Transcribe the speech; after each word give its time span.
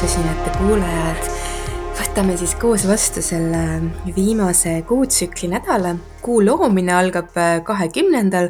jaagisosinate 0.00 0.50
kuulajad, 0.56 1.26
võtame 1.98 2.32
siis 2.40 2.54
koos 2.56 2.86
vastu 2.88 3.20
selle 3.20 3.58
viimase 4.16 4.78
kuutsükli 4.88 5.50
nädala. 5.52 5.90
kuu 6.24 6.38
loomine 6.40 6.94
algab 6.96 7.36
äh, 7.36 7.58
kahekümnendal, 7.64 8.48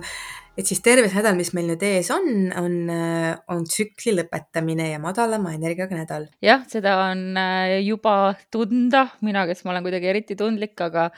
et 0.54 0.70
siis 0.70 0.78
terve 0.78 1.08
see 1.08 1.18
nädal, 1.18 1.34
mis 1.34 1.50
meil 1.56 1.66
nüüd 1.72 1.82
ees 1.82 2.12
on, 2.14 2.52
on, 2.54 2.76
äh, 2.94 3.34
on 3.50 3.64
tsükli 3.66 4.14
lõpetamine 4.20 4.92
ja 4.92 5.00
madalama 5.02 5.50
energiaga 5.56 5.98
nädal. 5.98 6.28
jah, 6.38 6.62
seda 6.70 6.94
on 7.08 7.34
äh, 7.34 7.80
juba 7.82 8.36
tunda, 8.54 9.08
mina, 9.26 9.42
kes 9.50 9.64
ma 9.64 9.74
olen 9.74 9.88
kuidagi 9.88 10.12
eriti 10.12 10.38
tundlik, 10.38 10.78
aga 10.78 11.10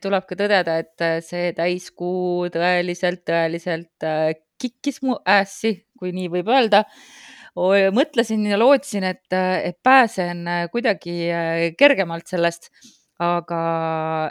tuleb 0.00 0.24
ka 0.28 0.36
tõdeda, 0.36 0.78
et 0.80 1.04
see 1.24 1.52
täiskuu 1.56 2.48
tõeliselt, 2.52 3.20
tõeliselt 3.28 4.08
kikkis 4.60 5.02
mu 5.04 5.20
ässi, 5.28 5.76
kui 6.00 6.12
nii 6.16 6.32
võib 6.32 6.48
öelda 6.52 6.86
mõtlesin 7.96 8.46
ja 8.46 8.58
lootsin, 8.58 9.04
et, 9.04 9.26
et 9.32 9.78
pääsen 9.82 10.44
kuidagi 10.72 11.16
äh, 11.32 11.66
kergemalt 11.78 12.26
sellest, 12.30 12.70
aga 13.20 14.30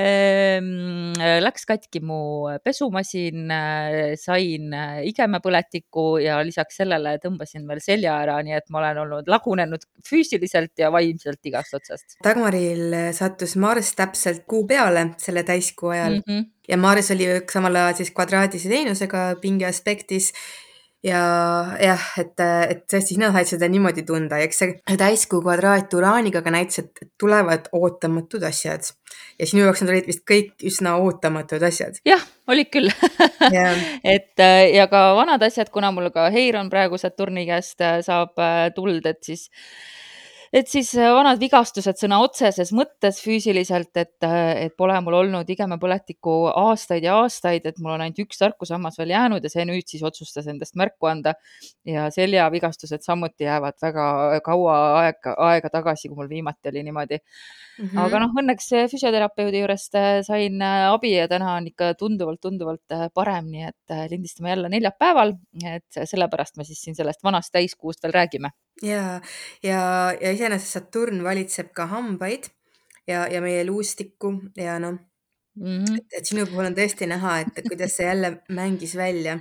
ehm, 0.00 1.12
läks 1.44 1.66
katki 1.68 2.00
mu 2.04 2.48
pesumasin, 2.64 3.52
sain 4.20 4.72
igemepõletiku 5.10 6.06
ja 6.24 6.38
lisaks 6.46 6.80
sellele 6.80 7.16
tõmbasin 7.22 7.68
veel 7.68 7.82
selja 7.84 8.16
ära, 8.24 8.38
nii 8.44 8.56
et 8.56 8.68
ma 8.72 8.80
olen 8.80 9.02
olnud 9.04 9.30
lagunenud 9.30 9.84
füüsiliselt 10.08 10.72
ja 10.80 10.90
vaimselt 10.94 11.50
igast 11.50 11.76
otsast. 11.76 12.18
Dagmaril 12.24 13.12
sattus 13.16 13.56
Marss 13.60 13.96
täpselt 13.98 14.46
kuu 14.48 14.64
peale 14.68 15.10
selle 15.20 15.44
täiskuu 15.46 15.92
ajal 15.92 16.20
mm 16.20 16.24
-hmm. 16.28 16.46
ja 16.68 16.76
Marss 16.80 17.12
oli 17.12 17.28
samal 17.52 17.76
ajal 17.82 18.00
siis 18.00 18.14
kvadraadise 18.16 18.72
teenusega 18.72 19.34
pinge 19.42 19.68
aspektis 19.68 20.32
ja 21.06 21.22
jah, 21.80 22.04
et, 22.20 22.42
et 22.70 22.96
sina 23.04 23.30
said 23.34 23.50
seda 23.52 23.68
niimoodi 23.70 24.04
tunda 24.06 24.40
ja 24.40 24.48
eks 24.48 24.62
see 24.62 24.96
täiskuu 24.98 25.40
kvadraat 25.44 25.94
uraaniga 25.94 26.42
ka 26.42 26.52
näitas, 26.54 26.82
et 26.82 27.10
tulevad 27.20 27.68
ootamatud 27.76 28.46
asjad 28.48 28.88
ja 29.38 29.46
sinu 29.48 29.64
jaoks 29.64 29.84
nad 29.84 29.92
olid 29.94 30.08
vist 30.10 30.24
kõik 30.28 30.66
üsna 30.66 30.96
ootamatud 31.02 31.62
asjad. 31.68 32.00
jah, 32.08 32.22
olid 32.50 32.70
küll 32.74 32.90
yeah. 33.52 33.76
et 34.16 34.46
ja 34.74 34.88
ka 34.92 35.08
vanad 35.18 35.44
asjad, 35.46 35.70
kuna 35.74 35.92
mul 35.94 36.10
ka 36.14 36.28
Heiron 36.34 36.70
praegu 36.72 36.98
Saturni 37.00 37.46
käest 37.48 37.84
saab 38.06 38.34
tuld, 38.74 39.06
et 39.06 39.22
siis 39.26 39.48
et 40.52 40.68
siis 40.70 40.92
äh, 40.98 41.10
vanad 41.14 41.40
vigastused 41.40 41.98
sõna 42.00 42.18
otseses 42.24 42.72
mõttes 42.76 43.18
füüsiliselt, 43.22 43.92
et, 43.98 44.16
äh, 44.26 44.66
et 44.66 44.76
pole 44.78 44.96
mul 45.04 45.18
olnud 45.20 45.50
igemepõletikku 45.50 46.36
aastaid 46.52 47.06
ja 47.06 47.16
aastaid, 47.22 47.66
et 47.66 47.80
mul 47.82 47.96
on 47.96 48.04
ainult 48.04 48.22
üks 48.26 48.40
tarkusammas 48.40 48.98
veel 49.00 49.14
jäänud 49.14 49.44
ja 49.44 49.52
see 49.52 49.66
nüüd 49.68 49.86
siis 49.90 50.04
otsustas 50.06 50.48
endast 50.50 50.76
märku 50.78 51.10
anda. 51.10 51.34
ja 51.86 52.08
seljavigastused 52.10 53.02
samuti 53.02 53.46
jäävad 53.46 53.76
väga 53.82 54.06
kaua 54.44 54.76
aega, 55.02 55.34
aega 55.50 55.70
tagasi, 55.70 56.08
kui 56.08 56.16
mul 56.16 56.28
viimati 56.28 56.68
oli 56.68 56.82
niimoodi 56.82 57.18
mm. 57.18 57.86
-hmm. 57.86 58.00
aga 58.04 58.20
noh, 58.22 58.34
õnneks 58.42 58.70
füsioterapeudi 58.90 59.62
juurest 59.62 59.94
äh, 59.94 60.20
sain 60.26 60.62
abi 60.62 61.12
ja 61.16 61.28
täna 61.28 61.54
on 61.54 61.66
ikka 61.66 61.94
tunduvalt-tunduvalt 61.94 63.10
parem, 63.14 63.50
nii 63.50 63.66
et 63.68 63.96
lindistame 64.10 64.50
jälle 64.50 64.68
neljapäeval, 64.68 65.34
et 65.74 66.02
sellepärast 66.04 66.56
me 66.56 66.64
siis 66.64 66.82
siin 66.82 66.96
sellest 66.96 67.24
vanast 67.24 67.52
täiskuust 67.52 68.02
veel 68.02 68.14
räägime 68.14 68.50
ja, 68.82 69.20
ja, 69.62 69.80
ja 70.20 70.32
iseenesest 70.32 70.78
Saturn 70.78 71.24
valitseb 71.24 71.72
ka 71.76 71.86
hambaid 71.90 72.50
ja, 73.08 73.26
ja 73.30 73.40
meie 73.40 73.64
luustikku 73.64 74.34
ja 74.56 74.78
noh 74.82 74.98
-hmm., 75.56 75.98
et, 75.98 76.18
et 76.20 76.26
sinu 76.26 76.46
puhul 76.46 76.70
on 76.70 76.76
tõesti 76.76 77.08
näha, 77.08 77.38
et 77.40 77.68
kuidas 77.68 77.96
see 77.96 78.06
jälle 78.06 78.32
mängis 78.48 78.96
välja. 78.96 79.38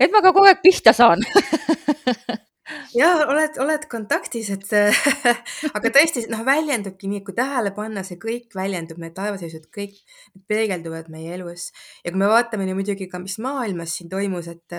et 0.00 0.10
ma 0.10 0.22
ka 0.22 0.32
kogu 0.32 0.46
aeg 0.46 0.62
pihta 0.62 0.92
saan 0.92 1.22
ja 2.94 3.08
oled, 3.26 3.58
oled 3.62 3.86
kontaktis, 3.90 4.50
et 4.54 4.70
aga 5.76 5.90
tõesti 5.94 6.24
noh, 6.32 6.44
väljendubki 6.46 7.08
nii, 7.10 7.22
kui 7.26 7.36
tähele 7.36 7.72
panna, 7.76 8.04
see 8.06 8.18
kõik 8.22 8.54
väljendub, 8.56 9.00
need 9.02 9.14
taevaseisud 9.16 9.66
kõik 9.74 9.98
peegelduvad 10.50 11.10
meie 11.12 11.34
elus 11.36 11.70
ja 12.04 12.12
kui 12.12 12.20
me 12.22 12.30
vaatame 12.30 12.68
nii 12.68 12.78
muidugi 12.78 13.08
ka, 13.10 13.20
mis 13.22 13.36
maailmas 13.42 13.96
siin 13.98 14.10
toimus, 14.12 14.48
et 14.52 14.78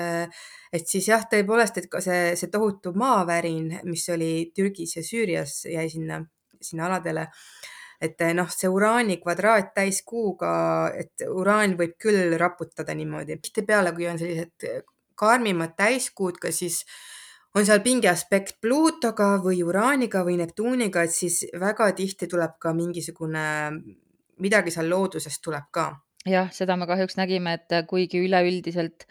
et 0.75 0.89
siis 0.91 1.07
jah, 1.07 1.23
tõepoolest, 1.31 1.79
et 1.79 1.89
ka 1.91 2.01
see, 2.03 2.33
see 2.39 2.51
tohutu 2.51 2.95
maavärin, 2.99 3.69
mis 3.87 4.03
oli 4.11 4.49
Türgis 4.55 4.97
ja 4.97 5.05
Süürias, 5.05 5.61
jäi 5.71 5.87
sinna, 5.91 6.19
sinna 6.61 6.89
aladele. 6.89 7.29
et 8.03 8.19
noh, 8.35 8.49
see 8.51 8.67
uraani 8.69 9.15
kvadraat 9.21 9.69
täiskuuga, 9.73 10.49
et 10.99 11.23
uraan 11.31 11.77
võib 11.79 11.95
küll 11.99 12.35
raputada 12.37 12.93
niimoodi. 12.93 13.39
tihtipeale, 13.41 13.93
kui 13.95 14.07
on 14.11 14.19
sellised 14.19 14.83
karmimad 15.15 15.77
täiskuud, 15.79 16.37
ka 16.41 16.51
siis 16.51 16.83
on 17.55 17.65
seal 17.65 17.81
pinge 17.83 18.09
aspekt 18.11 18.57
Pluutoga 18.61 19.35
või 19.43 19.61
Uraaniga 19.63 20.25
või 20.27 20.37
Neptuuniga, 20.41 21.05
et 21.05 21.15
siis 21.15 21.45
väga 21.59 21.91
tihti 21.95 22.27
tuleb 22.31 22.57
ka 22.61 22.73
mingisugune, 22.75 23.45
midagi 24.43 24.73
seal 24.75 24.89
looduses 24.91 25.39
tuleb 25.41 25.71
ka. 25.71 25.93
jah, 26.25 26.49
seda 26.51 26.75
me 26.75 26.87
kahjuks 26.89 27.19
nägime, 27.19 27.53
et 27.59 27.75
kuigi 27.87 28.23
üleüldiselt 28.25 29.05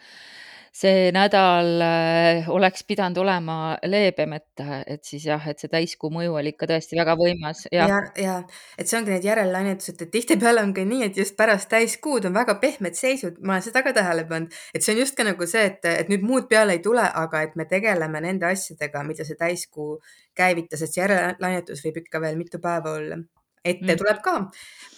see 0.75 1.11
nädal 1.15 1.79
äh, 1.83 2.49
oleks 2.51 2.83
pidanud 2.87 3.17
olema 3.21 3.55
leebem, 3.87 4.33
et, 4.35 4.63
et 4.91 5.03
siis 5.07 5.23
jah, 5.29 5.43
et 5.47 5.61
see 5.61 5.71
täiskuu 5.71 6.09
mõju 6.11 6.35
oli 6.35 6.51
ikka 6.51 6.67
tõesti 6.67 6.99
väga 6.99 7.15
võimas. 7.19 7.63
ja, 7.71 7.87
ja, 7.91 7.99
ja. 8.19 8.35
Et 8.77 8.89
see 8.89 8.99
ongi 8.99 9.13
need 9.13 9.27
järellainetused, 9.27 10.01
et 10.03 10.11
tihtipeale 10.11 10.63
on 10.65 10.73
ka 10.75 10.83
nii, 10.87 11.05
et 11.07 11.19
just 11.21 11.37
pärast 11.39 11.69
täiskuud 11.71 12.27
on 12.27 12.35
väga 12.35 12.57
pehmed 12.59 12.99
seisud, 12.99 13.39
ma 13.41 13.55
olen 13.55 13.67
seda 13.69 13.85
ka 13.85 13.95
tähele 13.95 14.27
pannud, 14.27 14.59
et 14.75 14.83
see 14.83 14.97
on 14.97 15.03
just 15.05 15.15
ka 15.15 15.27
nagu 15.27 15.47
see, 15.47 15.63
et, 15.71 15.87
et 16.03 16.11
nüüd 16.11 16.27
muud 16.27 16.49
peale 16.51 16.75
ei 16.75 16.83
tule, 16.83 17.07
aga 17.23 17.45
et 17.47 17.55
me 17.55 17.67
tegeleme 17.71 18.23
nende 18.27 18.49
asjadega, 18.51 19.05
mida 19.07 19.27
see 19.27 19.39
täiskuu 19.39 19.95
käivitas, 20.35 20.83
et 20.83 20.91
see 20.91 21.05
järellainetus 21.05 21.87
võib 21.87 22.03
ikka 22.03 22.23
veel 22.25 22.35
mitu 22.41 22.59
päeva 22.59 22.97
olla 22.99 23.23
ette 23.65 23.91
mm. 23.91 23.99
tuleb 24.01 24.21
ka, 24.25 24.35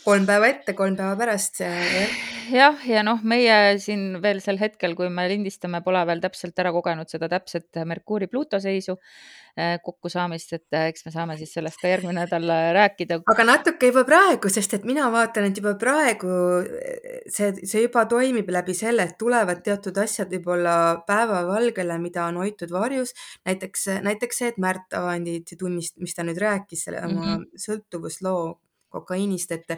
kolm 0.03 0.27
päeva 0.27 0.51
ette, 0.51 0.75
kolm 0.77 0.97
päeva 0.99 1.15
pärast. 1.19 1.63
jah, 2.51 2.85
ja 2.87 3.03
noh, 3.07 3.23
meie 3.23 3.77
siin 3.83 4.19
veel 4.23 4.43
sel 4.43 4.59
hetkel, 4.61 4.95
kui 4.99 5.09
me 5.13 5.27
lindistame, 5.31 5.81
pole 5.85 6.03
veel 6.09 6.23
täpselt 6.23 6.59
ära 6.59 6.75
kogenud 6.75 7.09
seda 7.11 7.31
täpset 7.31 7.81
Merkuuri-Pluuto 7.87 8.59
seisu 8.63 8.97
kokkusaamist, 9.83 10.53
et 10.53 10.77
eh, 10.77 10.87
eks 10.91 11.05
me 11.07 11.13
saame 11.13 11.37
siis 11.39 11.53
sellest 11.57 11.79
ka 11.81 11.89
järgmine 11.89 12.19
nädal 12.19 12.45
eh, 12.53 12.67
rääkida. 12.77 13.19
aga 13.33 13.45
natuke 13.47 13.89
juba 13.89 14.03
praegu, 14.07 14.51
sest 14.53 14.77
et 14.77 14.85
mina 14.85 15.07
vaatan, 15.13 15.49
et 15.49 15.57
juba 15.57 15.73
praegu 15.81 16.33
see, 17.33 17.49
see 17.63 17.85
juba 17.87 18.05
toimib 18.09 18.51
läbi 18.53 18.75
selle, 18.77 19.07
et 19.09 19.17
tulevad 19.19 19.63
teatud 19.65 19.97
asjad 20.03 20.31
võib-olla 20.35 20.75
päevavalgele, 21.07 21.97
mida 22.03 22.27
on 22.29 22.41
hoitud 22.43 22.71
varjus. 22.73 23.15
näiteks, 23.49 23.87
näiteks 24.05 24.43
see, 24.43 24.53
et 24.53 24.61
Märt 24.61 24.93
Avandi 24.97 25.39
tunnist, 25.57 25.97
mis 26.01 26.15
ta 26.15 26.25
nüüd 26.27 26.39
rääkis 26.41 26.87
selle 26.87 27.01
oma 27.05 27.21
mm 27.21 27.33
-hmm. 27.33 27.65
sõltuvusloo 27.65 28.59
kokaiinist, 28.89 29.51
et, 29.51 29.77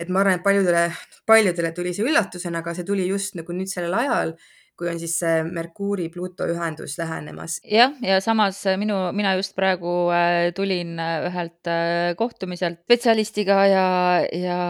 et 0.00 0.08
ma 0.08 0.20
arvan, 0.20 0.38
et 0.38 0.44
paljudele, 0.44 0.86
paljudele 1.26 1.72
tuli 1.72 1.94
see 1.94 2.06
üllatusena, 2.06 2.62
aga 2.62 2.74
see 2.74 2.84
tuli 2.88 3.06
just 3.08 3.38
nagu 3.38 3.54
nüüd 3.56 3.70
sellel 3.70 3.94
ajal, 3.94 4.34
kui 4.78 4.88
on 4.90 4.98
siis 5.00 5.14
see 5.20 5.42
Merkuuri-Pluto 5.46 6.46
ühendus 6.50 6.96
lähenemas. 6.98 7.58
jah, 7.68 7.92
ja 8.02 8.20
samas 8.24 8.62
minu, 8.80 8.96
mina 9.16 9.34
just 9.38 9.54
praegu 9.58 9.92
äh, 10.14 10.50
tulin 10.56 10.96
äh, 11.00 11.26
ühelt 11.28 11.70
äh, 11.70 12.14
kohtumiselt 12.18 12.80
spetsialistiga 12.86 13.58
ja, 13.68 13.86
ja, 14.32 14.60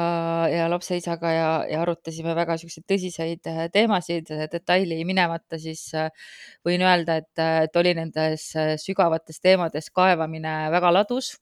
ja 0.51 0.69
lapseisaga 0.73 1.33
ja, 1.33 1.51
ja 1.71 1.83
arutasime 1.85 2.35
väga 2.39 2.59
siukseid 2.61 2.87
tõsiseid 2.91 3.53
teemasid, 3.73 4.33
detaili 4.53 5.03
minemata, 5.09 5.59
siis 5.63 5.89
võin 6.67 6.83
öelda, 6.83 7.21
et, 7.23 7.45
et 7.69 7.81
oli 7.81 7.95
nendes 7.99 8.51
sügavates 8.83 9.41
teemades 9.43 9.91
kaevamine 9.95 10.57
väga 10.75 10.93
ladus 10.99 11.35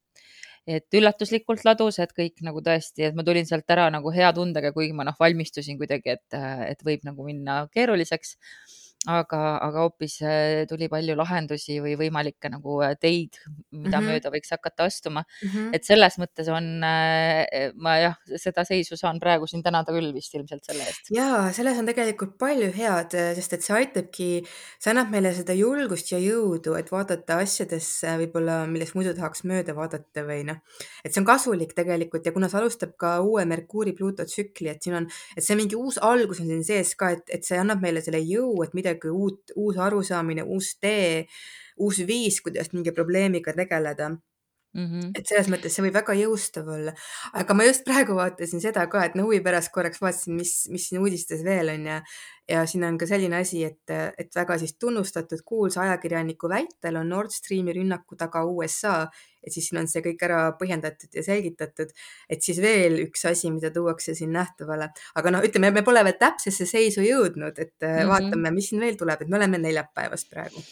et 0.69 0.97
üllatuslikult 0.97 1.65
ladus, 1.65 1.99
et 2.03 2.13
kõik 2.17 2.43
nagu 2.47 2.61
tõesti, 2.65 3.07
et 3.09 3.17
ma 3.17 3.25
tulin 3.27 3.49
sealt 3.49 3.71
ära 3.73 3.89
nagu 3.93 4.13
hea 4.15 4.31
tundega, 4.37 4.73
kuigi 4.77 4.97
ma 4.97 5.07
noh, 5.09 5.17
valmistusin 5.21 5.79
kuidagi, 5.81 6.17
et, 6.19 6.39
et 6.69 6.85
võib 6.87 7.07
nagu 7.09 7.27
minna 7.27 7.63
keeruliseks 7.75 8.37
aga, 9.09 9.39
aga 9.65 9.85
hoopis 9.87 10.19
äh, 10.21 10.67
tuli 10.69 10.85
palju 10.93 11.15
lahendusi 11.17 11.79
või 11.81 11.95
võimalikke 11.97 12.51
nagu 12.53 12.81
äh, 12.85 12.93
teid, 13.01 13.39
mida 13.73 13.97
mm 13.97 14.05
-hmm. 14.05 14.09
mööda 14.11 14.33
võiks 14.35 14.51
hakata 14.53 14.85
astuma 14.85 15.23
mm. 15.25 15.49
-hmm. 15.49 15.71
et 15.73 15.85
selles 15.85 16.19
mõttes 16.21 16.51
on, 16.53 16.85
äh, 16.85 17.73
ma 17.75 17.97
jah, 17.97 18.17
seda 18.37 18.65
seisu 18.69 18.97
saan 19.01 19.21
praegu 19.21 19.47
siin 19.47 19.63
tänada 19.63 19.93
küll 19.93 20.13
vist 20.13 20.35
ilmselt 20.35 20.65
selle 20.65 20.85
eest. 20.85 21.09
ja 21.11 21.49
selles 21.53 21.79
on 21.79 21.87
tegelikult 21.87 22.37
palju 22.39 22.69
head, 22.77 23.17
sest 23.39 23.53
et 23.57 23.65
see 23.65 23.77
aitabki, 23.77 24.29
see 24.79 24.91
annab 24.93 25.09
meile 25.11 25.33
seda 25.33 25.57
julgust 25.57 26.13
ja 26.13 26.19
jõudu, 26.19 26.77
et 26.77 26.93
vaadata 26.93 27.41
asjadesse 27.41 28.19
võib-olla, 28.21 28.67
millest 28.67 28.95
muidu 28.95 29.15
tahaks 29.17 29.45
mööda 29.49 29.73
vaadata 29.75 30.27
või 30.29 30.45
noh, 30.45 30.61
et 31.05 31.15
see 31.15 31.23
on 31.23 31.27
kasulik 31.27 31.73
tegelikult 31.73 32.27
ja 32.27 32.33
kuna 32.37 32.53
see 32.53 32.61
alustab 32.61 32.93
ka 33.01 33.21
uue 33.25 33.47
Merkuuri-Pluuto 33.49 34.29
tsükli, 34.29 34.69
et 34.69 34.83
siin 34.83 35.01
on, 35.01 35.09
et 35.37 35.45
see 35.45 35.57
mingi 35.57 35.77
uus 35.77 35.97
algus 35.97 36.45
on 36.45 36.53
siin 36.53 36.65
sees 36.65 36.95
ka, 36.95 37.11
et, 37.17 37.25
et 37.33 37.45
see 37.45 37.57
annab 37.57 37.81
meile 37.81 38.05
selle 38.05 38.21
jõu, 38.21 38.61
et 38.63 38.75
mida 38.77 38.90
midagi 38.91 39.11
uut, 39.11 39.53
uus 39.57 39.77
arusaamine, 39.79 40.43
uus 40.43 40.79
tee, 40.81 41.27
uus 41.79 42.01
viis, 42.07 42.41
kuidas 42.43 42.73
mingi 42.73 42.93
probleemiga 42.93 43.53
tegeleda. 43.53 44.11
Mm. 44.75 44.87
-hmm. 44.87 45.11
et 45.19 45.27
selles 45.27 45.49
mõttes 45.53 45.75
see 45.75 45.85
võib 45.85 45.97
väga 45.99 46.15
jõustav 46.19 46.69
olla, 46.75 46.95
aga 47.43 47.55
ma 47.57 47.67
just 47.67 47.85
praegu 47.87 48.17
vaatasin 48.19 48.63
seda 48.63 48.87
ka, 48.91 49.05
et 49.05 49.17
no 49.19 49.27
huvi 49.29 49.41
pärast 49.45 49.73
korraks 49.75 50.03
vaatasin, 50.03 50.37
mis, 50.37 50.53
mis 50.71 50.89
siin 50.89 51.01
uudistes 51.03 51.43
veel 51.47 51.73
on 51.75 51.89
ja, 51.91 51.99
ja 52.49 52.67
siin 52.67 52.85
on 52.87 52.99
ka 52.99 53.09
selline 53.11 53.41
asi, 53.41 53.65
et, 53.65 53.95
et 54.19 54.37
väga 54.37 54.59
siis 54.59 54.77
tunnustatud 54.79 55.43
kuulsa 55.47 55.83
ajakirjaniku 55.87 56.49
väitel 56.49 57.01
on 57.01 57.09
Nord 57.09 57.35
Streami 57.35 57.75
rünnaku 57.77 58.17
taga 58.21 58.45
USA, 58.45 59.03
et 59.43 59.53
siis 59.53 59.71
siin 59.71 59.81
on 59.83 59.89
see 59.91 60.05
kõik 60.05 60.23
ära 60.27 60.41
põhjendatud 60.61 61.15
ja 61.17 61.25
selgitatud, 61.25 61.93
et 62.29 62.43
siis 62.45 62.61
veel 62.63 63.01
üks 63.07 63.25
asi, 63.31 63.51
mida 63.51 63.73
tuuakse 63.75 64.15
siin 64.15 64.35
nähtavale, 64.37 64.91
aga 65.17 65.35
noh, 65.35 65.45
ütleme, 65.47 65.73
me 65.75 65.83
pole 65.87 66.05
veel 66.05 66.19
täpsesse 66.21 66.67
seisu 66.67 67.05
jõudnud, 67.07 67.59
et 67.59 67.77
mm 67.81 67.87
-hmm. 67.89 68.09
vaatame, 68.15 68.51
mis 68.55 68.69
siin 68.69 68.81
veel 68.81 68.99
tuleb, 69.01 69.23
et 69.23 69.29
me 69.29 69.41
oleme 69.41 69.59
neljapäevas 69.59 70.27
praegu 70.31 70.63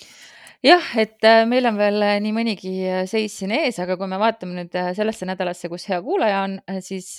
jah, 0.65 0.83
et 0.99 1.23
äh, 1.23 1.45
meil 1.47 1.67
on 1.71 1.77
veel 1.79 2.03
äh, 2.03 2.17
nii 2.23 2.33
mõnigi 2.35 2.73
äh, 2.83 3.05
seis 3.07 3.37
siin 3.39 3.53
ees, 3.55 3.77
aga 3.79 3.95
kui 3.99 4.09
me 4.11 4.19
vaatame 4.19 4.57
nüüd 4.57 4.75
sellesse 4.97 5.27
nädalasse, 5.29 5.71
kus 5.71 5.87
hea 5.87 6.01
kuulaja 6.03 6.43
on, 6.49 6.57
siis 6.83 7.13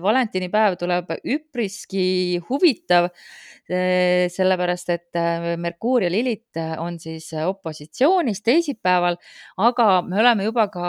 valentinipäev 0.00 0.78
tuleb 0.80 1.12
üpriski 1.20 2.40
huvitav. 2.48 3.10
sellepärast, 3.70 4.88
et 4.90 5.18
Merkuur 5.62 6.02
ja 6.02 6.08
Lilith 6.10 6.58
on 6.82 6.96
siis 6.98 7.28
opositsioonis 7.38 8.40
teisipäeval, 8.42 9.14
aga 9.62 9.84
me 10.02 10.18
oleme 10.18 10.48
juba 10.48 10.64
ka 10.74 10.88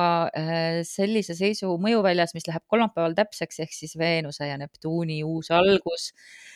sellise 0.87 1.35
seisu 1.37 1.75
mõjuväljas, 1.77 2.33
mis 2.33 2.47
läheb 2.49 2.63
kolmapäeval 2.65 3.13
täpseks 3.19 3.61
ehk 3.61 3.75
siis 3.75 3.93
Veenuse 4.01 4.47
ja 4.49 4.57
Neptuuni 4.57 5.19
uus 5.21 5.51
algus. 5.53 6.07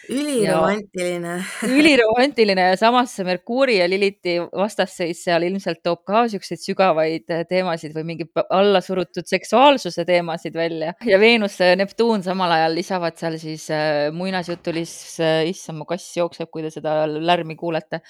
üliromantiline 0.09 1.35
üliromantiline 1.77 2.71
ja 2.71 2.81
samas 2.81 3.13
Merkuuri 3.21 3.77
ja 3.77 3.89
Lilithi 3.89 4.39
vastasseis 4.49 5.24
seal 5.25 5.45
ilmselt 5.47 5.81
toob 5.85 6.03
ka 6.07 6.25
siukseid 6.31 6.61
sügavaid 6.61 7.33
äh, 7.33 7.43
teemasid 7.49 7.95
või 7.95 8.05
mingeid 8.11 8.43
allasurutud 8.45 9.27
seksuaalsuse 9.29 10.05
teemasid 10.07 10.57
välja. 10.57 10.93
Ja 11.05 11.19
Veenus 11.21 11.57
ja 11.61 11.75
Neptuun 11.79 12.23
samal 12.25 12.55
ajal 12.57 12.77
lisavad 12.77 13.17
seal 13.19 13.39
siis 13.41 13.67
äh, 13.73 14.09
muinasjutulis, 14.15 14.95
äh, 15.23 15.41
issand, 15.51 15.81
mu 15.81 15.89
kass 15.89 16.15
jookseb, 16.17 16.51
kui 16.53 16.65
te 16.65 16.73
seda 16.73 17.01
lärmi 17.09 17.57
kuulete, 17.59 18.01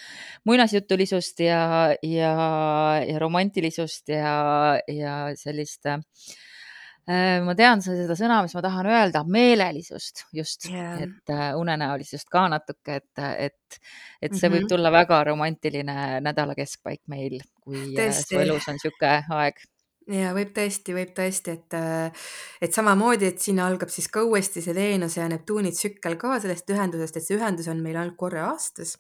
muinasjutulisust 0.46 1.46
ja, 1.46 1.62
ja, 2.04 2.34
ja 3.06 3.22
romantilisust 3.22 4.12
ja, 4.14 4.36
ja 4.92 5.16
sellist 5.40 5.86
Äh, 5.86 6.45
ma 7.06 7.54
tean 7.58 7.84
seda 7.86 8.16
sõna, 8.18 8.40
mis 8.46 8.56
ma 8.58 8.64
tahan 8.66 8.88
öelda, 8.90 9.22
meelelisust 9.30 10.24
just 10.34 10.66
yeah., 10.72 10.98
et 11.06 11.34
äh, 11.34 11.52
unenäolisust 11.58 12.32
ka 12.34 12.48
natuke, 12.50 12.98
et, 12.98 13.22
et, 13.22 13.78
et 14.22 14.34
see 14.34 14.34
mm 14.34 14.40
-hmm. 14.40 14.56
võib 14.56 14.64
mhm. 14.64 14.72
tulla 14.74 14.92
väga 14.92 15.24
romantiline 15.30 15.98
nädala 16.26 16.56
keskpaik 16.58 17.04
meil, 17.08 17.40
kui 17.62 17.78
äh, 17.78 17.94
Tõesti. 18.00 18.36
su 18.36 18.42
elus 18.42 18.68
on 18.68 18.80
niisugune 18.80 19.24
aeg 19.30 19.62
ja 20.10 20.34
võib 20.34 20.52
tõesti, 20.54 20.94
võib 20.94 21.14
tõesti, 21.18 21.52
et, 21.52 21.78
et 22.62 22.74
samamoodi, 22.74 23.26
et 23.26 23.40
siin 23.42 23.60
algab 23.60 23.90
siis 23.90 24.08
ka 24.08 24.24
uuesti 24.24 24.62
see 24.62 24.76
Veenuse 24.76 25.22
ja 25.22 25.30
Neptuuni 25.30 25.72
tsükkel 25.72 26.18
ka 26.22 26.40
sellest 26.40 26.70
ühendusest, 26.70 27.18
et 27.18 27.26
see 27.26 27.38
ühendus 27.38 27.68
on 27.72 27.82
meil 27.82 27.98
ainult 27.98 28.18
korra 28.18 28.50
aastas 28.52 28.98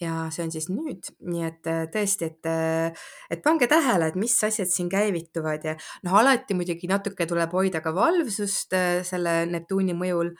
ja 0.00 0.26
see 0.32 0.44
on 0.44 0.52
siis 0.52 0.66
nüüd, 0.68 1.08
nii 1.24 1.44
et 1.46 1.68
äh, 1.70 1.84
tõesti, 1.92 2.28
et, 2.28 2.48
äh, 2.50 3.06
et 3.32 3.42
pange 3.44 3.68
tähele, 3.70 4.10
et 4.10 4.18
mis 4.20 4.34
asjad 4.44 4.68
siin 4.68 4.90
käivituvad 4.92 5.64
ja 5.64 5.74
noh, 6.04 6.16
alati 6.20 6.56
muidugi 6.56 6.88
natuke 6.90 7.26
tuleb 7.28 7.52
hoida 7.56 7.80
ka 7.84 7.94
valvsust 7.96 8.76
äh, 8.76 8.88
selle 9.06 9.38
Neptuuni 9.50 9.96
mõjul. 9.96 10.34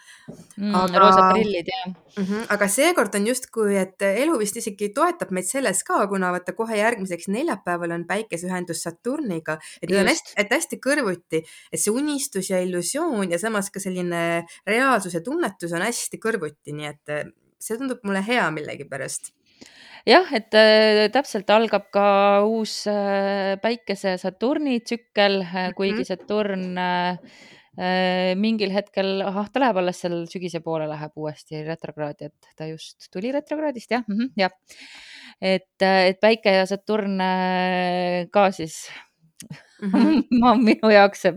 Mm,. 0.56 0.74
aga 0.76 1.00
roosad 1.00 1.30
prillid 1.32 1.68
ja 1.70 1.80
mm. 1.86 1.94
-hmm, 2.16 2.44
aga 2.52 2.68
seekord 2.68 3.14
on 3.14 3.26
justkui, 3.28 3.76
et 3.80 4.02
elu 4.02 4.36
vist 4.40 4.56
isegi 4.60 4.90
toetab 4.96 5.32
meid 5.36 5.48
selles 5.48 5.82
ka, 5.86 6.00
kuna 6.10 6.32
vaata 6.34 6.52
kohe 6.56 6.76
järgmiseks 6.76 7.28
neljapäeval 7.32 7.94
on 7.96 8.06
päikeseühendus 8.08 8.82
Saturniga, 8.86 9.58
et 9.80 9.90
need 9.90 10.00
on 10.00 10.10
hästi, 10.10 10.34
et 10.36 10.52
hästi 10.52 10.80
kõrvuti, 10.82 11.42
et 11.72 11.80
see 11.80 11.94
unistus 11.94 12.50
ja 12.50 12.60
illusioon 12.60 13.30
ja 13.32 13.38
samas 13.38 13.70
ka 13.70 13.80
selline 13.80 14.44
reaalsuse 14.66 15.20
tunnetus 15.20 15.72
on 15.72 15.84
hästi 15.86 16.20
kõrvuti, 16.22 16.76
nii 16.76 16.92
et 16.92 17.34
see 17.58 17.78
tundub 17.78 18.02
mulle 18.04 18.22
hea 18.26 18.50
millegipärast 18.54 19.32
jah, 20.06 20.30
et 20.36 20.54
äh, 20.54 21.06
täpselt 21.14 21.50
algab 21.50 21.90
ka 21.94 22.06
uus 22.46 22.84
äh, 22.90 23.56
Päikese 23.62 24.16
Saturni 24.22 24.80
tsükkel 24.80 25.42
äh,, 25.42 25.70
kuigi 25.76 26.02
mhm. 26.02 26.08
Saturn 26.08 26.78
äh, 26.78 27.16
äh, 27.78 28.34
mingil 28.38 28.72
hetkel, 28.74 29.20
ahah, 29.26 29.48
ta 29.52 29.62
läheb 29.62 29.80
alles 29.82 30.00
seal 30.02 30.22
sügise 30.30 30.62
poole, 30.64 30.88
läheb 30.90 31.16
uuesti 31.16 31.64
retrokraadi, 31.66 32.30
et 32.30 32.54
ta 32.58 32.68
just 32.70 33.10
tuli 33.12 33.32
retrokraadist, 33.34 33.90
jah 33.90 34.04
mm, 34.06 34.16
-hmm, 34.16 34.30
jah. 34.36 34.50
et, 35.40 35.82
äh, 35.82 36.06
et 36.12 36.20
Päike 36.20 36.54
ja 36.60 36.66
Saturn 36.66 37.20
äh, 37.20 38.28
ka 38.30 38.50
siis 38.50 38.86
-hmm. 39.80 40.22
ma, 40.40 40.54
minu 40.54 40.90
jaoks 40.92 41.26
see 41.26 41.34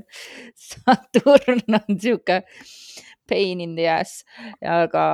Saturn 0.69 1.79
on 1.79 1.99
sihuke 1.99 2.43
pain 3.29 3.61
in 3.63 3.75
the 3.77 3.87
ass, 3.91 4.23
aga 4.65 5.05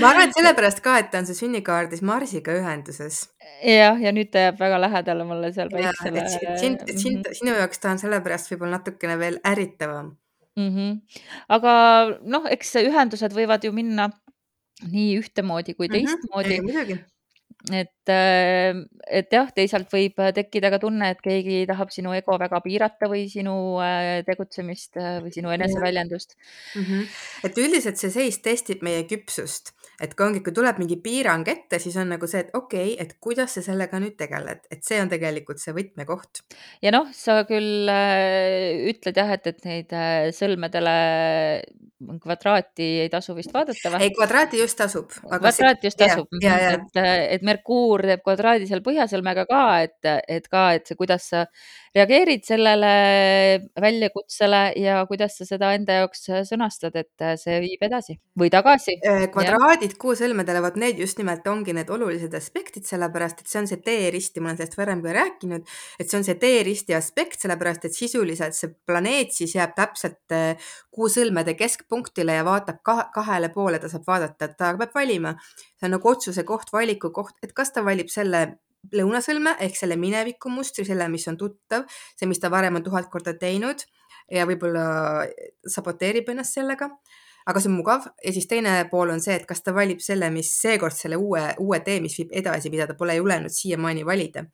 ma 0.00 0.12
arvan, 0.12 0.28
et 0.28 0.36
sellepärast 0.36 0.82
ka, 0.84 0.98
et 1.00 1.10
ta 1.12 1.22
on 1.22 1.28
see 1.28 1.38
sünnikaardis 1.38 2.04
Marsiga 2.06 2.54
ühenduses. 2.58 3.22
jah, 3.66 3.98
ja 4.00 4.14
nüüd 4.16 4.32
ta 4.32 4.46
jääb 4.48 4.60
väga 4.60 4.80
lähedale 4.86 5.26
mulle 5.28 5.52
seal 5.56 5.72
päiksele. 5.72 6.26
sind, 6.60 6.84
sind, 6.94 7.22
mhm. 7.24 7.38
sinu 7.42 7.56
jaoks 7.58 7.82
ta 7.82 7.94
on 7.94 8.02
sellepärast 8.02 8.52
võib-olla 8.52 8.78
natukene 8.78 9.18
veel 9.20 9.40
ärritavam 9.46 10.14
mm. 10.56 10.72
-hmm. 10.74 11.22
aga 11.56 11.72
noh, 12.24 12.50
eks 12.50 12.76
ühendused 12.84 13.36
võivad 13.36 13.64
ju 13.64 13.72
minna 13.76 14.10
nii 14.90 15.16
ühtemoodi 15.20 15.76
kui 15.76 15.88
mhm. 15.88 15.96
teistmoodi 15.96 16.60
mm. 16.60 16.76
-hmm 16.76 17.08
et, 17.68 17.74
äh, 17.76 17.99
et 18.10 19.32
jah, 19.34 19.50
teisalt 19.54 19.90
võib 19.92 20.20
tekkida 20.36 20.70
ka 20.74 20.78
tunne, 20.82 21.10
et 21.14 21.20
keegi 21.24 21.64
tahab 21.68 21.92
sinu 21.94 22.14
ego 22.16 22.36
väga 22.40 22.60
piirata 22.64 23.08
või 23.10 23.26
sinu 23.32 23.54
äh, 23.82 24.20
tegutsemist 24.26 24.98
äh, 25.00 25.18
või 25.24 25.34
sinu 25.34 25.52
eneseväljendust 25.54 26.36
mm. 26.36 26.82
-hmm. 26.84 27.20
et 27.48 27.60
üldiselt 27.64 28.00
see 28.00 28.12
seis 28.14 28.40
testib 28.44 28.84
meie 28.86 29.04
küpsust, 29.10 29.74
et 30.00 30.14
kui 30.14 30.26
ongi, 30.26 30.42
kui 30.44 30.54
tuleb 30.56 30.80
mingi 30.82 31.00
piirang 31.02 31.48
ette, 31.48 31.78
siis 31.82 31.96
on 32.00 32.14
nagu 32.14 32.30
see, 32.30 32.44
et 32.46 32.54
okei 32.54 32.94
okay,, 32.94 32.96
et 33.02 33.16
kuidas 33.20 33.56
sa 33.56 33.64
sellega 33.64 34.00
nüüd 34.02 34.16
tegeled, 34.20 34.64
et 34.70 34.84
see 34.86 35.00
on 35.02 35.12
tegelikult 35.12 35.62
see 35.62 35.74
võtmekoht. 35.76 36.44
ja 36.82 36.94
noh, 36.94 37.10
sa 37.16 37.42
küll 37.48 37.90
äh, 37.90 38.88
ütled 38.92 39.16
jah, 39.16 39.36
et, 39.36 39.46
et 39.46 39.64
neid 39.68 39.94
äh, 39.96 40.30
sõlmedele 40.36 40.96
kvadraati 42.00 42.86
ei 43.04 43.08
tasu 43.12 43.34
vist 43.36 43.52
vaadata 43.52 43.92
või? 43.92 44.06
ei, 44.06 44.12
kvadraati 44.16 44.60
just 44.60 44.78
tasub. 44.80 45.12
kvadraati 45.26 45.88
just 45.88 46.00
tasub, 46.00 46.28
et, 46.40 47.00
et 47.36 47.44
Merkuur 47.46 47.99
teeb 48.08 48.22
kvadraadi 48.24 48.68
seal 48.68 48.82
põhjasõlmega 48.84 49.46
ka, 49.48 49.62
et, 49.86 50.10
et 50.28 50.48
ka, 50.50 50.70
et 50.76 50.88
see, 50.88 50.98
kuidas 50.98 51.28
sa 51.32 51.44
reageerid 51.96 52.44
sellele 52.46 52.90
väljakutsele 53.82 54.60
ja 54.78 55.00
kuidas 55.10 55.34
sa 55.40 55.46
seda 55.48 55.72
enda 55.74 56.00
jaoks 56.00 56.28
sõnastad, 56.48 56.94
et 57.00 57.24
see 57.40 57.58
viib 57.64 57.82
edasi 57.82 58.14
või 58.38 58.50
tagasi. 58.52 58.94
Äh, 59.06 59.26
kvadraadid 59.34 59.96
kuusõlmedele, 60.00 60.62
vot 60.62 60.78
need 60.80 61.00
just 61.02 61.18
nimelt 61.18 61.46
ongi 61.50 61.74
need 61.76 61.90
olulised 61.90 62.34
aspektid, 62.38 62.86
sellepärast 62.86 63.42
et 63.42 63.50
see 63.50 63.62
on 63.62 63.70
see 63.70 63.80
teeristi, 63.84 64.42
ma 64.42 64.52
olen 64.52 64.60
sellest 64.60 64.78
varem 64.78 65.02
ka 65.02 65.16
rääkinud, 65.16 65.66
et 65.98 66.10
see 66.10 66.20
on 66.20 66.26
see 66.26 66.38
teeristi 66.40 66.94
aspekt, 66.94 67.40
sellepärast 67.42 67.88
et 67.90 67.96
sisuliselt 67.96 68.56
see 68.56 68.70
planeet 68.86 69.34
siis 69.34 69.56
jääb 69.58 69.74
täpselt 69.78 70.36
äh, 70.36 70.70
kuusõlmede 70.94 71.56
keskpunktile 71.58 72.38
ja 72.38 72.46
vaatab 72.46 72.80
kahe, 72.86 73.08
kahele 73.14 73.50
poole, 73.54 73.82
ta 73.82 73.90
saab 73.90 74.06
vaadata, 74.06 74.46
et 74.46 74.56
ta 74.58 74.72
peab 74.78 74.94
valima. 74.94 75.34
see 75.80 75.88
on 75.88 75.94
nagu 75.96 76.08
otsuse 76.10 76.44
koht, 76.44 76.72
valiku 76.72 77.08
koht, 77.10 77.38
et 77.42 77.54
kas 77.56 77.72
ta 77.72 77.79
valib 77.86 78.10
selle 78.12 78.44
lõunasõlme 78.96 79.56
ehk 79.66 79.76
selle 79.76 79.96
minevikumustri, 80.00 80.86
selle, 80.88 81.08
mis 81.12 81.26
on 81.28 81.36
tuttav, 81.40 81.84
see, 82.16 82.28
mis 82.30 82.40
ta 82.40 82.50
varem 82.52 82.80
on 82.80 82.84
tuhat 82.86 83.10
korda 83.12 83.34
teinud 83.38 83.84
ja 84.32 84.46
võib-olla 84.48 85.26
saboteerib 85.68 86.30
ennast 86.32 86.56
sellega. 86.56 86.90
aga 87.46 87.60
see 87.60 87.70
on 87.70 87.78
mugav 87.78 88.04
ja 88.24 88.32
siis 88.36 88.46
teine 88.46 88.72
pool 88.90 89.10
on 89.10 89.20
see, 89.20 89.34
et 89.34 89.46
kas 89.48 89.62
ta 89.64 89.72
valib 89.74 90.00
selle, 90.04 90.28
mis 90.30 90.50
seekord 90.60 90.94
selle 90.94 91.16
uue, 91.16 91.40
uue 91.58 91.80
tee, 91.84 92.00
mis 92.00 92.16
viib 92.18 92.34
edasi, 92.36 92.70
mida 92.70 92.86
ta 92.86 92.94
pole 92.94 93.16
julenud 93.16 93.50
siiamaani 93.50 94.04
valida 94.06 94.44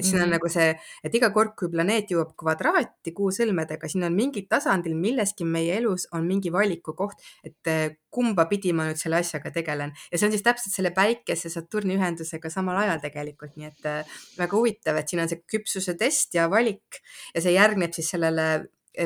et 0.00 0.08
siin 0.08 0.16
mm 0.16 0.20
-hmm. 0.20 0.24
on 0.24 0.28
mhm. 0.28 0.36
nagu 0.38 0.48
see, 0.48 0.74
et 1.04 1.14
iga 1.14 1.30
kord, 1.36 1.54
kui 1.58 1.70
planeet 1.72 2.10
jõuab 2.10 2.34
kvadraati 2.42 3.12
kuu 3.16 3.30
sõlmedega, 3.34 3.88
siin 3.88 4.04
on 4.08 4.16
mingil 4.16 4.46
tasandil 4.48 4.96
milleski 4.96 5.44
meie 5.44 5.76
elus 5.76 6.08
on 6.16 6.26
mingi 6.26 6.52
valiku 6.52 6.96
koht, 6.96 7.20
et 7.44 7.66
eh, 7.66 7.96
kumba 8.10 8.46
pidi 8.50 8.72
ma 8.72 8.88
nüüd 8.88 8.98
selle 8.98 9.20
asjaga 9.20 9.52
tegelen 9.54 9.92
ja 10.10 10.18
see 10.18 10.26
on 10.26 10.34
siis 10.34 10.42
täpselt 10.42 10.74
selle 10.74 10.90
päikese 10.96 11.50
Saturni 11.52 11.94
ühendusega 11.98 12.50
samal 12.50 12.80
ajal 12.82 13.00
tegelikult, 13.04 13.56
nii 13.56 13.70
et 13.70 13.86
eh, 13.86 14.18
väga 14.38 14.56
huvitav, 14.56 14.96
et 14.96 15.08
siin 15.08 15.22
on 15.22 15.30
see 15.30 15.42
küpsuse 15.54 15.96
test 16.00 16.34
ja 16.34 16.48
valik 16.50 17.02
ja 17.34 17.44
see 17.44 17.54
järgneb 17.54 17.94
siis 17.94 18.10
sellele 18.16 18.50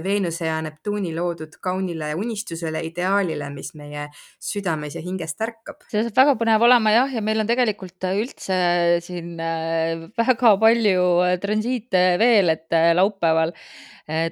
Veenuse 0.04 0.46
ja 0.46 0.60
Neptuuni 0.64 1.12
loodud 1.14 1.58
kaunile 1.62 2.14
unistusele, 2.16 2.80
ideaalile, 2.88 3.50
mis 3.52 3.74
meie 3.76 4.06
südames 4.42 4.96
ja 4.96 5.02
hinges 5.04 5.36
tärkab. 5.36 5.84
see 5.90 6.02
saab 6.06 6.16
väga 6.16 6.36
põnev 6.40 6.64
olema 6.64 6.92
jah, 6.94 7.12
ja 7.12 7.22
meil 7.24 7.42
on 7.42 7.48
tegelikult 7.50 8.06
üldse 8.14 8.56
siin 9.04 9.34
äh, 9.42 10.06
väga 10.16 10.54
palju 10.60 11.04
äh, 11.26 11.34
transiite 11.42 12.04
veel, 12.20 12.54
et 12.54 12.72
äh, 12.76 12.92
laupäeval 12.96 13.54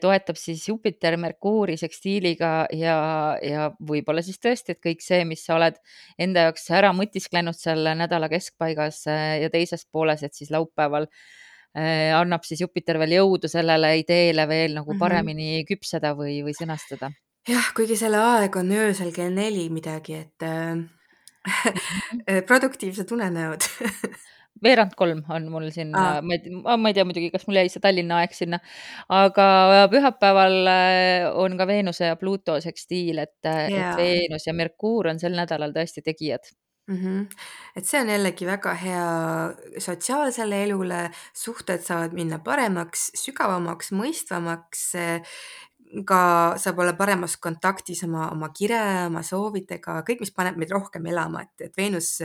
toetab 0.02 0.37
siis 0.37 0.66
Jupiter 0.68 1.14
Merkuuri 1.16 1.78
sekstiiliga 1.80 2.66
ja, 2.76 2.97
ja 3.40 3.71
võib-olla 3.80 4.21
siis 4.21 4.37
tõesti, 4.37 4.75
et 4.75 4.82
kõik 4.85 5.00
see, 5.00 5.23
mis 5.25 5.47
sa 5.47 5.56
oled 5.56 5.78
enda 6.21 6.44
jaoks 6.44 6.68
ära 6.76 6.90
mõtisklenud 6.92 7.56
seal 7.56 7.88
nädala 7.97 8.28
keskpaigas 8.28 9.06
ja 9.09 9.49
teises 9.49 9.87
pooles, 9.88 10.26
et 10.28 10.37
siis 10.37 10.52
laupäeval 10.52 11.09
annab 11.75 12.45
siis 12.45 12.61
Jupiter 12.61 12.99
veel 13.00 13.14
jõudu 13.19 13.49
sellele 13.49 13.95
ideele 13.99 14.45
veel 14.49 14.75
nagu 14.76 14.93
Mhm. 14.93 14.99
paremini 15.00 15.64
küpseda 15.69 16.14
või, 16.19 16.43
või 16.45 16.52
sõnastada. 16.59 17.12
jah, 17.49 17.73
kuigi 17.75 17.97
selle 17.97 18.17
aeg 18.19 18.57
on 18.57 18.71
öösel 18.71 19.12
kell 19.12 19.31
neli 19.33 19.69
midagi, 19.71 20.14
et 20.14 20.43
äh, 20.43 20.75
Mhm. 20.75 20.88
produktiivsed 22.47 23.11
unenäod 23.12 23.64
veerand 24.62 24.93
kolm 24.95 25.25
on 25.35 25.49
mul 25.50 25.71
siin 25.75 25.91
Aa. 25.97 26.21
ma 26.23 26.37
ei 26.37 26.95
tea, 26.95 27.05
muidugi, 27.09 27.31
kas 27.35 27.47
mul 27.49 27.57
jäi 27.59 27.69
see 27.73 27.81
Tallinna 27.83 28.21
aeg 28.23 28.35
sinna, 28.37 28.61
aga 29.11 29.88
pühapäeval 29.91 30.59
äh, 30.71 31.25
on 31.35 31.57
ka 31.59 31.67
Veenuse 31.67 32.12
ja 32.12 32.17
Pluto 32.21 32.61
sekstiil, 32.62 33.19
et, 33.25 33.35
et 33.43 33.73
Jaa. 33.75 33.97
Veenus 33.99 34.47
ja 34.47 34.55
Merkuur 34.55 35.09
on 35.11 35.19
sel 35.19 35.35
nädalal 35.35 35.73
tõesti 35.75 36.05
tegijad. 36.07 36.47
-hmm. 36.88 37.26
et 37.76 37.86
see 37.86 38.00
on 38.00 38.08
jällegi 38.08 38.46
väga 38.46 38.74
hea 38.74 39.06
sotsiaalsele 39.78 40.62
elule, 40.64 41.10
suhted 41.34 41.80
saavad 41.80 42.12
minna 42.12 42.38
paremaks, 42.38 43.10
sügavamaks, 43.14 43.92
mõistvamaks. 43.92 44.92
ka 46.06 46.54
saab 46.56 46.78
olla 46.78 46.92
paremas 46.96 47.36
kontaktis 47.36 48.04
oma, 48.04 48.30
oma 48.32 48.48
kire, 48.48 49.06
oma 49.06 49.20
soovidega, 49.22 50.00
kõik, 50.08 50.20
mis 50.20 50.32
paneb 50.32 50.56
meid 50.56 50.70
rohkem 50.72 51.06
elama, 51.06 51.42
et, 51.42 51.66
et 51.66 51.76
Veenus 51.76 52.22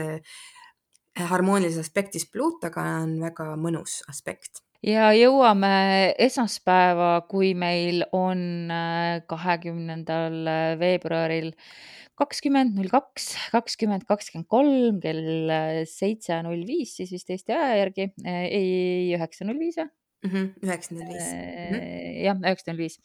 harmoonilises 1.18 1.84
aspektis 1.84 2.24
Pluutoga 2.32 2.80
on 3.02 3.20
väga 3.20 3.56
mõnus 3.60 4.00
aspekt 4.08 4.62
ja 4.82 5.10
jõuame 5.16 6.14
esmaspäeva, 6.18 7.26
kui 7.30 7.54
meil 7.58 8.04
on 8.14 8.70
äh, 8.70 9.20
kahekümnendal 9.26 10.78
veebruaril 10.78 11.52
kakskümmend 12.18 12.74
null 12.78 12.90
kaks, 12.92 13.30
kakskümmend 13.54 14.06
kakskümmend 14.08 14.48
kolm 14.50 14.98
kell 15.04 15.52
äh, 15.54 15.82
seitse 15.88 16.40
null 16.46 16.64
viis, 16.68 16.96
siis 16.98 17.12
vist 17.14 17.30
Eesti 17.34 17.54
aja 17.54 17.78
järgi, 17.84 18.10
ei 18.26 19.14
üheksa 19.16 19.46
null 19.46 19.60
viis 19.62 19.78
või? 19.78 19.90
Mhm, 20.26 20.48
üheksa 20.66 20.96
null 20.96 21.12
viis. 21.12 21.28
Mhm. 21.28 21.86
jah, 22.24 22.42
üheksa 22.42 22.72
null 22.72 22.82
viis. 22.82 22.98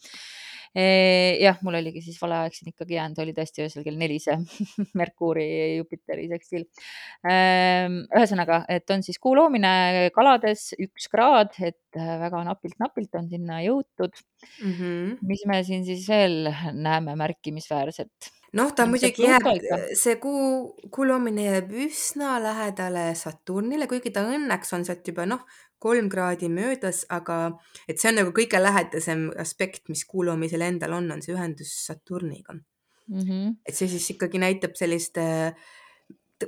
jah, 0.74 1.60
mul 1.62 1.76
oligi 1.78 2.00
siis 2.02 2.16
vale 2.18 2.40
aeg 2.42 2.56
siin 2.56 2.72
ikkagi 2.72 2.96
jäänud, 2.96 3.20
oli 3.22 3.34
tõesti 3.36 3.62
öösel 3.62 3.84
kell 3.86 3.98
neli 4.00 4.16
see 4.18 4.34
Merkuuri 4.98 5.46
Jupiteri 5.76 6.26
sekstiil. 6.32 6.64
ühesõnaga, 7.22 8.64
et 8.66 8.90
on 8.90 9.06
siis 9.06 9.20
kuu 9.22 9.36
loomine 9.38 10.10
kalades 10.16 10.72
üks 10.74 11.06
kraad, 11.12 11.54
et 11.62 12.00
äh, 12.00 12.16
väga 12.24 12.42
napilt-napilt 12.50 13.14
on 13.20 13.30
sinna 13.30 13.62
jõutud 13.62 14.18
mm. 14.18 14.72
-hmm. 14.72 15.18
mis 15.22 15.46
me 15.46 15.62
siin 15.62 15.86
siis 15.86 16.08
veel 16.10 16.50
näeme 16.74 17.14
märkimisväärset? 17.22 18.34
Noh, 18.54 18.72
ta 18.76 18.86
muidugi 18.88 19.26
jääb, 19.26 19.46
see 19.98 20.16
kuu, 20.22 21.04
loomine 21.08 21.46
jääb 21.48 21.72
üsna 21.86 22.36
lähedale 22.42 23.10
Saturnile, 23.18 23.88
kuigi 23.90 24.12
ta 24.14 24.24
õnneks 24.30 24.74
on 24.76 24.86
sealt 24.86 25.06
juba 25.10 25.26
noh, 25.28 25.44
kolm 25.84 26.08
kraadi 26.12 26.48
möödas, 26.48 27.04
aga 27.12 27.38
et 27.88 28.00
see 28.00 28.12
on 28.12 28.20
nagu 28.22 28.32
kõige 28.36 28.60
lähedasem 28.62 29.28
aspekt, 29.40 29.88
mis 29.92 30.06
kuu 30.08 30.24
loomisel 30.28 30.64
endal 30.64 30.96
on, 30.96 31.10
on 31.12 31.24
see 31.24 31.34
ühendus 31.34 31.74
Saturniga 31.86 32.54
mm. 32.54 33.20
-hmm. 33.20 33.56
et 33.66 33.76
see 33.76 33.88
siis 33.92 34.10
ikkagi 34.14 34.40
näitab 34.40 34.78
sellist 34.80 35.20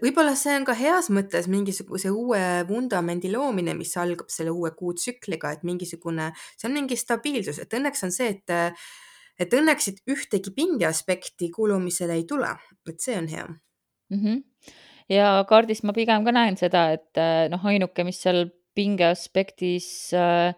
võib-olla 0.03 0.35
see 0.37 0.55
on 0.59 0.65
ka 0.69 0.75
heas 0.77 1.11
mõttes 1.15 1.49
mingisuguse 1.49 2.11
uue 2.11 2.41
vundamendi 2.69 3.31
loomine, 3.33 3.75
mis 3.75 3.97
algab 3.97 4.31
selle 4.33 4.51
uue 4.51 4.71
kuutsükliga, 4.77 5.53
et 5.53 5.63
mingisugune, 5.65 6.33
see 6.57 6.69
on 6.69 6.75
mingi 6.75 6.97
stabiilsus, 6.97 7.61
et 7.63 7.77
õnneks 7.79 8.05
on 8.05 8.13
see, 8.13 8.35
et 8.35 8.57
et 9.39 9.53
õnneks 9.53 9.89
siit 9.89 10.03
ühtegi 10.11 10.53
pingeaspekti 10.57 11.51
kuulumisele 11.55 12.17
ei 12.17 12.25
tule, 12.29 12.53
et 12.89 13.01
see 13.01 13.17
on 13.19 13.29
hea 13.29 13.47
mm. 13.47 14.19
-hmm. 14.23 14.43
ja 15.13 15.45
kaardist 15.49 15.85
ma 15.85 15.93
pigem 15.93 16.25
ka 16.25 16.33
näen 16.33 16.57
seda, 16.57 16.91
et 16.97 17.21
äh, 17.21 17.47
noh, 17.53 17.65
ainuke, 17.67 18.05
mis 18.05 18.23
seal 18.23 18.49
pinge 18.77 19.07
aspektis 19.09 20.13
äh, 20.15 20.55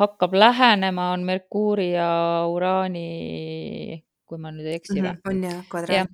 hakkab 0.00 0.34
lähenema, 0.34 1.12
on 1.12 1.26
Merkuuri 1.28 1.92
ja 1.92 2.08
Uraani, 2.48 4.02
kui 4.26 4.40
ma 4.40 4.50
nüüd 4.54 4.66
ei 4.66 4.78
eksi 4.80 4.96
mm. 5.00 5.06
-hmm. 5.06 5.30
on 5.30 5.44
jah, 5.44 5.60
kvadraat. 5.68 6.08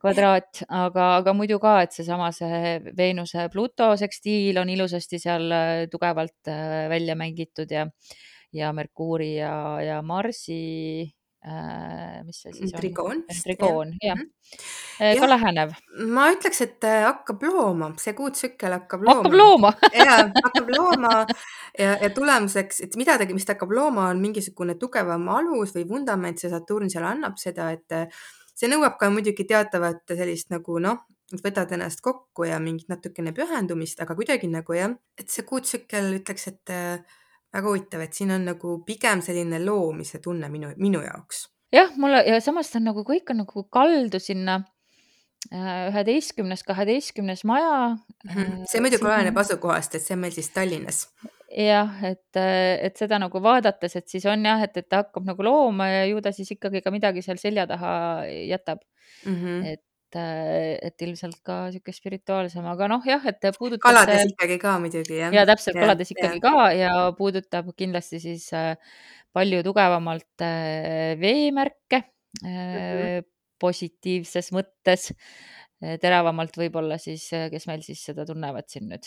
kvadraat, 0.00 0.62
aga, 0.68 1.06
aga 1.20 1.34
muidu 1.36 1.58
ka, 1.60 1.82
et 1.82 1.92
seesama 1.92 2.32
see 2.32 2.80
Veenuse 2.96 3.48
Pluto 3.52 3.92
sekstiil 3.96 4.58
on 4.58 4.68
ilusasti 4.68 5.18
seal 5.18 5.50
äh, 5.52 5.86
tugevalt 5.92 6.48
äh, 6.48 6.88
välja 6.88 7.14
mängitud 7.14 7.70
ja, 7.70 7.86
ja 8.52 8.72
Merkuuri 8.72 9.34
ja, 9.36 9.80
ja 9.82 10.02
Marsi 10.02 11.10
mis 12.26 12.42
see 12.42 12.52
siis 12.52 12.74
on? 12.74 12.80
trigoon. 12.80 13.22
trigoon, 13.42 13.94
jah 14.04 14.18
Mhm. 14.18 14.26
ja. 15.00 15.12
Jah. 15.14 15.20
ka 15.20 15.28
lähenev. 15.30 15.70
ma 16.12 16.26
ütleks, 16.34 16.60
et 16.60 16.84
äh, 16.84 17.04
hakkab 17.06 17.42
looma, 17.42 17.92
see 18.02 18.12
kuutsükkel 18.18 18.74
hakkab 18.76 19.06
looma. 19.06 19.22
hakkab 19.22 19.36
looma 19.38 19.70
ja 19.96 20.16
hakkab 20.44 20.68
looma 20.74 21.14
ja, 21.78 21.94
ja 22.02 22.10
tulemuseks, 22.10 22.82
et 22.84 22.98
midagi, 23.00 23.32
mis 23.34 23.46
ta 23.48 23.54
hakkab 23.56 23.72
looma, 23.72 24.10
on 24.10 24.20
mingisugune 24.20 24.76
tugevam 24.80 25.28
alus 25.32 25.72
või 25.76 25.86
vundament, 25.88 26.42
see 26.42 26.52
Saturn 26.52 26.92
seal 26.92 27.06
annab 27.08 27.38
seda, 27.40 27.70
et 27.72 27.96
äh, 27.96 28.20
see 28.54 28.68
nõuab 28.68 28.98
ka 29.00 29.08
muidugi 29.12 29.46
teatavat 29.48 30.04
sellist 30.12 30.50
nagu 30.52 30.76
noh, 30.82 31.06
võtad 31.40 31.70
ennast 31.72 32.02
kokku 32.04 32.44
ja 32.48 32.58
mingit 32.60 32.90
natukene 32.90 33.32
pühendumist, 33.32 34.00
aga 34.02 34.16
kuidagi 34.18 34.50
nagu 34.50 34.76
jah, 34.76 34.92
et 35.16 35.30
see 35.30 35.46
kuutsükkel 35.48 36.12
ütleks, 36.18 36.48
et 36.50 36.74
äh, 36.74 37.19
väga 37.54 37.68
huvitav, 37.68 38.04
et 38.04 38.16
siin 38.16 38.34
on 38.34 38.44
nagu 38.52 38.76
pigem 38.86 39.22
selline 39.24 39.60
loomise 39.64 40.20
tunne 40.22 40.50
minu, 40.52 40.72
minu 40.78 41.02
jaoks. 41.04 41.46
jah, 41.74 41.90
mulle 41.96 42.22
ja 42.26 42.40
samas 42.42 42.70
ta 42.70 42.78
on 42.80 42.90
nagu 42.90 43.04
kõik 43.06 43.32
on 43.32 43.42
nagu 43.44 43.64
kaldu 43.72 44.20
sinna 44.22 44.60
äh, 45.52 45.90
üheteistkümnes, 45.90 46.64
kaheteistkümnes 46.66 47.44
maja. 47.48 47.96
Mhm. 48.28 48.64
see 48.70 48.80
muidugi 48.80 49.06
oleneb 49.06 49.36
asukohast, 49.44 49.94
et 49.94 50.06
see 50.06 50.16
on 50.16 50.24
meil 50.24 50.34
siis 50.36 50.50
Tallinnas. 50.54 51.06
jah, 51.50 52.02
et, 52.06 52.36
et 52.38 52.96
seda 52.96 53.18
nagu 53.18 53.42
vaadates, 53.42 53.96
et 53.96 54.08
siis 54.08 54.26
on 54.30 54.46
jah, 54.46 54.62
et, 54.62 54.76
et 54.76 54.88
ta 54.88 55.04
hakkab 55.04 55.26
nagu 55.26 55.42
looma 55.42 55.88
ja 55.90 56.04
ju 56.06 56.20
ta 56.22 56.32
siis 56.32 56.54
ikkagi 56.54 56.82
ka 56.84 56.94
midagi 56.94 57.22
seal 57.26 57.40
selja 57.42 57.66
taha 57.66 58.26
jätab 58.28 58.84
mm. 59.26 59.34
-hmm. 59.34 59.72
et, 59.72 59.84
et 60.18 61.04
ilmselt 61.06 61.38
ka 61.46 61.58
sihuke 61.74 61.94
spirituaalsem, 61.94 62.66
aga 62.66 62.88
noh, 62.90 63.04
jah, 63.06 63.22
et 63.30 63.46
puudutab. 63.58 63.84
kalades 63.86 64.32
ikkagi 64.32 64.58
ka 64.62 64.76
muidugi 64.82 65.20
jah. 65.20 65.34
ja 65.34 65.44
täpselt 65.48 65.78
kalades 65.78 66.10
ikkagi 66.14 66.40
ja. 66.40 66.44
ka 66.44 66.70
ja 66.76 66.92
puudutab 67.18 67.70
kindlasti 67.78 68.20
siis 68.22 68.48
äh, 68.56 68.74
palju 69.36 69.62
tugevamalt 69.66 70.46
äh, 70.46 71.14
veemärke 71.20 72.02
mm 72.42 72.48
-hmm. 72.48 73.28
positiivses 73.60 74.52
mõttes 74.56 75.12
teravamalt 75.80 76.56
võib-olla 76.60 76.98
siis, 77.00 77.30
kes 77.30 77.66
meil 77.66 77.80
siis 77.82 78.02
seda 78.04 78.26
tunnevad 78.28 78.68
siin 78.68 78.90
nüüd. 78.92 79.06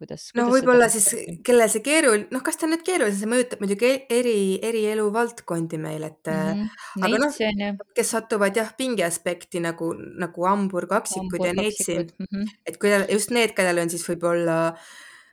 Kuidas? 0.00 0.28
no 0.38 0.46
võib-olla 0.50 0.88
siis, 0.92 1.08
kellel 1.46 1.70
see 1.72 1.84
keeruline, 1.84 2.28
noh, 2.34 2.44
kas 2.46 2.60
ta 2.60 2.68
nüüd 2.70 2.84
keeruline, 2.86 3.16
see 3.16 3.30
mõjutab 3.30 3.62
muidugi 3.64 3.92
eri, 4.12 4.40
eri 4.66 4.86
eluvaldkondi 4.94 5.80
meil, 5.82 6.08
et 6.08 6.32
mm 6.32 6.64
-hmm. 6.64 7.04
aga 7.04 7.20
noh, 7.26 7.84
kes 7.96 8.14
satuvad 8.16 8.56
jah, 8.56 8.72
pinge 8.76 9.04
aspekti 9.06 9.62
nagu, 9.64 9.92
nagu 9.94 10.48
hambur, 10.48 10.88
kaksikud 10.90 11.36
hambur, 11.36 11.46
ja 11.46 11.54
neitsid 11.60 12.16
mm, 12.16 12.26
-hmm. 12.32 12.58
et 12.66 12.80
kui 12.80 12.96
just 13.12 13.30
need, 13.30 13.54
kellel 13.54 13.84
on 13.84 13.92
siis 13.92 14.06
võib-olla 14.08 14.58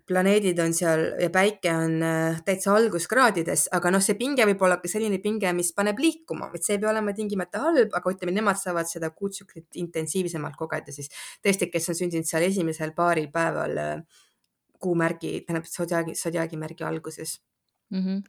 planeedid 0.07 0.59
on 0.63 0.74
seal 0.75 1.01
ja 1.19 1.27
päike 1.33 1.71
on 1.75 2.03
äh, 2.05 2.39
täitsa 2.47 2.71
alguskraadides, 2.77 3.67
aga 3.75 3.91
noh, 3.91 4.03
see 4.03 4.15
pinge 4.19 4.45
võib 4.47 4.62
olla 4.63 4.79
ka 4.79 4.89
selline 4.91 5.19
pinge, 5.24 5.51
mis 5.55 5.74
paneb 5.75 6.00
liikuma, 6.00 6.47
et 6.55 6.63
see 6.63 6.77
ei 6.77 6.81
pea 6.83 6.93
olema 6.93 7.13
tingimata 7.17 7.65
halb, 7.65 7.95
aga 7.97 8.13
ütleme, 8.13 8.36
nemad 8.38 8.59
saavad 8.59 8.88
seda 8.88 9.12
kuutsüklit 9.12 9.79
intensiivsemalt 9.83 10.55
kogeda 10.59 10.95
siis 10.95 11.12
tõesti, 11.43 11.67
kes 11.74 11.91
on 11.91 12.00
sündinud 12.00 12.29
seal 12.29 12.47
esimesel 12.47 12.95
paaril 12.95 13.27
päeval 13.33 13.83
äh, 13.83 14.24
kuumärgi, 14.79 15.41
tähendab 15.46 15.67
sodjaagi, 15.69 16.15
sodjaagimärgi 16.19 16.86
alguses 16.88 17.39
mm. 17.91 18.03
-hmm. 18.05 18.24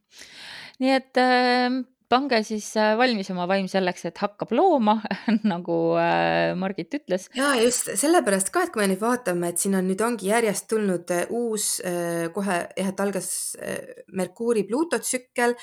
nii 0.83 0.93
et 0.97 1.21
äh, 1.23 1.79
pange 2.09 2.41
siis 2.43 2.71
valmis 2.97 3.31
oma 3.31 3.47
vaim 3.49 3.69
selleks, 3.69 4.07
et 4.09 4.19
hakkab 4.19 4.53
looma 4.57 4.97
nagu 5.53 5.77
Margit 6.57 6.95
ütles. 7.01 7.29
ja 7.37 7.55
just 7.63 7.91
sellepärast 8.01 8.51
ka, 8.51 8.63
et 8.65 8.73
kui 8.73 8.83
me 8.83 8.89
nüüd 8.95 9.03
vaatame, 9.03 9.53
et 9.53 9.59
siin 9.59 9.77
on 9.77 9.89
nüüd 9.89 10.01
ongi 10.01 10.31
järjest 10.31 10.69
tulnud 10.69 11.13
uus 11.29 11.83
kohe 12.35 12.57
jah, 12.77 12.89
et 12.89 13.01
algas 13.01 13.31
Merkuuri 14.13 14.65
Pluuto 14.65 14.99
tsükkel, 14.99 15.55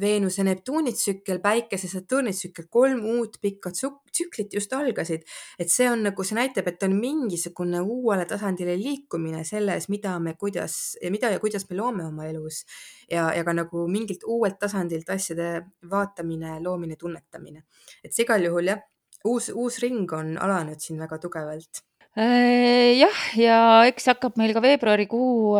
Veenuse 0.00 0.44
Neptuuni 0.44 0.92
tsükkel, 0.94 1.40
Päikese 1.42 1.88
Saturni 1.90 2.30
tsükkel, 2.30 2.68
kolm 2.70 3.00
uut 3.16 3.40
pikka 3.42 3.72
tsüklit 3.74 4.54
just 4.54 4.72
algasid. 4.72 5.22
et 5.58 5.70
see 5.70 5.88
on 5.90 6.02
nagu, 6.06 6.24
see 6.24 6.38
näitab, 6.38 6.68
et 6.70 6.82
on 6.86 6.94
mingisugune 6.94 7.80
uuele 7.80 8.26
tasandile 8.30 8.76
liikumine 8.78 9.44
selles, 9.44 9.88
mida 9.88 10.18
me, 10.20 10.34
kuidas 10.38 10.96
ja 11.02 11.10
mida 11.10 11.30
ja 11.30 11.40
kuidas 11.40 11.66
me 11.70 11.76
loome 11.76 12.06
oma 12.06 12.26
elus 12.30 12.62
ja, 13.10 13.32
ja 13.34 13.44
ka 13.44 13.52
nagu 13.52 13.86
mingilt 13.90 14.22
uuelt 14.26 14.60
tasandilt 14.62 15.10
asjade 15.10 15.50
vaatamine, 15.90 16.60
loomine, 16.62 16.96
tunnetamine. 16.96 17.64
et 18.04 18.12
see 18.14 18.22
igal 18.22 18.46
juhul 18.46 18.70
jah, 18.70 18.82
uus, 19.24 19.50
uus 19.54 19.78
ring 19.82 20.12
on 20.12 20.36
alanud 20.38 20.78
siin 20.80 21.02
väga 21.02 21.18
tugevalt 21.18 21.82
jah, 22.12 23.20
ja 23.40 23.58
eks 23.88 24.10
hakkab 24.10 24.36
meil 24.36 24.52
ka 24.52 24.60
veebruarikuu 24.60 25.56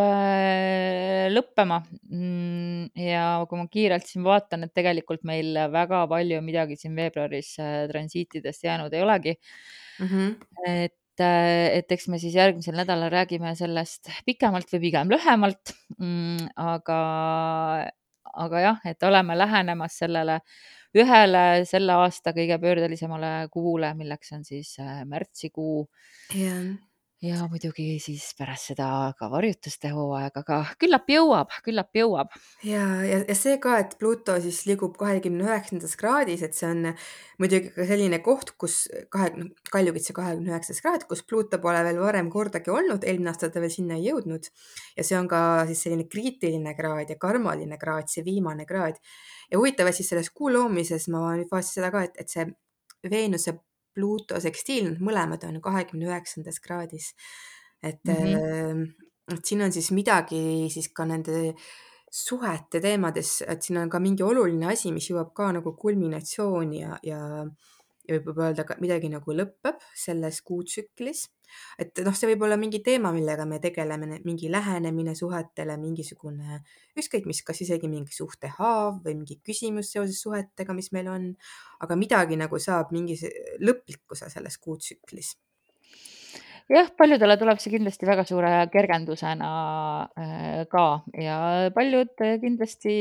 lõppema. 1.32 1.78
Mm, 2.12 2.90
ja 2.98 3.26
kui 3.48 3.60
ma 3.60 3.68
kiirelt 3.72 4.08
siin 4.08 4.26
vaatan, 4.26 4.66
et 4.66 4.74
tegelikult 4.76 5.24
meil 5.28 5.56
väga 5.72 6.04
palju 6.10 6.42
midagi 6.44 6.76
siin 6.76 6.98
veebruaris 6.98 7.54
transiitidest 7.92 8.68
jäänud 8.68 8.92
ei 8.92 9.04
olegi 9.06 9.36
mm. 9.36 10.06
-hmm. 10.06 10.34
et 10.66 10.98
et 11.22 11.92
eks 11.92 12.08
me 12.08 12.18
siis 12.18 12.34
järgmisel 12.34 12.76
nädalal 12.76 13.10
räägime 13.12 13.54
sellest 13.54 14.08
pikemalt 14.24 14.70
või 14.72 14.80
pigem 14.80 15.10
lühemalt 15.12 15.74
mm,. 15.98 16.52
aga, 16.56 17.00
aga 18.32 18.60
jah, 18.60 18.78
et 18.88 19.02
oleme 19.02 19.36
lähenemas 19.38 19.98
sellele 19.98 20.40
ühele 20.94 21.64
selle 21.68 21.96
aasta 22.04 22.34
kõige 22.36 22.58
pöördelisemale 22.62 23.48
kuule, 23.52 23.94
milleks 23.98 24.32
on 24.36 24.44
siis 24.44 24.74
äh, 24.82 25.04
märtsikuu. 25.08 25.88
jah 26.36 26.72
ja 27.22 27.44
muidugi 27.46 28.00
siis 28.02 28.24
pärast 28.34 28.72
seda 28.72 28.86
ka 29.18 29.28
varjutuste 29.30 29.92
hooaeg, 29.94 30.34
aga 30.40 30.56
küllap 30.80 31.06
jõuab, 31.10 31.52
küllap 31.62 31.94
jõuab. 31.94 32.34
ja, 32.66 32.82
ja, 33.06 33.20
ja 33.28 33.36
see 33.38 33.58
ka, 33.62 33.76
et 33.84 33.94
Pluto 34.00 34.34
siis 34.42 34.62
liigub 34.66 34.96
kahekümne 34.98 35.46
üheksandas 35.46 35.94
kraadis, 36.00 36.42
et 36.42 36.58
see 36.58 36.66
on 36.66 36.90
muidugi 37.42 37.70
ka 37.76 37.86
selline 37.86 38.18
koht, 38.26 38.54
kus 38.58 38.82
kahekümne, 39.14 39.52
noh, 39.52 39.70
Kaljukitsa 39.72 40.16
kahekümne 40.18 40.52
üheksas 40.52 40.82
kraad, 40.84 41.06
kus 41.08 41.22
Pluto 41.28 41.62
pole 41.62 41.84
veel 41.86 42.02
varem 42.02 42.30
kordagi 42.32 42.74
olnud, 42.74 43.06
eelmine 43.06 43.30
aasta 43.30 43.52
ta 43.54 43.62
veel 43.62 43.72
sinna 43.72 44.00
ei 44.00 44.08
jõudnud. 44.10 44.50
ja 44.98 45.06
see 45.06 45.18
on 45.18 45.30
ka 45.30 45.42
siis 45.70 45.86
selline 45.86 46.08
kriitiline 46.10 46.74
kraad 46.78 47.14
ja 47.14 47.18
karmaline 47.22 47.78
kraad, 47.78 48.10
see 48.10 48.26
viimane 48.26 48.66
kraad. 48.66 48.98
ja 49.50 49.62
huvitav, 49.62 49.86
et 49.86 50.00
siis 50.00 50.10
selles 50.10 50.30
kuu 50.34 50.50
loomises 50.50 51.06
ma 51.12 51.36
nüüd 51.36 51.50
vaatasin 51.52 51.78
seda 51.78 51.94
ka, 51.94 52.02
et, 52.08 52.18
et 52.18 52.34
see 52.34 52.50
Veenuse 53.10 53.56
Pluuto 53.94 54.40
sekstiil, 54.40 54.96
mõlemad 55.04 55.44
on 55.48 55.60
kahekümne 55.60 56.08
üheksandas 56.08 56.60
kraadis. 56.60 57.14
et 57.82 58.04
mm, 58.04 58.14
-hmm. 58.14 58.92
et 59.34 59.44
siin 59.44 59.62
on 59.62 59.72
siis 59.72 59.90
midagi 59.90 60.68
siis 60.70 60.88
ka 60.88 61.04
nende 61.04 61.54
suhete 62.12 62.80
teemades, 62.80 63.42
et 63.48 63.62
siin 63.62 63.78
on 63.80 63.90
ka 63.90 63.98
mingi 63.98 64.22
oluline 64.22 64.68
asi, 64.68 64.92
mis 64.92 65.08
jõuab 65.10 65.32
ka 65.34 65.52
nagu 65.52 65.72
kulminatsiooni 65.76 66.80
ja, 66.80 66.98
ja, 67.02 67.46
ja 68.08 68.18
võib 68.18 68.40
öelda 68.42 68.64
ka 68.66 68.76
midagi 68.82 69.10
nagu 69.12 69.34
lõpeb 69.36 69.82
selles 69.98 70.40
kuutsüklis. 70.46 71.26
Et 71.82 72.00
noh, 72.06 72.16
see 72.16 72.30
võib 72.32 72.46
olla 72.46 72.56
mingi 72.60 72.80
teema, 72.84 73.12
millega 73.14 73.44
me 73.48 73.58
tegeleme, 73.62 74.18
mingi 74.24 74.50
lähenemine 74.52 75.14
suhetele, 75.18 75.76
mingisugune 75.80 76.62
ükskõik 76.98 77.28
mis, 77.28 77.42
kas 77.46 77.62
isegi 77.64 77.90
mingi 77.92 78.16
suhtehaav 78.16 79.02
või 79.04 79.18
mingi 79.20 79.38
küsimus 79.44 79.92
seoses 79.92 80.22
suhetega, 80.24 80.74
mis 80.76 80.90
meil 80.96 81.12
on, 81.12 81.30
aga 81.84 81.98
midagi 82.00 82.40
nagu 82.40 82.60
saab 82.62 82.94
mingi 82.96 83.18
lõplikkuse 83.60 84.32
selles 84.32 84.58
kuutsüklis 84.62 85.36
jah, 86.72 86.88
paljudele 86.98 87.36
tuleb 87.40 87.60
see 87.62 87.74
kindlasti 87.74 88.08
väga 88.08 88.24
suure 88.28 88.52
kergendusena 88.72 89.50
äh, 90.18 90.62
ka 90.72 90.86
ja 91.18 91.38
paljud 91.74 92.14
kindlasti 92.42 92.94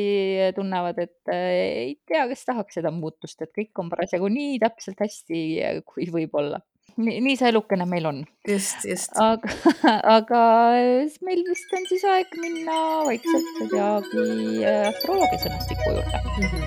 tunnevad, 0.58 1.00
et 1.06 1.32
äh, 1.32 1.46
ei 1.86 1.94
tea, 2.10 2.26
kes 2.32 2.46
tahaks 2.50 2.80
seda 2.80 2.94
muutust, 2.96 3.40
et 3.42 3.54
kõik 3.56 3.84
on 3.84 3.92
parasjagu 3.94 4.32
nii 4.32 4.60
täpselt 4.64 5.00
hästi, 5.06 5.40
kui 5.88 6.10
võib 6.12 6.36
olla 6.42 6.62
nii, 6.98 7.22
nii 7.26 7.36
see 7.40 7.50
elukene 7.52 7.86
meil 7.90 8.06
on. 8.10 8.18
just, 8.48 8.80
just. 8.88 9.12
aga, 9.22 9.50
aga 10.18 10.42
meil 11.26 11.42
vist 11.50 11.70
on 11.78 11.84
siis 11.92 12.04
aeg 12.16 12.30
minna 12.42 12.78
vaikselt 13.08 13.48
äh, 13.72 13.88
astroloogia 14.92 15.40
sõnastiku 15.46 15.86
juurde 15.96 16.18
mm. 16.22 16.28
-hmm. 16.48 16.62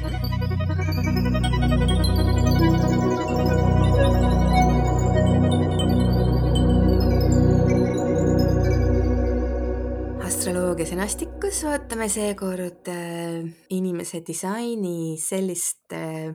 Astroloogia 10.44 10.84
sõnastikus 10.84 11.62
vaatame 11.64 12.04
seekord 12.12 12.90
äh, 12.92 13.46
inimese 13.72 14.18
disaini 14.26 15.14
sellist 15.16 15.94
äh, 15.96 16.34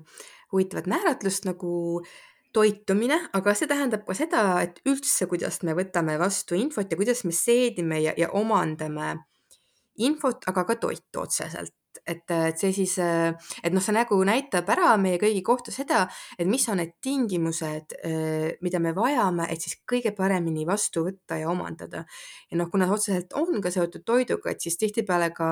huvitavat 0.49 0.87
määratlust 0.89 1.45
nagu 1.45 2.01
toitumine, 2.49 3.19
aga 3.37 3.53
see 3.53 3.69
tähendab 3.69 4.07
ka 4.07 4.15
seda, 4.17 4.41
et 4.65 4.81
üldse, 4.89 5.27
kuidas 5.29 5.61
me 5.61 5.77
võtame 5.77 6.15
vastu 6.17 6.57
infot 6.57 6.89
ja 6.89 6.97
kuidas 6.97 7.21
me 7.27 7.35
seedime 7.37 7.99
ja, 8.01 8.15
ja 8.17 8.31
omandame 8.33 9.11
infot, 10.01 10.41
aga 10.49 10.65
ka 10.71 10.79
toitu 10.87 11.27
otseselt. 11.27 11.75
Et, 12.07 12.25
et 12.31 12.59
see 12.59 12.73
siis, 12.75 12.95
et 12.99 13.73
noh, 13.73 13.83
see 13.83 13.95
nägu 13.95 14.17
näitab 14.27 14.69
ära 14.73 14.95
meie 15.01 15.19
kõigi 15.21 15.41
kohta 15.45 15.73
seda, 15.75 16.05
et 16.37 16.47
mis 16.49 16.67
on 16.71 16.79
need 16.81 16.95
tingimused, 17.03 17.95
mida 18.61 18.81
me 18.83 18.93
vajame, 18.97 19.47
et 19.51 19.63
siis 19.63 19.79
kõige 19.89 20.13
paremini 20.17 20.67
vastu 20.67 21.05
võtta 21.07 21.39
ja 21.41 21.49
omandada. 21.51 22.05
ja 22.51 22.57
noh, 22.57 22.69
kuna 22.71 22.89
otseselt 22.93 23.33
on 23.39 23.61
ka 23.61 23.71
seotud 23.71 24.05
toiduga, 24.05 24.51
et 24.51 24.61
siis 24.61 24.77
tihtipeale 24.77 25.31
ka 25.35 25.49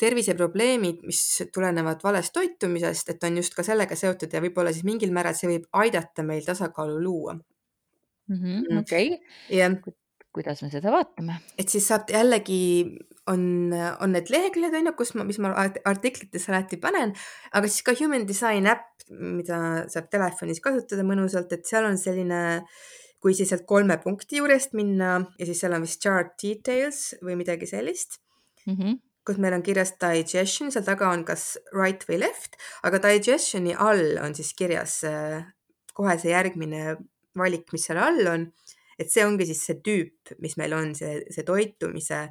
terviseprobleemid, 0.00 1.04
mis 1.04 1.20
tulenevad 1.52 2.00
valest 2.04 2.32
toitumisest, 2.32 3.12
et 3.12 3.24
on 3.28 3.36
just 3.36 3.54
ka 3.56 3.64
sellega 3.66 3.96
seotud 3.98 4.32
ja 4.32 4.40
võib-olla 4.42 4.72
siis 4.72 4.86
mingil 4.88 5.12
määral 5.12 5.36
see 5.36 5.50
võib 5.50 5.66
aidata 5.82 6.24
meil 6.26 6.44
tasakaalu 6.46 6.96
luua 7.04 7.34
mm. 7.36 8.36
-hmm, 8.36 8.78
okei 8.80 9.12
okay., 9.14 9.98
kuidas 10.34 10.62
me 10.62 10.70
seda 10.72 10.92
vaatame? 10.94 11.40
et 11.58 11.72
siis 11.72 11.86
saab 11.90 12.10
jällegi 12.12 12.60
on, 13.30 13.42
on 13.72 14.14
need 14.14 14.30
leheküljed 14.32 14.76
on 14.78 14.90
ju, 14.90 14.94
kus 14.98 15.14
ma, 15.18 15.26
mis 15.28 15.40
ma 15.42 15.52
artiklitesse 15.58 16.52
alati 16.52 16.80
panen, 16.82 17.14
aga 17.52 17.70
siis 17.70 17.84
ka 17.86 17.94
Human 17.98 18.26
Design 18.28 18.70
äpp, 18.70 18.88
mida 19.10 19.60
saab 19.90 20.08
telefonis 20.12 20.62
kasutada 20.64 21.04
mõnusalt, 21.06 21.52
et 21.54 21.66
seal 21.68 21.86
on 21.88 21.98
selline 22.00 22.40
kui 23.20 23.36
siis 23.36 23.50
sealt 23.52 23.66
kolme 23.68 23.98
punkti 24.00 24.40
juurest 24.40 24.72
minna 24.78 25.18
ja 25.38 25.46
siis 25.46 25.60
seal 25.60 25.76
on 25.76 25.84
vist 25.84 26.00
chart 26.02 26.32
details 26.40 27.10
või 27.20 27.36
midagi 27.42 27.68
sellist 27.68 28.20
mm. 28.66 28.74
-hmm 28.74 28.98
kus 29.30 29.38
meil 29.38 29.54
on 29.54 29.62
kirjas 29.62 29.92
digestion, 30.00 30.72
seal 30.72 30.82
taga 30.82 31.10
on 31.12 31.20
kas 31.28 31.58
right 31.76 32.02
või 32.08 32.22
left, 32.22 32.56
aga 32.82 32.98
digestioni 33.04 33.76
all 33.76 34.16
on 34.18 34.34
siis 34.34 34.54
kirjas 34.58 35.02
äh, 35.06 35.44
kohe 35.94 36.16
see 36.18 36.32
järgmine 36.32 36.96
valik, 37.38 37.68
mis 37.72 37.84
seal 37.86 38.00
all 38.00 38.30
on. 38.30 38.46
Et 39.00 39.10
see 39.12 39.24
ongi 39.24 39.46
siis 39.48 39.62
see 39.66 39.78
tüüp, 39.84 40.34
mis 40.44 40.56
meil 40.60 40.74
on, 40.76 40.94
see, 40.98 41.22
see 41.32 41.46
toitumise 41.46 42.26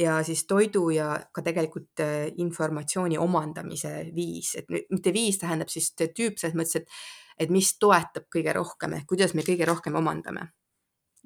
ja 0.00 0.20
siis 0.26 0.44
toidu 0.48 0.88
ja 0.94 1.12
ka 1.34 1.42
tegelikult 1.44 2.02
äh, 2.04 2.30
informatsiooni 2.42 3.18
omandamise 3.20 3.92
viis, 4.14 4.54
et 4.58 4.70
mitte 4.70 5.12
viis 5.14 5.40
tähendab 5.40 5.70
siis 5.72 5.92
tüüp 5.98 6.38
selles 6.40 6.56
mõttes, 6.58 6.80
et, 6.80 7.02
et 7.44 7.52
mis 7.52 7.72
toetab 7.80 8.28
kõige 8.32 8.54
rohkem 8.56 8.96
ehk 8.98 9.08
kuidas 9.10 9.34
me 9.34 9.44
kõige 9.46 9.68
rohkem 9.68 9.98
omandame. 10.00 10.50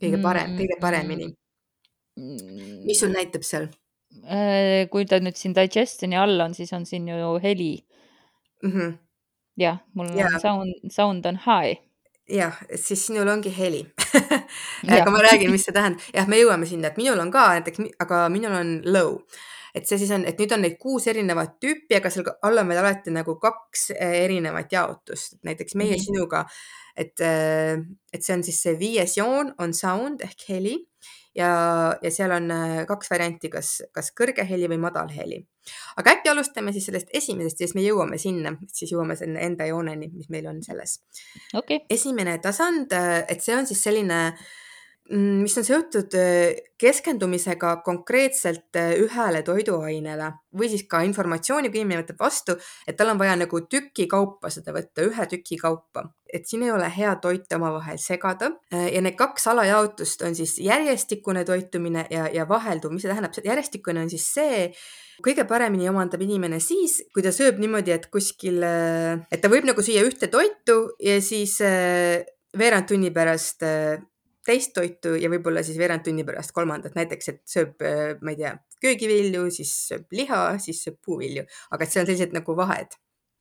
kõige 0.00 0.20
parem, 0.22 0.56
kõige 0.58 0.78
paremini. 0.80 1.30
Mm. 2.14 2.84
mis 2.86 3.00
sul 3.00 3.10
näitab 3.10 3.42
seal? 3.42 3.64
Äh, 4.22 4.86
kui 4.90 5.06
ta 5.10 5.18
nüüd 5.18 5.34
siin 5.34 5.54
digestioni 5.56 6.14
all 6.14 6.38
on, 6.40 6.52
siis 6.54 6.70
on 6.72 6.84
siin 6.86 7.08
ju 7.10 7.32
heli 7.42 7.84
mm. 8.62 8.70
-hmm. 8.70 8.92
jah, 9.58 9.80
mul 9.94 10.12
ja. 10.14 10.26
on 10.26 10.40
sound, 10.40 10.92
sound 10.92 11.26
on 11.26 11.36
high. 11.36 11.80
Jah, 12.30 12.60
siis 12.80 13.06
sinul 13.06 13.28
ongi 13.28 13.52
heli 13.52 13.82
aga 14.96 15.10
ma 15.12 15.22
räägin, 15.24 15.52
mis 15.52 15.66
see 15.66 15.74
tähendab. 15.76 16.04
jah, 16.14 16.28
me 16.30 16.38
jõuame 16.40 16.68
sinna, 16.68 16.90
et 16.90 17.00
minul 17.00 17.20
on 17.20 17.32
ka 17.34 17.48
näiteks, 17.58 17.82
aga 18.04 18.22
minul 18.32 18.56
on 18.56 18.70
low. 18.86 19.18
et 19.74 19.88
see 19.88 19.98
siis 20.00 20.12
on, 20.14 20.24
et 20.28 20.38
nüüd 20.40 20.54
on 20.56 20.64
neid 20.64 20.78
kuus 20.80 21.08
erinevat 21.10 21.58
tüüpi, 21.62 21.98
aga 21.98 22.12
seal 22.12 22.30
all 22.46 22.62
on 22.62 22.70
veel 22.70 22.80
alati 22.80 23.12
nagu 23.14 23.36
kaks 23.42 23.90
äh, 23.96 24.16
erinevat 24.24 24.72
jaotust, 24.72 25.40
näiteks 25.42 25.74
meie 25.74 25.96
mm 25.96 26.00
-hmm. 26.00 26.04
sinuga, 26.06 26.44
et, 26.96 27.20
äh, 27.20 27.76
et 28.12 28.22
see 28.22 28.36
on 28.36 28.44
siis 28.44 28.62
see 28.62 28.78
viies 28.78 29.18
joon 29.18 29.54
on 29.58 29.74
sound 29.74 30.22
ehk 30.24 30.48
heli 30.48 30.78
ja, 31.34 31.50
ja 32.02 32.10
seal 32.14 32.32
on 32.36 32.50
äh, 32.54 32.80
kaks 32.88 33.10
varianti, 33.10 33.50
kas, 33.52 33.76
kas 33.94 34.10
kõrge 34.16 34.46
heli 34.48 34.68
või 34.70 34.80
madal 34.86 35.12
heli. 35.14 35.40
aga 35.96 36.16
äkki 36.16 36.30
alustame 36.32 36.72
siis 36.72 36.86
sellest 36.90 37.08
esimesest 37.12 37.62
siis 37.62 37.74
me 37.74 37.84
jõuame 37.84 38.18
sinna, 38.18 38.54
siis 38.72 38.92
jõuame 38.92 39.16
selle 39.16 39.40
enda 39.40 39.66
jooneni, 39.66 40.10
mis 40.12 40.28
meil 40.30 40.46
on 40.50 40.62
selles 40.62 41.00
okay.. 41.54 41.84
esimene 41.90 42.38
tasand, 42.38 42.92
äh, 42.92 43.24
et 43.28 43.42
see 43.42 43.56
on 43.56 43.66
siis 43.66 43.82
selline 43.82 44.20
äh, 44.26 44.52
mis 45.12 45.52
on 45.60 45.64
seotud 45.66 46.14
äh, 46.16 46.54
keskendumisega 46.80 47.76
konkreetselt 47.84 48.76
äh, 48.80 48.94
ühele 48.96 49.42
toiduainele 49.44 50.30
või 50.56 50.70
siis 50.72 50.86
ka 50.88 51.02
informatsiooni, 51.04 51.68
kui 51.68 51.82
inimene 51.82 52.00
võtab 52.00 52.22
vastu, 52.24 52.54
et 52.88 52.96
tal 52.96 53.12
on 53.12 53.20
vaja 53.20 53.34
nagu 53.36 53.60
tüki 53.68 54.06
kaupa 54.08 54.48
seda 54.54 54.72
võtta, 54.72 55.04
ühe 55.04 55.26
tüki 55.28 55.58
kaupa, 55.60 56.06
et 56.24 56.48
siin 56.48 56.64
ei 56.64 56.72
ole 56.72 56.88
hea 56.88 57.12
toite 57.20 57.58
omavahel 57.58 58.00
segada. 58.00 58.48
Äh, 58.72 58.86
ja 58.94 59.02
need 59.04 59.18
kaks 59.20 59.44
alajaotust 59.52 60.24
on 60.24 60.38
siis 60.38 60.56
järjestikune 60.64 61.44
toitumine 61.44 62.06
ja, 62.10 62.30
ja 62.32 62.48
vahelduv, 62.48 62.96
mis 62.96 63.04
see 63.04 63.12
tähendab, 63.12 63.36
järjestikune 63.44 64.06
on 64.06 64.10
siis 64.14 64.30
see, 64.38 64.64
kõige 65.24 65.44
paremini 65.48 65.90
omandab 65.92 66.24
inimene 66.24 66.62
siis, 66.64 67.02
kui 67.12 67.22
ta 67.26 67.34
sööb 67.34 67.60
niimoodi, 67.60 67.92
et 67.92 68.08
kuskil, 68.08 68.64
et 68.64 69.44
ta 69.44 69.52
võib 69.52 69.68
nagu 69.68 69.84
süüa 69.84 70.02
ühte 70.08 70.32
toitu 70.32 70.80
ja 71.04 71.20
siis 71.22 71.60
veerand 71.60 72.88
tunni 72.88 73.12
pärast 73.14 73.62
teist 74.46 74.74
toitu 74.76 75.14
ja 75.20 75.30
võib-olla 75.32 75.62
siis 75.66 75.78
veerand 75.80 76.04
tunni 76.06 76.24
pärast 76.26 76.52
kolmandat, 76.56 76.96
näiteks, 76.98 77.30
et 77.32 77.42
sööb, 77.48 77.80
äh, 77.84 78.14
ma 78.22 78.34
ei 78.34 78.40
tea, 78.40 78.54
köögivilju, 78.84 79.48
siis 79.54 79.72
sööb 79.88 80.12
liha, 80.12 80.42
siis 80.62 80.82
sööb 80.86 81.00
puuvilju, 81.04 81.46
aga 81.72 81.84
et 81.86 81.94
seal 81.94 82.04
on 82.04 82.10
sellised 82.10 82.36
nagu 82.36 82.56
vahed. 82.58 82.98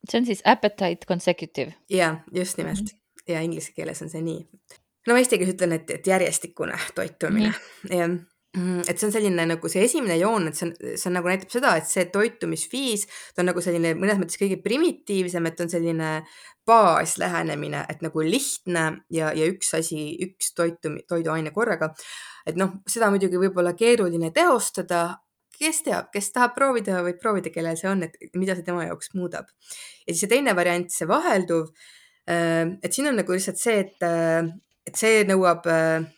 see 0.10 0.20
on 0.20 0.26
siis 0.28 0.42
appetite 0.46 1.08
consecutive. 1.08 1.74
ja 1.90 2.16
just 2.32 2.58
nimelt 2.58 2.82
mm 2.82 2.88
-hmm. 2.88 3.34
ja 3.34 3.42
inglise 3.42 3.72
keeles 3.76 4.02
on 4.02 4.10
see 4.10 4.22
nii. 4.22 4.48
no 5.08 5.14
ma 5.14 5.20
eesti 5.20 5.38
keeles 5.38 5.56
ütlen, 5.56 5.72
et, 5.74 5.90
et 5.90 6.08
järjestikune 6.08 6.78
toitumine 6.96 7.48
mm, 7.50 7.90
-hmm. 7.90 8.20
Mm, 8.54 8.84
et 8.86 9.00
see 9.00 9.08
on 9.08 9.14
selline 9.16 9.44
nagu 9.50 9.70
see 9.72 9.82
esimene 9.88 10.14
joon, 10.20 10.52
et 10.52 10.58
see 10.58 10.68
on, 10.68 10.74
see 10.78 11.08
on 11.10 11.16
nagu 11.18 11.30
näitab 11.32 11.50
seda, 11.50 11.72
et 11.80 11.88
see 11.90 12.04
toitumisviis, 12.14 13.08
ta 13.34 13.42
on 13.42 13.48
nagu 13.50 13.62
selline 13.66 13.96
mõnes 13.98 14.20
mõttes 14.22 14.38
kõige 14.38 14.60
primitiivsem, 14.62 15.48
et 15.50 15.64
on 15.64 15.72
selline 15.74 16.10
baaslähenemine, 16.70 17.82
et 17.90 18.04
nagu 18.06 18.22
lihtne 18.22 18.84
ja, 19.14 19.32
ja 19.34 19.48
üks 19.50 19.74
asi, 19.74 20.04
üks 20.22 20.54
toitu, 20.54 20.94
toiduaine 21.10 21.50
korraga. 21.56 21.90
et 22.46 22.60
noh, 22.60 22.76
seda 22.86 23.10
muidugi 23.10 23.42
võib-olla 23.42 23.74
keeruline 23.80 24.30
teostada, 24.36 25.02
kes 25.58 25.82
teab, 25.88 26.12
kes 26.14 26.30
tahab 26.36 26.54
proovida, 26.54 27.02
võib 27.06 27.18
proovida, 27.22 27.50
kellel 27.54 27.80
see 27.80 27.90
on, 27.90 28.06
et 28.06 28.38
mida 28.38 28.54
see 28.54 28.68
tema 28.68 28.86
jaoks 28.86 29.16
muudab. 29.18 29.50
ja 30.06 30.14
siis 30.14 30.28
see 30.28 30.36
teine 30.36 30.54
variant, 30.54 30.94
see 30.94 31.10
vahelduv. 31.10 31.74
Äh, 32.30 32.78
et 32.86 32.94
siin 32.94 33.10
on 33.10 33.18
nagu 33.18 33.34
lihtsalt 33.34 33.58
see, 33.58 33.82
et 33.82 34.06
äh, 34.06 34.46
et 34.84 34.98
see 35.00 35.22
nõuab, 35.24 35.68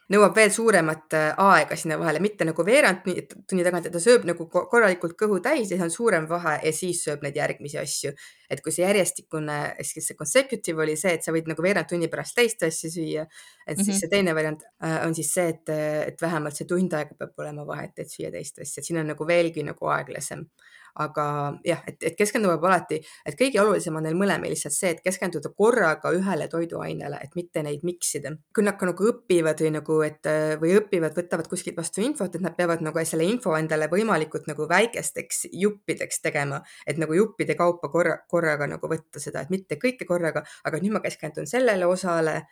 nõuab 0.10 0.38
veel 0.38 0.49
suuremat 0.54 1.13
äh, 1.13 1.28
aega 1.41 1.75
sinna 1.78 1.99
vahele, 2.01 2.21
mitte 2.23 2.47
nagu 2.47 2.63
veerand 2.65 3.04
tunni 3.06 3.65
tagant, 3.65 3.86
et 3.86 3.93
ta 3.93 4.01
sööb 4.01 4.25
nagu 4.25 4.47
korralikult 4.49 5.13
kõhu 5.19 5.38
täis 5.43 5.67
ja 5.69 5.75
siis 5.75 5.84
on 5.86 5.93
suurem 5.93 6.25
vahe 6.30 6.56
ja 6.63 6.71
siis 6.73 7.04
sööb 7.06 7.21
neid 7.25 7.38
järgmisi 7.38 7.78
asju. 7.82 8.13
et 8.49 8.62
kui 8.62 8.73
see 8.73 8.86
järjestikune, 8.86 9.58
siis 9.82 10.08
see 10.10 10.17
consecutive 10.17 10.82
oli 10.82 10.95
see, 10.97 11.15
et 11.17 11.25
sa 11.25 11.34
võid 11.34 11.47
nagu 11.49 11.63
veerand 11.65 11.89
tunni 11.89 12.10
pärast 12.10 12.36
teist 12.38 12.65
asja 12.65 12.89
süüa. 12.89 13.25
et 13.25 13.78
mm 13.78 13.82
-hmm. 13.82 13.86
siis 13.86 13.95
mhm. 13.95 13.99
see 13.99 14.10
teine 14.10 14.36
variant 14.36 14.63
äh, 14.84 15.06
on 15.06 15.15
siis 15.15 15.34
see, 15.34 15.47
et, 15.47 15.69
et 16.08 16.21
vähemalt 16.21 16.56
see 16.56 16.67
tund 16.67 16.93
aega 16.93 17.15
peab 17.19 17.38
olema 17.38 17.67
vahet, 17.67 17.93
et 17.97 18.10
süüa 18.10 18.32
teist 18.32 18.60
asja, 18.60 18.82
et 18.82 18.86
siin 18.86 18.99
on 18.99 19.08
nagu 19.08 19.28
veelgi 19.28 19.63
nagu 19.63 19.86
aeglasem 19.88 20.45
aga 20.95 21.25
jah, 21.65 21.81
et, 21.88 21.97
et 22.08 22.15
keskendume 22.17 22.55
alati, 22.55 23.01
et 23.27 23.36
kõige 23.39 23.60
olulisem 23.62 23.95
on 23.99 24.05
neil 24.08 24.15
mõlemil 24.17 24.53
lihtsalt 24.53 24.75
see, 24.75 24.91
et 24.95 25.01
keskenduda 25.03 25.51
korraga 25.58 26.12
ühele 26.15 26.47
toiduainele, 26.51 27.19
et 27.23 27.36
mitte 27.36 27.63
neid 27.65 27.84
miksida. 27.88 28.31
kui 28.55 28.63
nad 28.63 28.77
ka 28.79 28.88
nagu 28.88 29.10
õpivad 29.12 29.60
või 29.65 29.71
nagu, 29.75 29.99
et 30.08 30.29
või 30.62 30.75
õpivad, 30.79 31.15
võtavad 31.17 31.49
kuskilt 31.51 31.77
vastu 31.77 32.03
infot, 32.05 32.36
et 32.36 32.45
nad 32.45 32.55
peavad 32.55 32.84
nagu 32.86 33.03
selle 33.05 33.27
info 33.27 33.55
endale 33.60 33.89
võimalikult 33.91 34.47
nagu 34.47 34.69
väikesteks 34.71 35.45
juppideks 35.51 36.21
tegema, 36.23 36.62
et 36.88 37.01
nagu 37.01 37.13
juppide 37.13 37.58
kaupa 37.60 37.91
korra, 37.91 38.17
korraga 38.31 38.69
nagu 38.71 38.91
võtta 38.91 39.19
seda, 39.19 39.43
et 39.43 39.51
mitte 39.51 39.79
kõike 39.81 40.08
korraga, 40.08 40.45
aga 40.63 40.79
nüüd 40.79 40.95
ma 40.95 41.03
keskendun 41.03 41.47
sellele 41.49 41.86
osale, 41.86 42.45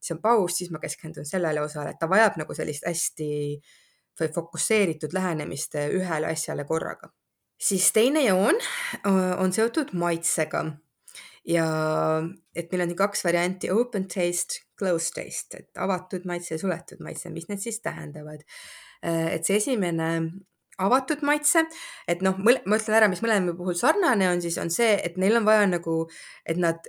siis 0.00 0.18
on 0.18 0.22
paus, 0.22 0.60
siis 0.60 0.70
ma 0.70 0.82
keskendun 0.82 1.24
sellele 1.24 1.64
osale, 1.64 1.94
et 1.94 2.00
ta 2.00 2.10
vajab 2.10 2.36
nagu 2.44 2.54
sellist 2.54 2.84
hästi 2.86 3.30
fokusseeritud 4.16 5.12
lähenemist 5.12 5.76
ühele 5.76 6.32
asjale 6.32 6.64
korraga 6.64 7.15
siis 7.58 7.92
teine 7.92 8.24
joon 8.26 8.58
on 9.38 9.52
seotud 9.52 9.94
maitsega 9.96 10.64
ja 11.46 11.68
et 12.56 12.72
meil 12.72 12.86
on 12.86 12.96
kaks 12.98 13.24
varianti 13.24 13.70
open 13.70 14.08
taste, 14.10 14.64
closed 14.78 15.14
taste, 15.16 15.62
et 15.62 15.80
avatud 15.80 16.26
maitse 16.28 16.54
ja 16.54 16.60
suletud 16.60 17.00
maitse, 17.04 17.30
mis 17.30 17.48
need 17.48 17.62
siis 17.62 17.80
tähendavad? 17.84 18.44
et 19.06 19.44
see 19.46 19.58
esimene 19.60 20.06
avatud 20.82 21.20
maitse, 21.24 21.62
et 22.08 22.22
noh, 22.24 22.36
ma 22.40 22.52
ütlen 22.56 22.96
ära, 22.96 23.08
mis 23.12 23.22
mõlema 23.24 23.54
puhul 23.56 23.76
sarnane 23.78 24.28
on, 24.32 24.40
siis 24.42 24.56
on 24.60 24.72
see, 24.72 24.96
et 25.04 25.16
neil 25.20 25.38
on 25.38 25.46
vaja 25.46 25.68
nagu, 25.68 25.98
et 26.48 26.58
nad 26.60 26.88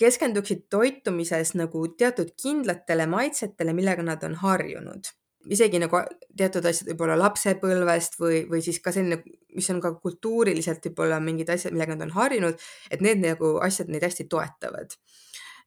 keskenduksid 0.00 0.64
toitumises 0.72 1.52
nagu 1.58 1.84
teatud 1.98 2.32
kindlatele 2.40 3.06
maitsetele, 3.10 3.74
millega 3.76 4.06
nad 4.06 4.24
on 4.26 4.38
harjunud 4.40 5.10
isegi 5.50 5.80
nagu 5.82 6.00
teatud 6.38 6.66
asjad 6.68 6.92
võib-olla 6.92 7.16
lapsepõlvest 7.18 8.18
või, 8.20 8.42
või 8.50 8.62
siis 8.64 8.78
ka 8.82 8.92
selline, 8.94 9.22
mis 9.56 9.70
on 9.74 9.80
ka 9.82 9.94
kultuuriliselt 10.02 10.84
võib-olla 10.86 11.18
mingid 11.22 11.50
asjad, 11.52 11.74
millega 11.74 11.96
nad 11.96 12.06
on 12.06 12.14
harjunud, 12.16 12.68
et 12.90 13.02
need 13.04 13.22
nagu 13.24 13.56
asjad 13.64 13.90
neid 13.92 14.06
hästi 14.06 14.28
toetavad. 14.30 14.94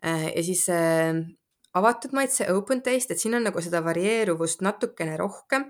Äh, 0.05 0.29
ja 0.31 0.45
siis 0.45 0.63
äh, 0.71 1.11
avatud 1.75 2.15
maitse, 2.15 2.47
open 2.53 2.81
taste, 2.85 3.15
et 3.15 3.21
siin 3.21 3.35
on 3.37 3.45
nagu 3.49 3.61
seda 3.63 3.83
varieeruvust 3.85 4.63
natukene 4.65 5.17
rohkem 5.19 5.67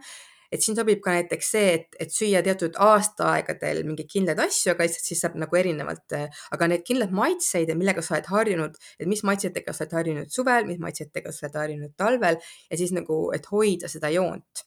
et 0.55 0.65
siin 0.65 0.77
sobib 0.77 1.01
ka 1.03 1.15
näiteks 1.15 1.51
see, 1.55 1.71
et, 1.79 1.87
et 2.01 2.13
süüa 2.13 2.41
teatud 2.45 2.77
aastaaegadel 2.81 3.83
mingeid 3.87 4.11
kindlaid 4.11 4.41
asju, 4.47 4.73
aga 4.73 4.87
lihtsalt 4.87 5.09
siis 5.11 5.23
saab 5.25 5.39
nagu 5.41 5.61
erinevalt, 5.61 6.17
aga 6.55 6.69
need 6.71 6.85
kindlad 6.87 7.15
maitseid 7.15 7.73
millega 7.75 8.03
sa 8.05 8.15
oled 8.15 8.29
harjunud, 8.31 8.77
et 8.99 9.09
mis 9.09 9.23
maitsetega 9.27 9.73
sa 9.75 9.85
oled 9.85 9.97
harjunud 9.99 10.31
suvel, 10.33 10.69
mis 10.69 10.79
maitsetega 10.81 11.33
sa 11.35 11.47
oled 11.47 11.59
harjunud 11.63 11.97
talvel 11.99 12.39
ja 12.39 12.79
siis 12.79 12.95
nagu, 12.95 13.27
et 13.35 13.51
hoida 13.51 13.91
seda 13.91 14.11
joont 14.13 14.65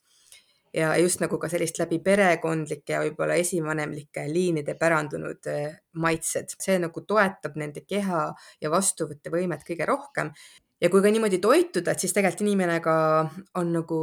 ja 0.74 0.96
just 0.96 1.20
nagu 1.20 1.38
ka 1.40 1.48
sellist 1.48 1.78
läbi 1.80 1.98
perekondlike 2.04 2.92
ja 2.92 3.00
võib-olla 3.04 3.38
esivanemlike 3.40 4.26
liinide 4.28 4.74
pärandunud 4.78 5.48
eh, 5.50 5.78
maitsed, 6.02 6.54
see 6.60 6.78
nagu 6.82 7.04
toetab 7.08 7.56
nende 7.60 7.84
keha 7.88 8.28
ja 8.60 8.72
vastuvõttevõimet 8.72 9.64
kõige 9.66 9.88
rohkem. 9.88 10.32
ja 10.80 10.90
kui 10.90 11.02
ka 11.02 11.10
niimoodi 11.10 11.40
toituda, 11.42 11.92
et 11.92 12.00
siis 12.00 12.12
tegelikult 12.14 12.44
inimene 12.44 12.80
ka 12.84 12.96
on 13.58 13.72
nagu 13.72 14.00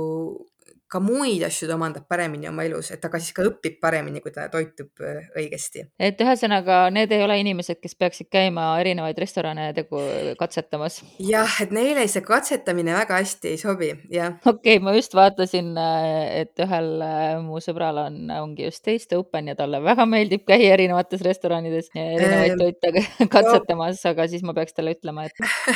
ka 0.91 1.01
muid 1.01 1.43
asju 1.47 1.67
ta 1.69 1.75
omandab 1.75 2.05
paremini 2.09 2.49
oma 2.49 2.63
elus, 2.67 2.91
et 2.93 3.01
ta 3.01 3.09
ka 3.09 3.19
siis 3.21 3.33
ka 3.35 3.45
õpib 3.47 3.79
paremini, 3.81 4.21
kui 4.21 4.33
ta 4.33 4.45
toitub 4.53 5.01
äh, 5.01 5.25
õigesti. 5.37 5.85
et 5.99 6.21
ühesõnaga, 6.21 6.85
need 6.93 7.11
ei 7.15 7.23
ole 7.25 7.39
inimesed, 7.41 7.79
kes 7.81 7.97
peaksid 7.97 8.29
käima 8.33 8.67
erinevaid 8.81 9.17
restorane 9.21 9.71
tegu 9.77 10.01
katsetamas? 10.39 11.01
jah, 11.25 11.57
et 11.63 11.73
neile 11.75 12.05
see 12.11 12.23
katsetamine 12.25 12.93
väga 12.95 13.17
hästi 13.21 13.53
ei 13.53 13.61
sobi, 13.61 13.91
jah. 14.13 14.37
okei 14.45 14.77
okay,, 14.77 14.83
ma 14.85 14.93
just 14.97 15.17
vaatasin, 15.17 15.73
äh, 15.81 16.43
et 16.43 16.65
ühel 16.67 16.91
äh, 17.05 17.25
mu 17.41 17.61
sõbral 17.63 18.03
on, 18.05 18.21
ongi 18.37 18.69
just 18.69 18.85
taste 18.85 19.17
open 19.17 19.49
ja 19.51 19.57
talle 19.57 19.81
väga 19.83 20.05
meeldib 20.09 20.45
käia 20.45 20.75
erinevates 20.77 21.25
restoranides 21.25 21.89
erinevaid 21.95 22.55
ähm, 22.55 22.61
toite 22.61 22.93
katsetamas 23.35 24.03
no., 24.03 24.13
aga 24.13 24.29
siis 24.29 24.45
ma 24.45 24.53
peaks 24.57 24.77
talle 24.77 24.93
ütlema, 24.95 25.25
et 25.25 25.33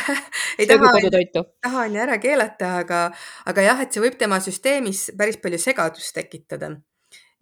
söögu 0.69 0.93
kodutoitu. 0.93 1.45
tahan 1.65 1.98
ära 2.06 2.17
keelata, 2.22 2.76
aga, 2.84 3.04
aga 3.50 3.65
jah, 3.65 3.84
et 3.84 3.95
see 3.95 4.04
võib 4.04 4.17
tema 4.19 4.39
süsteemis 4.43 4.99
päris 5.18 5.40
palju 5.42 5.62
segadust 5.62 6.16
tekitada. 6.16 6.74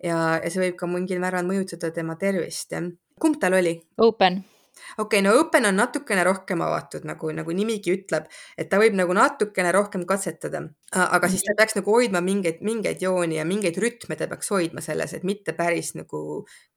ja, 0.03 0.17
ja 0.43 0.49
see 0.51 0.61
võib 0.67 0.77
ka 0.79 0.89
mingil 0.91 1.23
määral 1.23 1.47
mõjutada 1.47 1.91
tema 1.93 2.15
tervist, 2.19 2.71
jah. 2.71 2.91
kumb 3.19 3.41
tal 3.41 3.57
oli? 3.57 3.79
Open 3.97 4.43
okei 4.97 5.19
okay,, 5.19 5.31
no 5.31 5.39
open 5.39 5.65
on 5.65 5.75
natukene 5.75 6.23
rohkem 6.23 6.61
avatud, 6.61 7.05
nagu, 7.07 7.29
nagu 7.35 7.53
nimigi 7.55 7.93
ütleb, 7.93 8.27
et 8.57 8.69
ta 8.69 8.79
võib 8.81 8.97
nagu 8.97 9.13
natukene 9.15 9.71
rohkem 9.75 10.05
katsetada, 10.09 10.63
aga 10.91 11.29
siis 11.31 11.45
ta 11.45 11.55
peaks 11.57 11.77
nagu 11.79 11.95
hoidma 11.95 12.21
mingeid, 12.25 12.61
mingeid 12.65 13.01
jooni 13.03 13.39
ja 13.39 13.45
mingeid 13.47 13.79
rütme 13.81 14.17
ta 14.19 14.29
peaks 14.31 14.51
hoidma 14.53 14.83
selles, 14.85 15.15
et 15.17 15.25
mitte 15.27 15.55
päris 15.57 15.93
nagu 15.97 16.21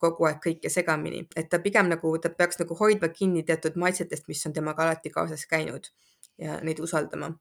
kogu 0.01 0.31
aeg 0.31 0.40
kõike 0.47 0.73
segamini, 0.73 1.27
et 1.37 1.51
ta 1.53 1.62
pigem 1.62 1.90
nagu, 1.93 2.16
ta 2.23 2.33
peaks 2.33 2.61
nagu 2.62 2.79
hoidma 2.81 3.12
kinni 3.14 3.45
teatud 3.47 3.79
maitsetest, 3.81 4.29
mis 4.29 4.45
on 4.47 4.57
temaga 4.57 4.87
alati 4.87 5.12
kaasas 5.14 5.47
käinud 5.51 5.93
ja 6.40 6.61
neid 6.64 6.81
usaldama 6.81 7.35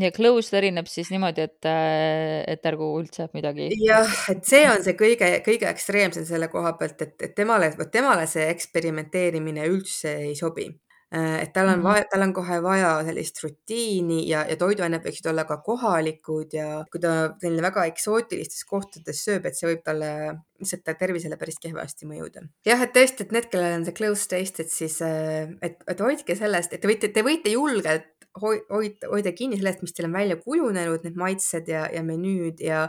ja 0.00 0.10
closed 0.14 0.56
erineb 0.58 0.88
siis 0.90 1.10
niimoodi, 1.14 1.46
et, 1.48 1.68
äh, 1.70 2.42
et 2.54 2.66
ärgu 2.66 2.88
üldse 3.00 3.28
midagi. 3.36 3.70
jah, 3.84 4.14
et 4.32 4.44
see 4.46 4.64
on 4.70 4.82
see 4.84 4.96
kõige, 4.98 5.30
kõige 5.46 5.68
ekstreemsem 5.70 6.26
selle 6.28 6.50
koha 6.52 6.74
pealt, 6.80 7.02
et, 7.06 7.16
et 7.22 7.34
temale, 7.36 7.70
vot 7.78 7.90
temale 7.90 8.26
see 8.30 8.48
eksperimenteerimine 8.54 9.68
üldse 9.70 10.16
ei 10.28 10.34
sobi. 10.38 10.68
Äh, 11.14 11.42
et 11.42 11.52
tal 11.52 11.68
on 11.68 11.78
mm 11.78 11.80
-hmm. 11.80 11.84
vaja, 11.84 12.04
tal 12.10 12.22
on 12.22 12.32
kohe 12.32 12.62
vaja 12.62 13.04
sellist 13.04 13.42
rutiini 13.42 14.28
ja, 14.28 14.40
ja 14.50 14.56
toiduained 14.56 15.04
võiksid 15.04 15.28
olla 15.30 15.44
ka 15.44 15.56
kohalikud 15.62 16.56
ja 16.56 16.84
kui 16.90 17.00
ta 17.00 17.12
selline 17.40 17.62
väga 17.62 17.84
eksootilistes 17.90 18.64
kohtades 18.64 19.20
sööb, 19.26 19.46
et 19.46 19.54
see 19.54 19.68
võib 19.68 19.84
talle 19.84 20.10
lihtsalt 20.58 20.98
tervisele 20.98 21.36
päris 21.36 21.60
kehvasti 21.62 22.08
mõjuda. 22.10 22.42
jah, 22.66 22.82
et 22.82 22.92
tõesti, 22.96 23.26
et 23.26 23.32
need, 23.36 23.46
kellel 23.52 23.78
on 23.78 23.84
see 23.84 23.94
close 24.00 24.26
taste, 24.28 24.62
et 24.62 24.70
siis, 24.70 25.00
äh, 25.02 25.54
et, 25.62 25.78
et 25.86 26.00
hoidke 26.00 26.36
sellest, 26.36 26.72
et 26.72 26.80
te 26.80 26.88
võite, 26.88 27.12
te 27.12 27.22
võite 27.22 27.52
julgelt 27.52 28.13
hoida, 28.40 29.10
hoida 29.10 29.32
kinni 29.36 29.58
sellest, 29.60 29.84
mis 29.84 29.94
teil 29.94 30.08
on 30.08 30.16
välja 30.16 30.38
kujunenud, 30.40 31.04
need 31.06 31.20
maitsed 31.20 31.68
ja, 31.70 31.86
ja 31.92 32.02
menüüd 32.06 32.62
ja 32.64 32.88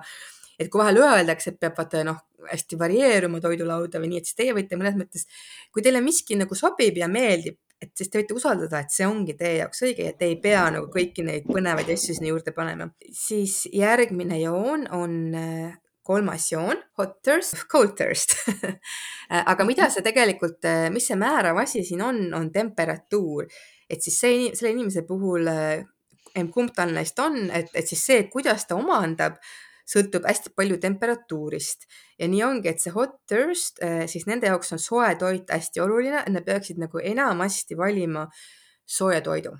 et 0.59 0.71
kui 0.71 0.79
vahel 0.79 1.01
öeldakse, 1.03 1.51
et 1.51 1.59
peab 1.59 1.75
vaata 1.77 2.03
noh, 2.07 2.21
hästi 2.47 2.79
varieeruma 2.79 3.41
toidulauda 3.43 3.99
või 4.01 4.13
nii, 4.13 4.21
et 4.21 4.29
siis 4.29 4.39
teie 4.39 4.55
võite 4.55 4.79
mõnes 4.79 4.97
mõttes, 4.99 5.25
kui 5.73 5.83
teile 5.85 6.01
miski 6.05 6.37
nagu 6.39 6.55
sobib 6.57 6.97
ja 6.99 7.09
meeldib, 7.11 7.57
et 7.81 7.91
siis 7.97 8.09
te 8.09 8.21
võite 8.21 8.37
usaldada, 8.37 8.81
et 8.81 8.93
see 8.93 9.07
ongi 9.07 9.35
teie 9.37 9.59
jaoks 9.59 9.83
õige 9.87 10.07
ja 10.07 10.13
te 10.17 10.29
ei 10.29 10.37
pea 10.41 10.63
nagu 10.73 10.87
kõiki 10.93 11.25
neid 11.27 11.47
põnevaid 11.49 11.89
asju 11.91 12.15
sinna 12.15 12.31
juurde 12.31 12.53
panema. 12.55 12.87
siis 13.11 13.65
järgmine 13.73 14.39
joon 14.41 14.87
on 14.95 15.17
äh, 15.35 15.75
kolmas 16.05 16.47
joon, 16.51 16.79
hot 16.99 17.19
thirst, 17.25 17.65
cold 17.71 17.95
thirst 17.97 18.37
aga 19.51 19.67
mida 19.67 19.89
see 19.91 20.05
tegelikult, 20.05 20.61
äh, 20.69 20.87
mis 20.93 21.09
see 21.09 21.19
määrav 21.19 21.59
asi 21.65 21.83
siin 21.83 22.05
on, 22.05 22.27
on 22.37 22.51
temperatuur 22.53 23.49
et 23.89 24.01
siis 24.03 24.17
see, 24.19 24.39
selle 24.55 24.73
inimese 24.73 25.05
puhul, 25.07 25.47
eh, 25.51 25.85
kumb 26.53 26.73
tal 26.75 26.93
neist 26.95 27.19
on, 27.23 27.45
et, 27.53 27.69
et 27.73 27.87
siis 27.87 28.01
see, 28.09 28.25
kuidas 28.31 28.67
ta 28.67 28.77
omandab, 28.79 29.37
sõltub 29.85 30.25
hästi 30.25 30.51
palju 30.57 30.79
temperatuurist. 30.81 31.85
Ja 32.19 32.29
nii 32.31 32.41
ongi, 32.43 32.71
et 32.71 32.81
see 32.81 32.93
hot 32.95 33.19
thirst, 33.29 33.81
eh, 33.85 34.05
siis 34.11 34.25
nende 34.29 34.49
jaoks 34.49 34.73
on 34.75 34.81
soe 34.81 35.11
toit 35.21 35.51
hästi 35.53 35.83
oluline, 35.83 36.25
nad 36.33 36.45
peaksid 36.47 36.81
nagu 36.81 37.01
enamasti 37.01 37.77
valima 37.77 38.25
sooja 38.85 39.21
toidu. 39.25 39.53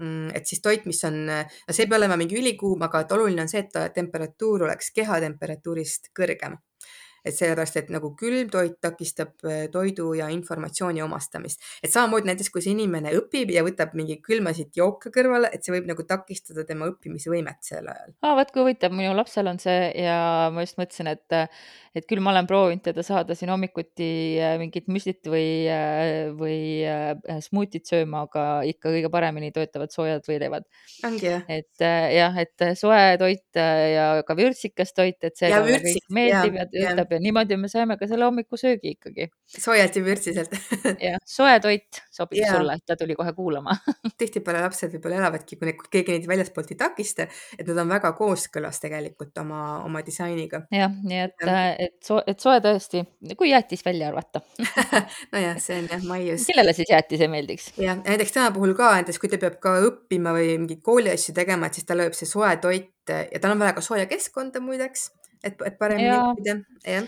Mm, 0.00 0.32
et 0.34 0.48
siis 0.48 0.62
toit, 0.64 0.86
mis 0.88 1.02
on, 1.04 1.22
no 1.28 1.74
see 1.74 1.84
ei 1.84 1.90
pea 1.90 2.00
olema 2.00 2.16
mingi 2.16 2.38
ülikuum, 2.40 2.82
aga 2.86 3.04
et 3.04 3.12
oluline 3.12 3.44
on 3.44 3.52
see, 3.52 3.62
et 3.66 3.94
temperatuur 3.94 4.64
oleks 4.66 4.94
kehatemperatuurist 4.96 6.08
kõrgem 6.16 6.56
et 7.24 7.36
sellepärast, 7.36 7.76
et 7.80 7.90
nagu 7.92 8.12
külm 8.18 8.50
toit 8.52 8.76
takistab 8.82 9.44
äh, 9.44 9.66
toidu 9.72 10.12
ja 10.16 10.30
informatsiooni 10.32 11.02
omastamist. 11.04 11.60
et 11.82 11.92
samamoodi 11.92 12.30
näiteks, 12.30 12.50
kui 12.52 12.64
see 12.64 12.74
inimene 12.74 13.12
õpib 13.18 13.52
ja 13.54 13.64
võtab 13.66 13.94
mingeid 13.98 14.22
külmasid 14.24 14.76
jooke 14.76 15.12
kõrvale, 15.14 15.50
et 15.52 15.64
see 15.64 15.74
võib 15.74 15.90
nagu 15.90 16.06
takistada 16.08 16.64
tema 16.68 16.88
õppimisvõimet 16.90 17.60
sel 17.66 17.90
ajal. 17.90 18.14
aa, 18.22 18.36
vot 18.40 18.54
kui 18.54 18.64
huvitav, 18.64 18.94
minu 18.96 19.12
lapsel 19.16 19.50
on 19.50 19.60
see 19.62 19.90
ja 20.00 20.16
ma 20.54 20.64
just 20.64 20.80
mõtlesin, 20.80 21.10
et, 21.12 21.38
et 21.96 22.08
küll 22.08 22.24
ma 22.24 22.32
olen 22.34 22.48
proovinud 22.48 22.84
teda 22.84 23.04
saada 23.06 23.36
siin 23.36 23.52
hommikuti 23.52 24.10
äh, 24.40 24.56
mingit 24.62 24.88
müslit 24.92 25.28
või, 25.28 25.66
äh, 25.68 26.30
või 26.36 26.60
smuutit 27.44 27.88
sööma, 27.88 28.24
aga 28.28 28.46
ikka 28.68 28.94
kõige 28.94 29.12
paremini 29.12 29.52
töötavad 29.54 29.92
soojad 29.92 30.24
võileivad. 30.28 30.66
ongi 31.06 31.28
jah? 31.28 31.44
et 31.50 31.84
jah, 32.16 32.36
et 32.40 32.66
soe 32.78 33.04
toit 33.20 33.60
ja 33.60 34.08
ka 34.26 34.36
vürtsikas 34.38 34.94
toit, 34.96 35.18
et 35.26 35.36
see 35.36 35.50
meeldib 36.10 36.56
ja, 36.56 36.64
ja 36.64 36.68
töötab 36.70 37.09
ja 37.14 37.20
niimoodi 37.22 37.56
me 37.60 37.68
saime 37.68 37.96
ka 38.00 38.08
selle 38.10 38.26
hommikusöögi 38.28 38.94
ikkagi. 38.96 39.28
soojalt 39.58 39.96
ja 39.96 40.02
vürtsiselt 40.04 40.54
jah, 41.06 41.18
soe 41.26 41.56
toit 41.60 42.00
sobib 42.14 42.40
Jaa. 42.40 42.56
sulle, 42.56 42.76
ta 42.86 42.96
tuli 42.96 43.16
kohe 43.18 43.32
kuulama 43.36 43.76
tihtipeale 44.20 44.62
lapsed 44.64 44.94
võib-olla 44.94 45.20
elavadki, 45.22 45.58
kui, 45.60 45.74
kui 45.78 45.90
keegi 45.96 46.16
neid 46.16 46.28
väljaspoolt 46.30 46.72
ei 46.74 46.78
takista, 46.80 47.26
et 47.58 47.66
nad 47.68 47.82
on 47.84 47.92
väga 47.94 48.12
kooskõlas 48.18 48.82
tegelikult 48.82 49.38
oma, 49.42 49.62
oma 49.86 50.04
disainiga. 50.06 50.64
jah, 50.74 50.94
nii 51.02 51.22
et, 51.26 51.36
Jah. 51.46 51.74
et 51.86 51.96
soe, 52.06 52.24
et 52.30 52.40
soe 52.40 52.60
tõesti, 52.64 53.04
kui 53.36 53.52
jäätis 53.52 53.84
välja 53.86 54.10
arvata 54.12 54.42
nojah, 55.34 55.58
see 55.62 55.80
on 55.82 55.90
jah 55.90 56.06
maius. 56.08 56.46
kellele 56.50 56.76
siis 56.76 56.92
jäätis 56.92 57.26
ei 57.26 57.32
meeldiks? 57.32 57.72
jah, 57.80 58.00
näiteks 58.04 58.36
tema 58.36 58.50
puhul 58.54 58.76
ka, 58.78 58.94
näiteks 59.00 59.20
kui 59.22 59.32
ta 59.32 59.40
peab 59.42 59.60
ka 59.62 59.76
õppima 59.88 60.34
või 60.36 60.54
mingeid 60.56 60.84
kooliasju 60.86 61.36
tegema, 61.36 61.68
et 61.68 61.78
siis 61.78 61.88
talle 61.88 62.08
võib 62.08 62.18
see 62.18 62.28
soe 62.30 62.54
toit 62.62 62.92
ja 63.10 63.40
tal 63.40 63.54
on 63.54 63.62
vaja 63.62 63.74
ka 63.76 63.82
sooja 63.84 64.06
keskkonda 64.10 64.60
muideks, 64.62 65.10
et, 65.44 65.62
et 65.66 65.76
paremini 65.78 66.10
õppida, 66.14 66.56
jah. 66.86 67.06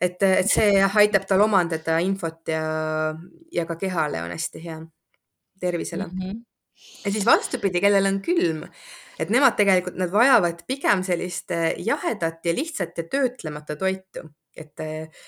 et, 0.00 0.22
et 0.22 0.50
see 0.50 0.74
jah, 0.78 0.98
aitab 1.02 1.26
tal 1.28 1.44
omandada 1.46 1.98
infot 2.04 2.52
ja, 2.52 2.64
ja 3.52 3.66
ka 3.68 3.78
kehale 3.80 4.22
on 4.24 4.34
hästi 4.34 4.62
hea, 4.64 4.78
tervisele 5.60 6.06
mm. 6.06 6.20
-hmm. 6.20 6.44
ja 7.04 7.12
siis 7.12 7.26
vastupidi, 7.26 7.80
kellel 7.80 8.10
on 8.10 8.20
külm, 8.22 8.64
et 9.18 9.30
nemad 9.30 9.56
tegelikult, 9.56 9.98
nad 9.98 10.12
vajavad 10.12 10.64
pigem 10.66 11.04
sellist 11.06 11.50
eh, 11.50 11.74
jahedat 11.78 12.46
ja 12.46 12.54
lihtsat 12.54 12.98
ja 12.98 13.04
töötlemata 13.10 13.76
toitu, 13.76 14.28
et, 14.56 14.80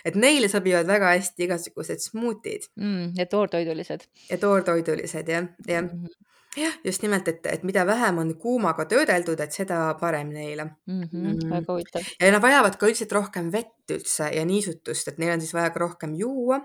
et 0.05 0.15
neile 0.15 0.49
sobivad 0.49 0.87
väga 0.87 1.17
hästi 1.17 1.49
igasugused 1.49 1.99
smuutid 1.99 2.71
Mm, 2.77 3.13
ja 3.19 3.27
toortoidulised 3.27 4.07
ja 4.31 4.39
toortoidulised 4.39 5.29
jah, 5.29 5.49
jah 5.67 5.83
mm. 5.83 5.91
-hmm. 5.91 6.26
Jah, 6.57 6.77
just 6.85 7.03
nimelt, 7.03 7.29
et, 7.29 7.47
et 7.47 7.63
mida 7.69 7.85
vähem 7.87 8.19
on 8.19 8.35
kuumaga 8.41 8.87
töödeldud, 8.91 9.41
et 9.41 9.53
seda 9.53 9.81
parem 10.01 10.33
neile 10.33 10.65
Mm 10.65 11.03
-hmm. 11.03 11.35
Mm. 11.35 11.51
väga 11.51 11.73
huvitav. 11.73 12.03
ja 12.21 12.33
nad 12.33 12.43
vajavad 12.43 12.77
ka 12.77 12.87
üldiselt 12.87 13.13
rohkem 13.13 13.53
vett 13.53 13.91
üldse 13.91 14.31
ja 14.35 14.45
niisutust, 14.45 15.09
et 15.09 15.19
neil 15.19 15.33
on 15.33 15.41
siis 15.41 15.55
vaja 15.55 15.71
ka 15.71 15.81
rohkem 15.81 16.15
juua 16.15 16.61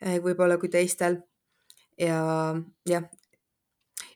eh, 0.00 0.18
võib-olla 0.18 0.58
kui 0.58 0.68
teistel. 0.68 1.22
ja 1.98 2.54
jah, 2.86 3.02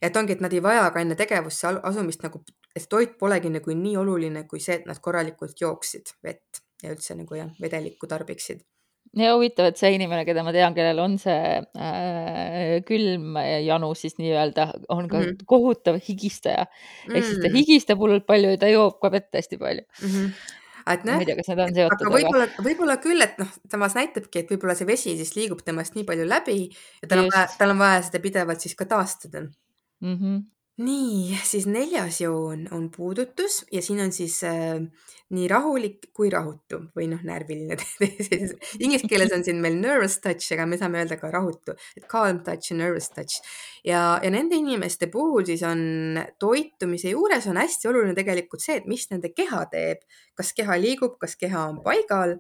ja 0.01 0.09
et 0.09 0.17
ongi, 0.17 0.33
et 0.33 0.41
nad 0.41 0.53
ei 0.53 0.63
vaja 0.63 0.91
ka 0.91 1.01
enne 1.01 1.15
tegevusse 1.19 1.69
asumist 1.83 2.23
nagu, 2.23 2.43
et 2.77 2.89
toit 2.89 3.19
polegi 3.19 3.51
nagu 3.51 3.75
nii 3.75 3.97
oluline 3.97 4.45
kui 4.51 4.61
see, 4.61 4.75
et 4.75 4.87
nad 4.87 4.99
korralikult 5.01 5.61
jooksid 5.61 6.15
vett 6.25 6.63
ja 6.83 6.91
üldse 6.95 7.15
nagu 7.15 7.39
jah, 7.39 7.51
vedelikku 7.63 8.09
tarbiksid. 8.11 8.65
Ja 9.19 9.35
huvitav, 9.37 9.69
et 9.69 9.81
see 9.81 9.93
inimene, 9.97 10.25
keda 10.29 10.45
ma 10.47 10.55
tean, 10.55 10.75
kellel 10.77 11.03
on 11.03 11.19
see 11.21 11.59
äh, 11.61 12.79
külm 12.89 13.37
janu 13.67 13.93
siis 13.99 14.17
nii-öelda, 14.21 14.69
on 14.89 15.09
ka 15.11 15.19
mm. 15.19 15.27
-hmm. 15.27 15.45
kohutav 15.47 16.01
higistaja 16.07 16.65
mm.. 16.65 17.17
ehk 17.17 17.25
siis 17.29 17.39
ta 17.43 17.49
Mm. 17.49 17.59
higistab 17.61 18.01
hullult 18.01 18.27
palju 18.27 18.55
ja 18.55 18.61
ta 18.63 18.73
joob 18.73 18.99
ka 19.03 19.13
vett 19.13 19.35
hästi 19.35 19.59
palju 19.59 19.85
Mm 20.03 20.09
-hmm. 20.09 20.31
et 20.87 21.05
seotud, 21.75 22.07
aga 22.07 22.15
võib-olla, 22.17 22.47
võib-olla 22.69 22.97
küll, 23.03 23.23
et 23.23 23.37
noh, 23.39 23.51
samas 23.71 23.95
näitabki, 23.95 24.39
et 24.39 24.51
võib-olla 24.51 24.75
see 24.75 24.87
vesi 24.87 25.17
siis 25.17 25.37
liigub 25.37 25.61
temast 25.63 25.95
nii 25.95 26.05
palju 26.05 26.27
läbi 26.27 26.71
ja 27.03 27.09
tal 27.09 27.25
on 27.25 27.31
vaja, 27.31 27.47
tal 27.59 27.71
on 27.71 27.79
vaja 27.79 28.03
seda 28.03 28.23
pidevalt 28.23 28.61
siis 28.61 28.75
ka 28.75 28.85
taastada. 28.85 29.41
mm. 30.01 30.17
-hmm. 30.17 30.43
Nii, 30.81 31.37
siis 31.45 31.67
neljas 31.69 32.23
joon 32.23 32.65
on 32.73 32.87
puudutus 32.91 33.61
ja 33.73 33.83
siin 33.85 34.01
on 34.01 34.13
siis 34.13 34.39
äh, 34.49 34.81
nii 35.33 35.45
rahulik 35.49 36.09
kui 36.17 36.31
rahutu 36.33 36.79
või 36.97 37.11
noh, 37.11 37.21
närviline 37.25 37.77
Inglise 38.85 39.09
keeles 39.09 39.35
on 39.37 39.45
siin 39.45 39.61
meil 39.61 39.77
nervous 39.81 40.17
touch, 40.25 40.49
aga 40.57 40.65
me 40.69 40.79
saame 40.81 41.03
öelda 41.03 41.19
ka 41.21 41.29
rahutu, 41.33 41.77
et 41.97 42.09
calm 42.09 42.41
touch 42.47 42.73
ja 42.73 42.79
nervous 42.81 43.11
touch. 43.13 43.45
ja, 43.85 44.19
ja 44.25 44.33
nende 44.33 44.57
inimeste 44.57 45.11
puhul 45.13 45.45
siis 45.49 45.65
on 45.69 46.17
toitumise 46.41 47.13
juures 47.13 47.47
on 47.53 47.61
hästi 47.61 47.93
oluline 47.93 48.17
tegelikult 48.17 48.65
see, 48.65 48.81
et 48.81 48.89
mis 48.89 49.05
nende 49.13 49.33
keha 49.37 49.67
teeb, 49.73 50.01
kas 50.39 50.57
keha 50.57 50.81
liigub, 50.81 51.19
kas 51.21 51.37
keha 51.37 51.69
on 51.69 51.83
paigal. 51.85 52.39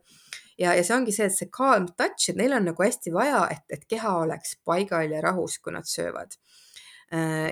Ja, 0.60 0.74
ja 0.76 0.82
see 0.84 0.94
ongi 0.94 1.12
see, 1.16 1.26
et 1.28 1.34
see 1.34 1.48
calm 1.52 1.86
touch, 1.96 2.28
et 2.30 2.36
neil 2.36 2.52
on 2.56 2.68
nagu 2.68 2.84
hästi 2.84 3.12
vaja, 3.12 3.46
et, 3.52 3.64
et 3.72 3.88
keha 3.88 4.18
oleks 4.24 4.58
paigal 4.68 5.10
ja 5.10 5.22
rahus, 5.24 5.56
kui 5.60 5.72
nad 5.74 5.88
söövad 5.88 6.36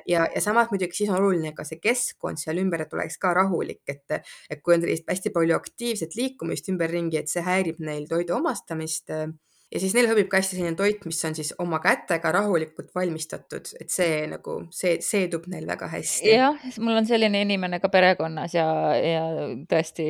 ja, 0.09 0.27
ja 0.35 0.41
samas 0.41 0.71
muidugi 0.71 0.97
siis 0.97 1.11
on 1.11 1.21
oluline 1.21 1.53
ka 1.57 1.67
see 1.69 1.81
keskkond 1.83 2.41
seal 2.41 2.61
ümber, 2.63 2.87
et 2.87 2.97
oleks 2.97 3.19
ka 3.21 3.35
rahulik, 3.37 3.83
et, 3.93 4.17
et 4.51 4.65
kui 4.65 4.77
on 4.77 4.85
sellist 4.85 5.09
hästi 5.11 5.35
palju 5.35 5.57
aktiivset 5.59 6.17
liikumist 6.17 6.73
ümberringi, 6.73 7.21
et 7.21 7.31
see 7.33 7.45
häirib 7.45 7.83
neil 7.85 8.09
toidu 8.09 8.39
omastamist. 8.39 9.13
ja 9.71 9.79
siis 9.79 9.93
neile 9.95 10.09
sobib 10.11 10.31
ka 10.31 10.41
hästi 10.41 10.57
selline 10.57 10.77
toit, 10.79 11.05
mis 11.07 11.21
on 11.29 11.37
siis 11.37 11.53
oma 11.63 11.79
kätega 11.85 12.33
rahulikult 12.35 12.89
valmistatud, 12.95 13.69
et 13.81 13.93
see 13.93 14.25
nagu, 14.33 14.57
see 14.75 14.97
seedub 15.05 15.45
neil 15.53 15.69
väga 15.69 15.91
hästi. 15.93 16.33
jah, 16.33 16.65
mul 16.81 17.03
on 17.03 17.07
selline 17.07 17.45
inimene 17.45 17.83
ka 17.85 17.93
perekonnas 17.93 18.57
ja, 18.57 18.67
ja 18.97 19.23
tõesti 19.71 20.09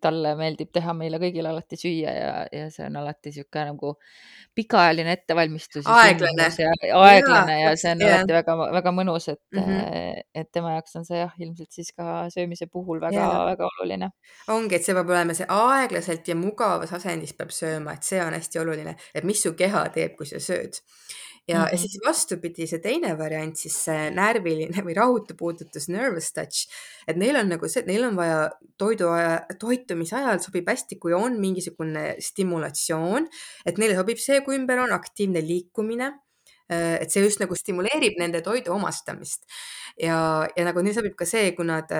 talle 0.00 0.36
meeldib 0.38 0.70
teha 0.72 0.94
meile 0.94 1.20
kõigile 1.20 1.50
alati 1.50 1.80
süüa 1.80 2.16
ja, 2.22 2.32
ja 2.52 2.70
see 2.70 2.86
on 2.86 3.02
alati 3.02 3.34
niisugune 3.34 3.68
nagu 3.74 3.96
pikaajaline 4.56 5.12
ettevalmistus 5.12 5.86
aeglane. 5.92 6.48
aeglane 6.94 7.58
ja, 7.60 7.70
ja 7.70 7.76
see 7.76 7.92
on 7.92 8.02
jah. 8.02 8.16
alati 8.16 8.36
väga-väga 8.38 8.92
mõnus, 8.96 9.28
et 9.32 9.42
mm. 9.54 9.62
-hmm. 9.68 10.22
et 10.42 10.50
tema 10.52 10.72
jaoks 10.76 10.96
on 11.00 11.04
see 11.08 11.20
jah, 11.20 11.34
ilmselt 11.40 11.78
siis 11.78 11.92
ka 11.96 12.26
söömise 12.32 12.68
puhul 12.72 13.00
väga-väga 13.02 13.68
oluline. 13.68 14.10
ongi, 14.48 14.78
et 14.78 14.88
see 14.88 14.96
peab 14.96 15.12
olema 15.12 15.36
see 15.36 15.48
aeglaselt 15.58 16.28
ja 16.28 16.38
mugavas 16.38 16.92
asendis 16.96 17.36
peab 17.36 17.54
sööma, 17.54 17.96
et 17.96 18.02
see 18.02 18.22
on 18.24 18.34
hästi 18.36 18.62
oluline, 18.64 18.96
et 19.14 19.24
mis 19.24 19.42
su 19.42 19.54
keha 19.54 19.88
teeb, 19.94 20.16
kui 20.16 20.26
sa 20.26 20.42
sööd. 20.42 20.80
Ja 21.48 21.58
mm, 21.58 21.64
-hmm. 21.64 21.68
ja 21.70 21.76
Mhm. 21.76 21.80
siis 21.80 21.98
vastupidi, 22.06 22.66
see 22.66 22.78
teine 22.78 23.18
variant, 23.18 23.56
siis 23.56 23.76
see 23.84 24.10
närviline 24.10 24.82
või 24.86 24.94
rahutu 24.96 25.34
puudutus, 25.38 25.88
nervous 25.88 26.32
touch, 26.32 26.66
et 27.08 27.16
neil 27.16 27.36
on 27.36 27.48
nagu 27.48 27.68
see, 27.68 27.80
et 27.80 27.86
neil 27.86 28.04
on 28.04 28.16
vaja 28.16 28.50
toidu 28.78 29.04
toitumise 29.58 30.16
ajal 30.16 30.38
sobib 30.40 30.68
hästi, 30.68 30.98
kui 30.98 31.12
on 31.12 31.40
mingisugune 31.40 32.16
stimulatsioon, 32.20 33.28
et 33.66 33.78
neile 33.78 33.94
sobib 33.94 34.18
see, 34.18 34.40
kui 34.40 34.56
ümber 34.58 34.78
on 34.78 34.92
aktiivne 34.92 35.40
liikumine 35.40 36.12
et 36.68 37.12
see 37.12 37.22
just 37.22 37.42
nagu 37.42 37.54
stimuleerib 37.54 38.16
nende 38.18 38.42
toidu 38.42 38.72
omastamist. 38.74 39.44
ja, 40.00 40.46
ja 40.56 40.64
nagu 40.66 40.82
neile 40.82 40.96
sobib 40.96 41.14
ka 41.18 41.28
see, 41.28 41.52
kui 41.56 41.66
nad, 41.68 41.92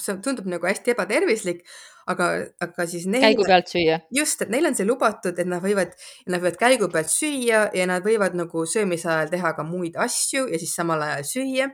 see 0.00 0.16
tundub 0.24 0.48
nagu 0.50 0.66
hästi 0.66 0.94
ebatervislik, 0.94 1.66
aga, 2.10 2.30
aga 2.62 2.86
siis 2.88 3.04
neil 3.10 3.26
käigu 3.28 3.46
pealt 3.48 3.68
süüa. 3.72 4.00
just, 4.14 4.42
et 4.42 4.52
neil 4.52 4.70
on 4.70 4.78
see 4.78 4.88
lubatud, 4.88 5.36
et 5.36 5.50
nad 5.50 5.62
võivad, 5.62 5.92
nad 6.30 6.42
võivad 6.42 6.58
käigu 6.60 6.88
pealt 6.92 7.12
süüa 7.12 7.66
ja 7.76 7.86
nad 7.90 8.06
võivad 8.06 8.38
nagu 8.38 8.64
söömise 8.66 9.10
ajal 9.12 9.30
teha 9.36 9.54
ka 9.58 9.66
muid 9.66 10.00
asju 10.00 10.46
ja 10.50 10.60
siis 10.62 10.74
samal 10.78 11.04
ajal 11.06 11.30
süüa 11.34 11.70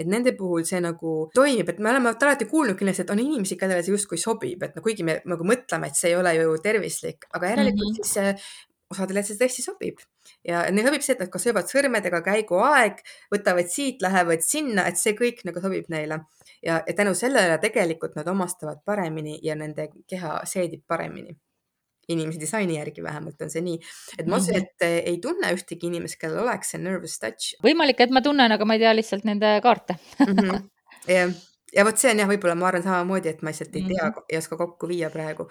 et 0.00 0.08
nende 0.08 0.32
puhul 0.36 0.64
see 0.64 0.80
nagu 0.80 1.14
toimib, 1.36 1.68
et 1.68 1.80
me 1.82 1.90
oleme 1.92 2.14
alati 2.14 2.46
kuulnud 2.48 2.78
kindlasti, 2.78 3.04
et 3.04 3.12
on 3.12 3.20
inimesi, 3.20 3.58
kellele 3.60 3.84
see 3.84 3.92
justkui 3.92 4.20
sobib, 4.20 4.62
et 4.64 4.76
no 4.76 4.84
kuigi 4.84 5.04
me 5.04 5.18
nagu 5.28 5.44
mõtleme, 5.44 5.90
et 5.90 5.98
see 5.98 6.14
ei 6.14 6.16
ole 6.16 6.32
ju 6.38 6.56
tervislik, 6.64 7.26
aga 7.36 7.52
järelikult 7.52 7.90
mm 7.90 7.98
-hmm. 7.98 8.08
siis 8.08 8.69
osadele 8.90 9.22
see 9.26 9.38
tõesti 9.38 9.64
sobib 9.64 10.00
ja 10.46 10.64
neile 10.70 10.90
sobib 10.90 11.04
see, 11.04 11.14
et 11.14 11.22
nad 11.22 11.30
ka 11.32 11.40
söövad 11.42 11.70
sõrmedega 11.70 12.22
käigu 12.26 12.58
aeg, 12.66 13.02
võtavad 13.32 13.70
siit, 13.70 14.02
lähevad 14.02 14.42
sinna, 14.44 14.86
et 14.90 14.98
see 15.00 15.14
kõik 15.18 15.44
nagu 15.48 15.62
sobib 15.62 15.90
neile 15.92 16.22
ja, 16.62 16.80
ja 16.80 16.96
tänu 16.96 17.14
sellele 17.18 17.58
tegelikult 17.62 18.16
nad 18.18 18.28
omastavad 18.28 18.82
paremini 18.86 19.38
ja 19.46 19.56
nende 19.58 19.90
keha 20.10 20.40
seedib 20.48 20.84
paremini. 20.88 21.36
inimese 22.10 22.40
disaini 22.40 22.74
järgi 22.74 23.02
vähemalt 23.02 23.42
on 23.44 23.50
see 23.52 23.60
nii, 23.62 23.76
et 24.18 24.26
ma 24.26 24.40
otseselt 24.40 24.82
ei 24.82 25.18
tunne 25.22 25.52
ühtegi 25.54 25.86
inimest, 25.86 26.18
kellel 26.18 26.42
oleks 26.42 26.72
see 26.74 26.80
nervous 26.82 27.18
touch. 27.22 27.54
võimalik, 27.62 28.02
et 28.02 28.10
ma 28.10 28.22
tunnen, 28.22 28.50
aga 28.50 28.66
ma 28.66 28.74
ei 28.74 28.82
tea 28.82 28.96
lihtsalt 28.96 29.28
nende 29.28 29.52
kaarte 29.62 29.94
mm. 30.26 30.66
Ja, 31.70 31.80
ja 31.80 31.86
vot 31.86 32.00
see 32.00 32.12
on 32.12 32.22
jah, 32.22 32.28
võib-olla 32.30 32.56
ma 32.58 32.68
arvan 32.70 32.84
samamoodi, 32.84 33.32
et 33.32 33.42
ma 33.42 33.52
lihtsalt 33.52 33.74
ei 33.76 33.84
tea 33.86 34.04
mm, 34.04 34.12
-hmm. 34.14 34.26
ei 34.28 34.38
oska 34.38 34.58
kokku 34.60 34.88
viia 34.90 35.10
praegu, 35.10 35.48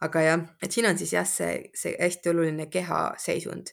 aga 0.00 0.24
jah, 0.26 0.44
et 0.62 0.72
siin 0.72 0.88
on 0.88 0.98
siis 0.98 1.12
jah, 1.12 1.26
see, 1.28 1.70
see 1.74 1.94
hästi 1.98 2.32
oluline 2.32 2.66
kehaseisund. 2.66 3.72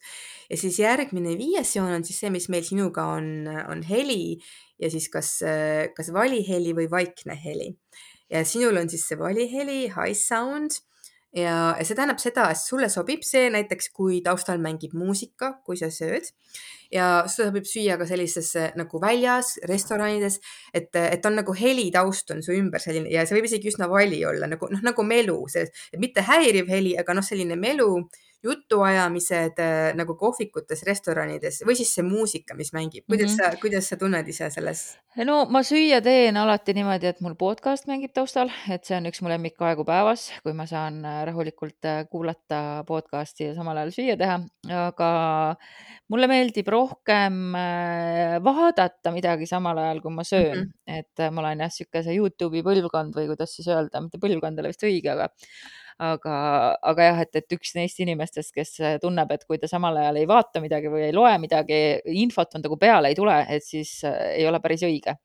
Ja 0.49 0.57
siis 0.57 0.79
järgmine 0.79 1.37
viies 1.37 1.75
joon 1.75 1.93
on 1.93 2.05
siis 2.05 2.19
see, 2.19 2.29
mis 2.33 2.49
meil 2.49 2.63
sinuga 2.63 3.05
on, 3.15 3.47
on 3.69 3.83
heli 3.83 4.39
ja 4.79 4.89
siis 4.89 5.09
kas, 5.09 5.39
kas 5.95 6.13
valiheli 6.13 6.73
või 6.73 6.89
vaikne 6.91 7.37
heli. 7.43 7.75
Ja 8.29 8.45
sinul 8.45 8.77
on 8.77 8.89
siis 8.89 9.07
see 9.07 9.19
valiheli, 9.19 9.89
high 9.89 10.17
sound. 10.17 10.71
Ja, 11.35 11.75
ja 11.77 11.85
see 11.85 11.93
tähendab 11.93 12.17
seda, 12.17 12.47
et 12.49 12.57
sulle 12.57 12.89
sobib 12.89 13.21
see 13.21 13.49
näiteks, 13.53 13.91
kui 13.93 14.21
taustal 14.25 14.57
mängib 14.57 14.95
muusika, 14.97 15.59
kui 15.65 15.77
sa 15.77 15.91
sööd 15.93 16.25
ja 16.93 17.09
seda 17.29 17.49
sobib 17.49 17.67
süüa 17.69 17.97
ka 17.99 18.07
sellises 18.09 18.53
nagu 18.79 19.01
väljas, 19.01 19.55
restoranides, 19.69 20.39
et, 20.73 20.89
et 20.95 21.25
on 21.25 21.37
nagu 21.41 21.53
helitaust 21.55 22.33
on 22.35 22.41
su 22.45 22.55
ümber 22.57 22.81
selline 22.83 23.11
ja 23.13 23.25
see 23.25 23.37
võib 23.37 23.49
isegi 23.49 23.71
üsna 23.71 23.89
vali 23.91 24.23
olla 24.25 24.49
nagu 24.49 24.71
noh, 24.71 24.81
nagu 24.85 25.05
melu, 25.05 25.37
see 25.51 25.67
mitte 26.01 26.25
häiriv 26.25 26.71
heli, 26.71 26.95
aga 26.99 27.17
noh, 27.17 27.25
selline 27.25 27.59
melu 27.59 27.91
jutuajamised 28.43 29.59
äh, 29.59 29.91
nagu 29.99 30.15
kohvikutes, 30.15 30.85
restoranides 30.87 31.59
või 31.67 31.75
siis 31.75 31.91
see 31.97 32.05
muusika, 32.07 32.55
mis 32.55 32.71
mängib, 32.71 33.03
kuidas 33.09 33.33
mm 33.33 33.35
-hmm. 33.35 33.55
sa, 33.55 33.61
kuidas 33.61 33.89
sa 33.91 33.97
tunned 33.99 34.27
ise 34.31 34.47
selles? 34.53 34.83
no 35.27 35.43
ma 35.51 35.59
süüa 35.63 35.99
teen 36.01 36.37
alati 36.39 36.73
niimoodi, 36.77 37.09
et 37.11 37.19
mul 37.21 37.35
podcast 37.35 37.87
mängib 37.91 38.13
taustal, 38.15 38.51
et 38.71 38.85
see 38.87 38.95
on 38.97 39.09
üks 39.11 39.19
mu 39.21 39.29
lemmikaegu 39.29 39.83
päevas, 39.85 40.29
kui 40.43 40.53
ma 40.53 40.65
saan 40.65 41.03
äh, 41.05 41.25
rahulikult 41.27 41.85
äh, 41.85 42.05
kuulata 42.11 42.83
podcast'i 42.87 43.49
ja 43.49 43.55
samal 43.57 43.77
ajal 43.77 43.91
süüa 43.91 44.15
teha, 44.17 44.39
aga 44.87 45.11
mulle 46.07 46.27
meeldib 46.31 46.67
rohkem 46.67 47.51
vaadata 48.43 49.11
midagi 49.11 49.45
samal 49.51 49.77
ajal, 49.77 49.99
kui 50.01 50.15
ma 50.15 50.23
söön 50.23 50.57
mm, 50.57 50.71
-hmm. 50.71 50.97
et 50.99 51.31
ma 51.31 51.41
olen 51.41 51.59
jah, 51.59 51.69
niisugune 51.69 52.03
see 52.03 52.15
Youtube'i 52.15 52.63
põlvkond 52.63 53.13
või 53.19 53.27
kuidas 53.27 53.55
siis 53.55 53.67
öelda, 53.67 54.01
mitte 54.01 54.17
põlvkond 54.17 54.57
ei 54.57 54.63
ole 54.63 54.71
vist 54.71 54.87
õige, 54.87 55.11
aga 55.11 55.29
aga, 55.99 56.35
aga 56.91 57.07
jah, 57.09 57.21
et, 57.25 57.35
et 57.41 57.55
üks 57.57 57.73
neist 57.75 57.99
inimestest, 57.99 58.53
kes 58.55 58.71
tunneb, 59.03 59.31
et 59.35 59.43
kui 59.47 59.59
ta 59.59 59.67
samal 59.67 59.97
ajal 59.99 60.19
ei 60.21 60.27
vaata 60.29 60.61
midagi 60.63 60.91
või 60.91 61.03
ei 61.09 61.15
loe 61.15 61.33
midagi, 61.43 61.79
infot 62.21 62.55
on 62.55 62.63
nagu 62.63 62.77
peale 62.79 63.11
ei 63.11 63.17
tule, 63.17 63.35
et 63.51 63.65
siis 63.65 63.91
äh, 64.07 64.37
ei 64.39 64.47
ole 64.47 64.61
päris 64.63 64.85
õige. 64.87 65.17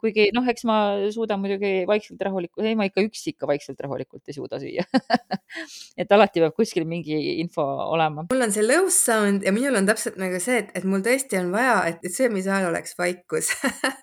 kuigi 0.00 0.28
noh, 0.36 0.46
eks 0.48 0.64
ma 0.68 0.76
suudan 1.12 1.40
muidugi 1.42 1.84
vaikselt 1.88 2.22
rahulikult, 2.22 2.64
ei 2.64 2.78
ma 2.78 2.86
ikka 2.86 3.02
üksi 3.04 3.34
ikka 3.34 3.48
vaikselt 3.50 3.80
rahulikult 3.82 4.30
ei 4.30 4.36
suuda 4.36 4.60
süüa 4.62 4.86
et 6.00 6.14
alati 6.14 6.44
peab 6.44 6.54
kuskil 6.56 6.86
mingi 6.88 7.18
info 7.42 7.64
olema. 7.90 8.26
mul 8.30 8.46
on 8.46 8.54
see 8.54 8.64
low 8.64 8.86
sound 8.94 9.44
ja 9.46 9.52
minul 9.56 9.80
on 9.80 9.88
täpselt 9.90 10.20
nagu 10.20 10.38
see, 10.42 10.62
et, 10.62 10.70
et 10.78 10.86
mul 10.86 11.02
tõesti 11.04 11.40
on 11.40 11.50
vaja, 11.54 11.76
et, 11.90 12.00
et 12.06 12.14
söömise 12.14 12.52
ajal 12.54 12.70
oleks 12.70 12.94
vaikus 13.00 13.50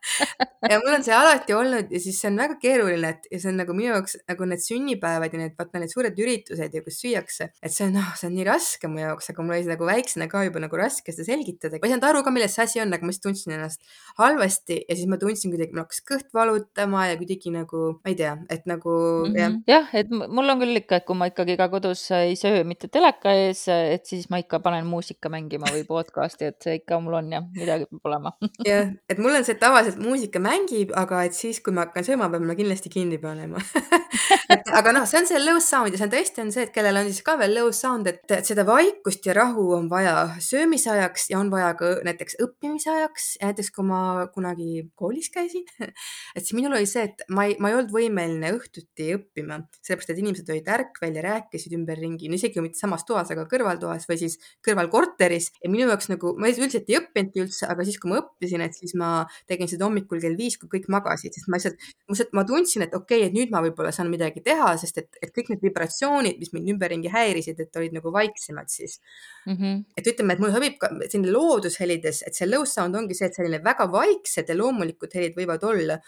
ja 0.71 0.81
mul 0.83 0.97
on 0.97 1.07
see 1.07 1.15
alati 1.15 1.55
olnud 1.55 1.93
ja 1.93 2.03
siis 2.03 2.19
see 2.19 2.31
on 2.33 2.43
väga 2.43 2.59
keeruline, 2.61 3.15
et 3.15 3.31
ja 3.31 3.39
see 3.39 3.53
on 3.53 3.61
nagu 3.63 3.75
minu 3.77 3.93
jaoks 3.93 4.19
nagu 4.27 4.51
need 4.51 4.63
sünnipäevad 4.65 5.33
ja 5.33 5.43
need, 5.45 5.55
vaata 5.59 5.81
need 5.81 5.93
suured 5.93 6.16
suured 6.17 6.25
üritused 6.25 6.73
ja 6.73 6.83
kus 6.83 6.99
süüakse, 7.01 7.49
et 7.61 7.73
see 7.73 7.87
on, 7.87 7.95
noh, 7.97 8.09
see 8.17 8.27
on 8.29 8.35
nii 8.35 8.45
raske 8.47 8.89
mu 8.89 9.01
jaoks, 9.01 9.29
aga 9.31 9.45
mul 9.45 9.55
oli 9.57 9.69
nagu 9.69 9.87
väiksena 9.87 10.27
ka 10.31 10.43
juba 10.47 10.61
nagu 10.63 10.77
raske 10.79 11.13
seda 11.13 11.25
selgitada. 11.27 11.77
ma 11.77 11.87
ei 11.87 11.93
saanud 11.93 12.07
aru 12.09 12.23
ka, 12.25 12.33
milles 12.33 12.55
see 12.55 12.63
asi 12.65 12.81
on, 12.81 12.93
aga 12.93 13.05
ma 13.05 13.11
lihtsalt 13.11 13.27
tundsin 13.27 13.55
ennast 13.57 13.81
halvasti 14.17 14.79
ja 14.87 14.95
siis 14.95 15.07
ma 15.09 15.19
tundsin 15.21 15.53
kuidagi, 15.53 15.73
mul 15.73 15.85
hakkas 15.85 16.01
kõht 16.07 16.29
valutama 16.33 17.07
ja 17.11 17.17
kuidagi 17.19 17.53
nagu, 17.53 17.83
ma 18.01 18.11
ei 18.11 18.17
tea, 18.19 18.33
et 18.49 18.65
nagu 18.69 18.93
mm 18.93 19.33
-hmm. 19.33 19.39
jah. 19.39 19.57
jah, 19.67 19.95
et 20.01 20.09
mul 20.09 20.53
on 20.53 20.61
küll 20.63 20.81
ikka, 20.81 21.01
et 21.01 21.07
kui 21.07 21.17
ma 21.17 21.29
ikkagi 21.29 21.57
ka 21.57 21.69
kodus 21.69 22.05
ei 22.11 22.35
söö 22.35 22.63
mitte 22.63 22.87
teleka 22.87 23.33
ees, 23.33 23.67
et 23.67 24.05
siis 24.05 24.29
ma 24.29 24.41
ikka 24.41 24.59
panen 24.59 24.85
muusika 24.85 25.29
mängima 25.29 25.69
või 25.73 25.85
podcast'i, 25.87 26.51
et 26.51 26.61
see 26.63 26.79
ikka 26.81 26.99
mul 26.99 27.19
on 27.21 27.31
jah, 27.31 27.45
midagi 27.55 27.89
peab 27.91 28.11
olema 28.11 28.33
jah, 28.69 28.93
et 29.09 29.17
mul 29.17 29.35
on 29.35 29.43
see, 29.43 29.55
et 29.55 29.61
tavaliselt 29.61 30.01
muusika 30.01 30.39
mängib, 30.39 30.91
aga 30.95 31.23
et 31.23 31.33
siis, 31.33 31.61
kui 31.61 31.73
ma 31.73 31.87
hakkan 31.87 32.03
sööma, 32.03 32.29
pean 32.29 32.47
ma 32.47 32.55
kindlasti 32.55 32.89
kinni 32.89 33.17
panema 33.21 33.61
et 34.53 34.69
aga 34.79 34.93
noh, 34.95 35.05
see 35.09 35.19
on 35.19 35.27
see 35.29 35.39
low 35.43 35.59
sound 35.63 35.93
ja 35.93 35.99
see 35.99 36.06
on 36.06 36.06
tõesti 36.11 36.41
on 36.43 36.51
see, 36.53 36.65
et 36.67 36.73
kellel 36.75 36.99
on 36.99 37.07
siis 37.09 37.23
ka 37.25 37.37
veel 37.39 37.53
low 37.57 37.71
sound, 37.75 38.07
et, 38.09 38.23
et 38.33 38.47
seda 38.47 38.65
vaikust 38.67 39.25
ja 39.27 39.35
rahu 39.37 39.65
on 39.77 39.89
vaja 39.91 40.15
söömise 40.43 40.91
ajaks 40.93 41.29
ja 41.31 41.39
on 41.41 41.51
vaja 41.53 41.73
ka 41.79 41.93
näiteks 42.07 42.39
õppimise 42.43 42.91
ajaks. 42.93 43.27
näiteks 43.43 43.71
kui 43.75 43.87
ma 43.87 44.01
kunagi 44.33 44.83
koolis 44.99 45.29
käisin, 45.33 45.65
et 46.35 46.43
siis 46.43 46.55
minul 46.57 46.77
oli 46.77 46.89
see, 46.89 47.07
et 47.09 47.25
ma 47.33 47.47
ei, 47.47 47.57
ma 47.59 47.71
ei 47.71 47.77
olnud 47.77 47.93
võimeline 47.93 48.51
õhtuti 48.57 49.09
õppima, 49.17 49.59
sellepärast 49.81 50.13
et 50.13 50.21
inimesed 50.23 50.51
olid 50.53 50.71
ärkvel 50.77 51.19
ja 51.19 51.25
rääkisid 51.25 51.75
ümberringi, 51.77 52.29
no 52.31 52.39
isegi 52.39 52.63
mitte 52.63 52.81
samas 52.81 53.05
toas, 53.07 53.31
aga 53.33 53.47
kõrvaltoas 53.49 54.07
või 54.09 54.19
siis 54.21 54.37
kõrvalkorteris 54.65 55.51
ja 55.63 55.71
minu 55.71 55.87
jaoks 55.87 56.11
nagu, 56.11 56.33
ma 56.39 56.51
üldiselt 56.51 56.89
ei 56.91 56.99
õppinudki 57.01 57.43
üldse, 57.45 57.67
aga 57.71 57.85
siis, 57.87 57.99
kui 58.01 58.11
ma 58.11 58.21
õppisin, 58.21 58.63
et 58.65 58.77
siis 58.77 58.95
ma 58.99 59.11
tegin 59.49 59.69
seda 59.71 59.87
hommikul 59.87 60.21
kell 60.23 60.37
viis, 60.39 60.57
kui 60.59 60.69
kõik 60.71 60.89
magasid, 60.93 61.35
sest 61.35 61.49
ma 61.51 61.59
lihtsalt, 61.59 61.81
ma 62.07 62.15
lihtsalt, 62.15 62.33
ma 62.37 62.45
tundsin, 62.47 62.85
et 62.87 62.95
okei 62.95 63.21
okay,, 63.21 63.29
et 63.29 63.35
nüüd 63.35 63.53
ma 63.53 63.61
võib-olla 63.65 63.93
saan 63.95 64.11
midagi 64.13 64.43
teha, 64.45 64.73
sest 64.81 65.01
et, 65.01 65.09
et 65.21 65.33
kõik 65.35 65.51
need 65.53 65.63
vibratsioonid, 65.63 65.96
mis 66.39 66.53
mind 66.53 66.69
ümberringi 66.75 67.11
häirisid, 67.13 67.59
et 67.63 67.79
olid 67.79 67.95
nagu 67.97 68.13
vaiksemad 68.13 68.69
siis 68.69 68.99
mm. 69.45 69.53
-hmm. 69.53 69.83
et 69.97 70.07
ütleme, 70.07 70.33
et 70.33 70.39
mulle 70.39 70.53
sobib 70.53 70.77
ka 70.81 70.91
selline 71.09 71.31
loodushelides, 71.31 72.23
et 72.27 72.35
see 72.35 72.49
low 72.49 72.65
sound 72.65 72.95
ongi 72.95 73.15
see, 73.15 73.27
et 73.27 73.35
selline 73.35 73.63
väga 73.63 73.89
vaiksed 73.91 74.49
ja 74.49 74.57
loomulikud 74.57 75.13
helid 75.13 75.35
võivad 75.37 75.63
olla. 75.63 75.99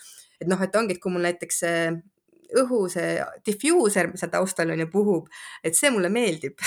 et 0.41 0.47
noh, 0.47 0.61
et 0.61 0.75
ongi, 0.75 0.95
et 0.95 1.01
kui 1.01 1.11
mul 1.11 1.25
näiteks 1.27 1.59
see 1.65 1.79
õhu 2.57 2.83
see 2.89 3.17
diffuuser 3.45 4.11
seal 4.17 4.31
taustal 4.33 4.71
on 4.73 4.79
ja 4.79 4.87
puhub, 4.89 5.27
et 5.63 5.75
see 5.77 5.91
mulle 5.93 6.09
meeldib 6.09 6.57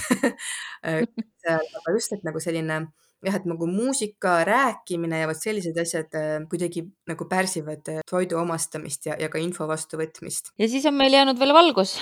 aga 0.83 1.95
just, 1.97 2.13
et 2.13 2.27
nagu 2.27 2.43
selline 2.43 2.83
jah, 3.27 3.39
et 3.39 3.47
nagu 3.49 3.69
muusika, 3.71 4.41
rääkimine 4.49 5.23
ja 5.23 5.31
vot 5.31 5.39
sellised 5.39 5.79
asjad 5.79 6.19
äh, 6.19 6.35
kuidagi 6.51 6.85
nagu 7.11 7.29
pärsivad 7.31 7.93
äh, 7.93 8.03
toidu 8.09 8.41
omastamist 8.43 9.07
ja, 9.11 9.19
ja 9.21 9.31
ka 9.33 9.43
info 9.43 9.69
vastuvõtmist. 9.71 10.55
ja 10.59 10.69
siis 10.69 10.87
on 10.91 10.99
meil 10.99 11.15
jäänud 11.15 11.39
veel 11.39 11.55
valgus 11.57 11.99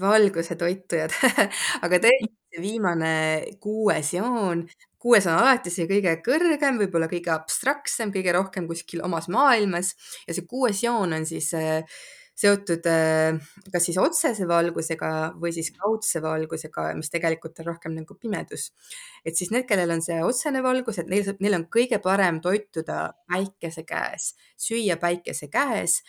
valguse 0.00 0.56
toitujad 0.60 1.14
aga 1.84 2.00
tõesti 2.02 2.60
viimane 2.60 3.12
kuues 3.62 4.14
joon, 4.16 4.64
kuues 5.00 5.26
on 5.30 5.38
alati 5.38 5.72
see 5.72 5.88
kõige 5.90 6.16
kõrgem, 6.24 6.80
võib-olla 6.82 7.08
kõige 7.10 7.32
abstraktsem, 7.34 8.12
kõige 8.14 8.34
rohkem 8.36 8.66
kuskil 8.70 9.04
omas 9.06 9.30
maailmas 9.32 9.94
ja 10.26 10.36
see 10.36 10.48
kuues 10.48 10.82
joon 10.84 11.14
on 11.16 11.28
siis 11.28 11.52
äh, 11.58 11.84
seotud 12.40 12.86
äh, 12.88 13.36
kas 13.72 13.86
siis 13.88 13.98
otsese 14.00 14.46
valgusega 14.48 15.10
või 15.40 15.52
siis 15.54 15.70
kaudse 15.76 16.22
valgusega, 16.24 16.90
mis 16.98 17.12
tegelikult 17.12 17.60
on 17.60 17.70
rohkem 17.72 17.94
nagu 17.98 18.16
pimedus. 18.16 18.70
et 19.24 19.36
siis 19.36 19.52
need, 19.52 19.66
kellel 19.68 19.92
on 19.96 20.02
see 20.04 20.20
otsene 20.24 20.62
valgus, 20.64 21.00
et 21.02 21.10
neil, 21.10 21.28
neil 21.40 21.58
on 21.60 21.68
kõige 21.72 22.00
parem 22.02 22.40
toituda 22.40 23.10
päikese 23.28 23.84
käes, 23.88 24.34
süüa 24.56 24.96
päikese 25.00 25.50
käes 25.52 26.00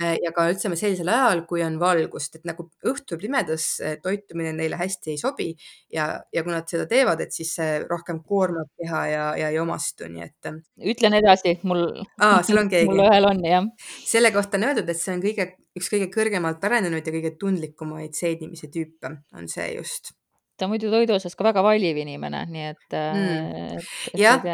ja 0.00 0.32
ka 0.36 0.46
ütleme 0.52 0.76
sellisel 0.78 1.10
ajal, 1.12 1.42
kui 1.48 1.62
on 1.64 1.78
valgust, 1.80 2.38
et 2.38 2.46
nagu 2.48 2.66
õhtul 2.86 3.20
pimedas 3.20 3.66
äh, 3.84 3.96
toitumine 4.02 4.52
neile 4.56 4.78
hästi 4.80 5.14
ei 5.14 5.20
sobi 5.20 5.48
ja, 5.92 6.12
ja 6.32 6.44
kui 6.46 6.54
nad 6.54 6.68
seda 6.70 6.86
teevad, 6.90 7.22
et 7.24 7.34
siis 7.36 7.52
see 7.58 7.80
rohkem 7.88 8.22
koormab 8.26 8.70
keha 8.80 9.02
ja, 9.10 9.24
ja 9.40 9.50
ei 9.52 9.58
omastu, 9.62 10.08
nii 10.10 10.26
et. 10.26 10.38
Äh, 10.50 10.60
ütlen 10.94 11.18
edasi, 11.20 11.56
mul. 11.68 11.88
aa, 12.20 12.40
sul 12.46 12.62
on 12.62 12.70
keegi? 12.74 12.90
mul 12.92 13.04
ühel 13.08 13.28
on 13.30 13.42
jah. 13.46 13.68
selle 14.04 14.32
kohta 14.34 14.60
on 14.60 14.70
öeldud, 14.70 14.88
et 14.88 15.00
see 15.00 15.16
on 15.16 15.24
kõige, 15.24 15.50
üks 15.78 15.92
kõige 15.92 16.10
kõrgemalt 16.14 16.64
arenenud 16.70 17.04
ja 17.04 17.16
kõige 17.18 17.34
tundlikumaid 17.40 18.16
seedimise 18.18 18.72
tüüpe 18.72 19.14
on 19.36 19.50
see 19.50 19.72
just 19.76 20.14
ta 20.60 20.68
on 20.68 20.74
muidu 20.74 20.90
toidu 20.92 21.16
osas 21.16 21.36
ka 21.36 21.46
väga 21.48 21.64
valiv 21.64 21.96
inimene, 22.02 22.44
nii 22.52 22.66
et 22.68 22.96
mm.. 22.98 23.86
jah, 24.20 24.44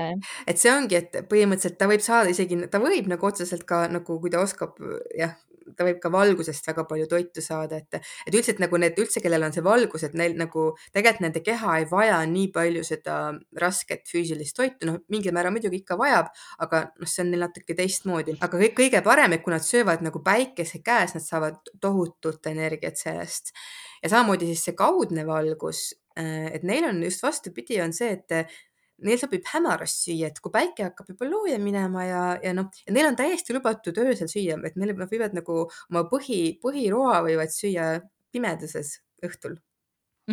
et 0.47 0.63
see 0.63 0.71
ongi, 0.73 1.01
et 1.01 1.19
põhimõtteliselt 1.31 1.81
ta 1.81 1.91
võib 1.91 2.05
saada 2.05 2.31
isegi, 2.33 2.61
ta 2.71 2.81
võib 2.83 3.11
nagu 3.11 3.29
otseselt 3.29 3.67
ka 3.69 3.87
nagu, 3.91 4.21
kui 4.23 4.33
ta 4.33 4.45
oskab 4.45 4.79
jah, 5.19 5.35
ta 5.77 5.87
võib 5.87 5.99
ka 6.03 6.11
valgusest 6.13 6.67
väga 6.69 6.85
palju 6.89 7.09
toitu 7.11 7.43
saada, 7.45 7.81
et, 7.81 7.99
et 8.27 8.35
üldiselt 8.35 8.61
nagu 8.63 8.79
need 8.81 8.99
üldse, 9.01 9.23
kellel 9.25 9.47
on 9.47 9.55
see 9.55 9.65
valgus, 9.65 10.07
et 10.07 10.15
neil 10.19 10.37
nagu 10.39 10.69
tegelikult 10.95 11.25
nende 11.27 11.43
keha 11.45 11.79
ei 11.81 11.89
vaja 11.91 12.21
nii 12.31 12.51
palju 12.55 12.85
seda 12.87 13.17
rasket 13.61 14.07
füüsilist 14.11 14.57
toitu, 14.59 14.89
noh, 14.91 15.01
mingil 15.13 15.35
määral 15.37 15.55
muidugi 15.55 15.81
ikka 15.83 15.99
vajab, 16.01 16.31
aga 16.67 16.83
noh, 16.93 17.11
see 17.11 17.25
on 17.25 17.33
neil 17.33 17.47
natuke 17.47 17.77
teistmoodi, 17.79 18.37
aga 18.45 18.63
kõik 18.63 18.77
kõige 18.79 19.03
parem, 19.07 19.37
et 19.37 19.45
kui 19.45 19.55
nad 19.55 19.65
söövad 19.65 20.05
nagu 20.07 20.23
päikese 20.25 20.83
käes, 20.87 21.17
nad 21.17 21.25
saavad 21.25 21.75
tohutult 21.83 22.47
energiat 22.51 23.01
sellest. 23.01 23.55
Ja 24.03 24.13
samamoodi 24.13 24.53
siis 24.53 24.67
see 24.69 24.77
kaudne 24.79 25.27
valgus, 25.27 25.89
äh, 26.19 26.51
et 26.55 26.67
neil 26.67 26.89
on 26.89 27.03
just 27.05 27.25
vastupidi, 27.25 27.81
on 27.83 27.97
see, 27.97 28.13
et 28.19 28.57
neil 29.05 29.19
sobib 29.21 29.45
hämaras 29.51 29.95
süüa, 30.05 30.31
et 30.31 30.41
kui 30.41 30.53
päike 30.55 30.87
hakkab 30.89 31.11
juba 31.13 31.29
looja 31.29 31.59
minema 31.61 32.05
ja, 32.07 32.23
ja 32.43 32.55
noh, 32.57 32.71
ja 32.87 32.95
neil 32.97 33.11
on 33.11 33.19
täiesti 33.19 33.57
lubatud 33.57 33.99
öösel 34.01 34.31
süüa, 34.33 34.57
et 34.65 34.79
neil, 34.81 34.95
nad 34.97 35.11
võivad 35.13 35.37
nagu 35.37 35.65
oma 35.67 36.05
põhi, 36.11 36.41
põhiroa 36.63 37.21
võivad 37.27 37.53
süüa 37.53 37.91
pimeduses 38.33 38.97
õhtul. 39.27 39.59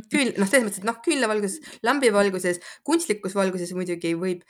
Küll, 0.09 0.31
noh, 0.41 0.47
selles 0.49 0.65
mõttes, 0.65 0.81
et 0.81 0.87
noh, 0.89 0.95
küünlavalguses, 1.05 1.75
lambivalguses, 1.85 2.57
kunstlikus 2.87 3.35
valguses 3.37 3.75
muidugi 3.77 4.15
võib 4.17 4.41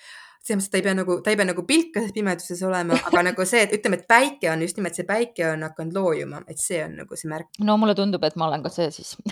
selles 0.44 0.60
mõttes, 0.60 0.68
et 0.68 0.74
ta 0.74 0.80
ei 0.80 0.84
pea 0.84 0.96
nagu, 0.98 1.16
ta 1.24 1.32
ei 1.32 1.38
pea 1.40 1.48
nagu 1.48 1.64
pilkas 1.68 2.10
pimeduses 2.16 2.62
olema, 2.68 2.98
aga 3.10 3.22
nagu 3.30 3.46
see, 3.48 3.64
et 3.64 3.76
ütleme, 3.78 4.00
et 4.02 4.08
päike 4.10 4.50
on 4.52 4.64
just 4.66 4.80
nimelt 4.80 4.98
see 5.00 5.08
päike 5.08 5.46
on 5.48 5.64
hakanud 5.70 5.96
loojuma, 5.96 6.42
et 6.52 6.60
see 6.60 6.82
on 6.84 6.98
nagu 7.00 7.20
see 7.20 7.32
märk. 7.32 7.48
no 7.64 7.78
mulle 7.80 7.96
tundub, 7.96 8.24
et 8.28 8.36
ma 8.40 8.50
olen 8.50 8.66
ka 8.66 8.72
see 8.74 8.90
siis. 8.92 9.16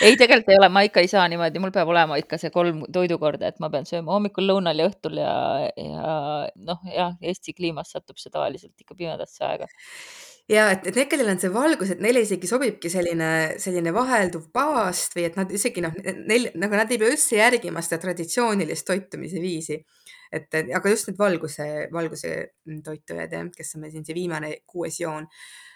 Ei, 0.00 0.14
tegelikult 0.16 0.48
ei 0.48 0.56
ole, 0.56 0.70
ma 0.72 0.80
ikka 0.86 1.02
ei 1.04 1.08
saa 1.10 1.26
niimoodi, 1.28 1.60
mul 1.60 1.72
peab 1.74 1.90
olema 1.92 2.16
ikka 2.16 2.38
see 2.40 2.48
kolm 2.54 2.86
toidukorda, 2.92 3.50
et 3.50 3.58
ma 3.60 3.68
pean 3.72 3.84
sööma 3.84 4.14
hommikul, 4.14 4.46
lõunal 4.48 4.78
ja 4.80 4.86
õhtul 4.88 5.18
ja, 5.20 5.34
ja 5.76 6.14
noh, 6.56 6.80
jah, 6.88 7.12
Eesti 7.20 7.52
kliimas 7.52 7.92
satub 7.92 8.16
see 8.16 8.32
tavaliselt 8.32 8.72
ikka 8.80 8.96
pimedasse 8.96 9.44
aega. 9.44 9.68
Ja 10.48 10.70
et, 10.72 10.86
et 10.88 10.96
need, 10.96 11.08
kellel 11.12 11.34
on 11.34 11.40
see 11.40 11.52
valgus, 11.52 11.92
et 11.92 12.00
neile 12.04 12.20
isegi 12.24 12.48
sobibki 12.48 12.88
selline, 12.92 13.28
selline 13.60 13.92
vahelduv 13.96 14.48
paast 14.56 15.16
või 15.16 15.26
et 15.28 15.36
nad 15.40 15.52
isegi 15.52 15.84
noh, 15.84 15.92
neil 16.24 16.48
nagu 16.60 16.80
nad 16.80 16.88
ei 16.92 17.00
pea 17.00 17.12
üldse 17.12 17.36
järgima 17.38 17.84
seda 17.84 18.00
traditsioonilist 18.06 18.88
toitumise 18.88 19.40
viisi 19.44 19.82
et, 20.34 20.56
aga 20.76 20.90
just 20.90 21.10
need 21.10 21.20
valguse, 21.20 21.66
valguse 21.94 22.32
toitujad 22.84 23.36
jah, 23.36 23.46
kes 23.54 23.76
on 23.76 23.84
meil 23.84 23.94
siin 23.94 24.06
see 24.06 24.16
viimane 24.16 24.50
kuues 24.66 24.98
joon. 25.02 25.28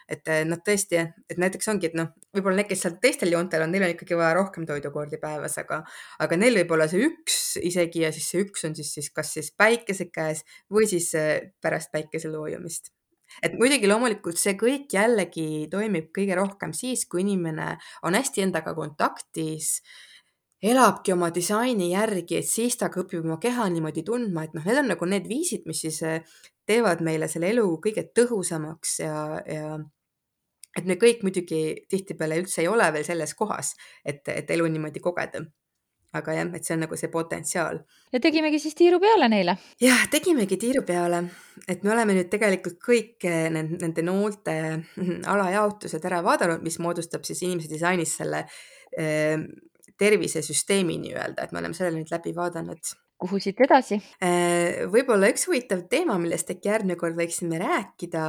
et 0.08 0.24
noh, 0.48 0.56
tõesti, 0.64 1.02
et 1.28 1.36
näiteks 1.36 1.68
ongi, 1.68 1.90
et 1.90 1.96
noh, 1.98 2.06
võib-olla 2.32 2.62
need, 2.62 2.70
kes 2.70 2.80
seal 2.86 2.94
teistel 3.02 3.34
joontel 3.34 3.66
on, 3.66 3.74
neil 3.74 3.84
on 3.84 3.92
ikkagi 3.92 4.16
vaja 4.16 4.38
rohkem 4.38 4.64
toidukordi 4.68 5.20
päevas, 5.20 5.58
aga, 5.60 5.82
aga 6.24 6.38
neil 6.40 6.56
võib 6.62 6.72
olla 6.78 6.86
see 6.88 7.04
üks 7.10 7.58
isegi 7.60 8.06
ja 8.06 8.12
siis 8.16 8.30
see 8.32 8.46
üks 8.46 8.64
on 8.64 8.76
siis, 8.78 8.94
siis 8.96 9.10
kas 9.12 9.34
siis 9.36 9.52
päikese 9.52 10.08
käes 10.08 10.46
või 10.72 10.88
siis 10.88 11.10
pärast 11.60 11.92
päikese 11.92 12.32
loojumist 12.32 12.88
et 13.44 13.54
muidugi 13.60 13.88
loomulikult 13.90 14.40
see 14.40 14.56
kõik 14.58 14.92
jällegi 14.96 15.68
toimib 15.72 16.08
kõige 16.16 16.36
rohkem 16.38 16.72
siis, 16.76 17.04
kui 17.04 17.22
inimene 17.24 17.74
on 18.08 18.16
hästi 18.16 18.46
endaga 18.46 18.74
kontaktis 18.76 19.78
elabki 20.62 21.12
oma 21.14 21.30
disaini 21.34 21.92
järgi, 21.92 22.40
et 22.40 22.48
siis 22.48 22.76
ta 22.78 22.88
ka 22.90 23.04
õpib 23.04 23.22
oma 23.22 23.38
keha 23.42 23.68
niimoodi 23.70 24.02
tundma, 24.06 24.44
et 24.44 24.56
noh, 24.56 24.64
need 24.66 24.80
on 24.82 24.90
nagu 24.92 25.10
need 25.10 25.28
viisid, 25.30 25.68
mis 25.70 25.84
siis 25.84 26.00
eh, 26.06 26.24
teevad 26.66 27.02
meile 27.04 27.28
selle 27.30 27.52
elu 27.52 27.66
kõige 27.84 28.08
tõhusamaks 28.16 28.98
ja, 29.04 29.20
ja 29.46 29.76
et 30.78 30.88
me 30.88 30.98
kõik 31.00 31.22
muidugi 31.26 31.62
tihtipeale 31.90 32.40
üldse 32.42 32.62
ei 32.62 32.70
ole 32.70 32.88
veel 32.94 33.06
selles 33.06 33.34
kohas, 33.38 33.74
et, 34.04 34.26
et 34.34 34.50
elu 34.50 34.66
niimoodi 34.66 35.02
kogeda. 35.04 35.46
aga 36.18 36.32
jah, 36.32 36.46
et 36.56 36.64
see 36.64 36.72
on 36.72 36.80
nagu 36.80 36.96
see 36.96 37.10
potentsiaal. 37.12 37.78
ja 38.12 38.20
tegimegi 38.20 38.58
siis 38.58 38.74
tiiru 38.74 38.98
peale 39.00 39.28
neile. 39.28 39.54
jah, 39.80 40.06
tegimegi 40.10 40.56
tiiru 40.58 40.82
peale, 40.82 41.22
et 41.68 41.82
me 41.84 41.94
oleme 41.94 42.18
nüüd 42.18 42.30
tegelikult 42.32 42.82
kõik 42.82 43.28
nende, 43.28 43.78
nende 43.78 44.02
noolte 44.02 44.58
alajaotused 45.34 46.04
ära 46.10 46.22
vaadanud, 46.24 46.66
mis 46.66 46.80
moodustab 46.82 47.24
siis 47.28 47.46
inimese 47.46 47.70
disainis 47.76 48.16
selle 48.18 48.46
tervisesüsteemi 49.98 50.98
nii-öelda, 51.02 51.44
et 51.44 51.52
me 51.52 51.62
oleme 51.62 51.76
selle 51.76 51.96
nüüd 51.96 52.10
läbi 52.12 52.34
vaadanud. 52.36 52.94
kuhu 53.18 53.40
siit 53.42 53.60
edasi? 53.64 53.98
Äh, 54.22 54.84
võib-olla 54.92 55.30
üks 55.32 55.48
huvitav 55.50 55.82
teema, 55.90 56.18
millest 56.22 56.50
äkki 56.54 56.70
järgmine 56.70 56.98
kord 57.00 57.18
võiksime 57.18 57.58
rääkida, 57.62 58.28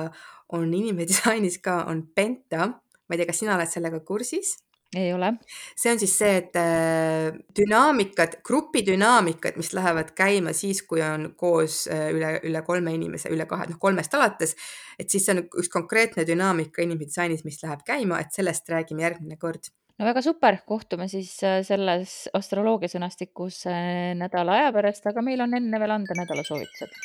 on 0.58 0.74
inimedisainis 0.74 1.60
ka, 1.66 1.84
on 1.92 2.08
Penta. 2.16 2.72
ma 2.74 3.16
ei 3.16 3.22
tea, 3.22 3.30
kas 3.30 3.44
sina 3.44 3.56
oled 3.58 3.70
sellega 3.70 4.02
kursis? 4.06 4.58
ei 4.98 5.14
ole. 5.14 5.34
see 5.78 5.92
on 5.92 6.00
siis 6.02 6.16
see, 6.18 6.38
et 6.42 6.56
äh, 6.58 7.30
dünaamikad, 7.60 8.40
grupi 8.46 8.82
dünaamikad, 8.86 9.58
mis 9.62 9.74
lähevad 9.78 10.16
käima 10.18 10.54
siis, 10.58 10.82
kui 10.82 11.04
on 11.06 11.34
koos 11.38 11.84
äh, 11.92 12.08
üle, 12.16 12.40
üle 12.50 12.64
kolme 12.66 12.94
inimese, 12.98 13.30
üle 13.30 13.46
kahe, 13.50 13.70
noh 13.70 13.78
kolmest 13.82 14.18
alates, 14.18 14.56
et 14.98 15.10
siis 15.10 15.28
see 15.28 15.38
on 15.38 15.44
üks 15.46 15.70
konkreetne 15.74 16.26
dünaamika 16.26 16.82
inimedisainis, 16.82 17.46
mis 17.46 17.62
läheb 17.64 17.86
käima, 17.86 18.24
et 18.24 18.34
sellest 18.34 18.70
räägime 18.74 19.06
järgmine 19.06 19.38
kord 19.38 19.70
no 20.00 20.08
väga 20.08 20.22
super, 20.24 20.58
kohtume 20.66 21.10
siis 21.12 21.34
äh, 21.44 21.60
selles 21.68 22.30
astroloogia 22.34 22.92
sõnastikus 22.92 23.66
äh, 23.68 24.14
nädala 24.18 24.56
aja 24.62 24.72
pärast, 24.76 25.08
aga 25.12 25.24
meil 25.26 25.44
on 25.44 25.56
enne 25.60 25.82
veel 25.82 25.96
anda 25.98 26.16
nädalasoovitused. 26.24 26.96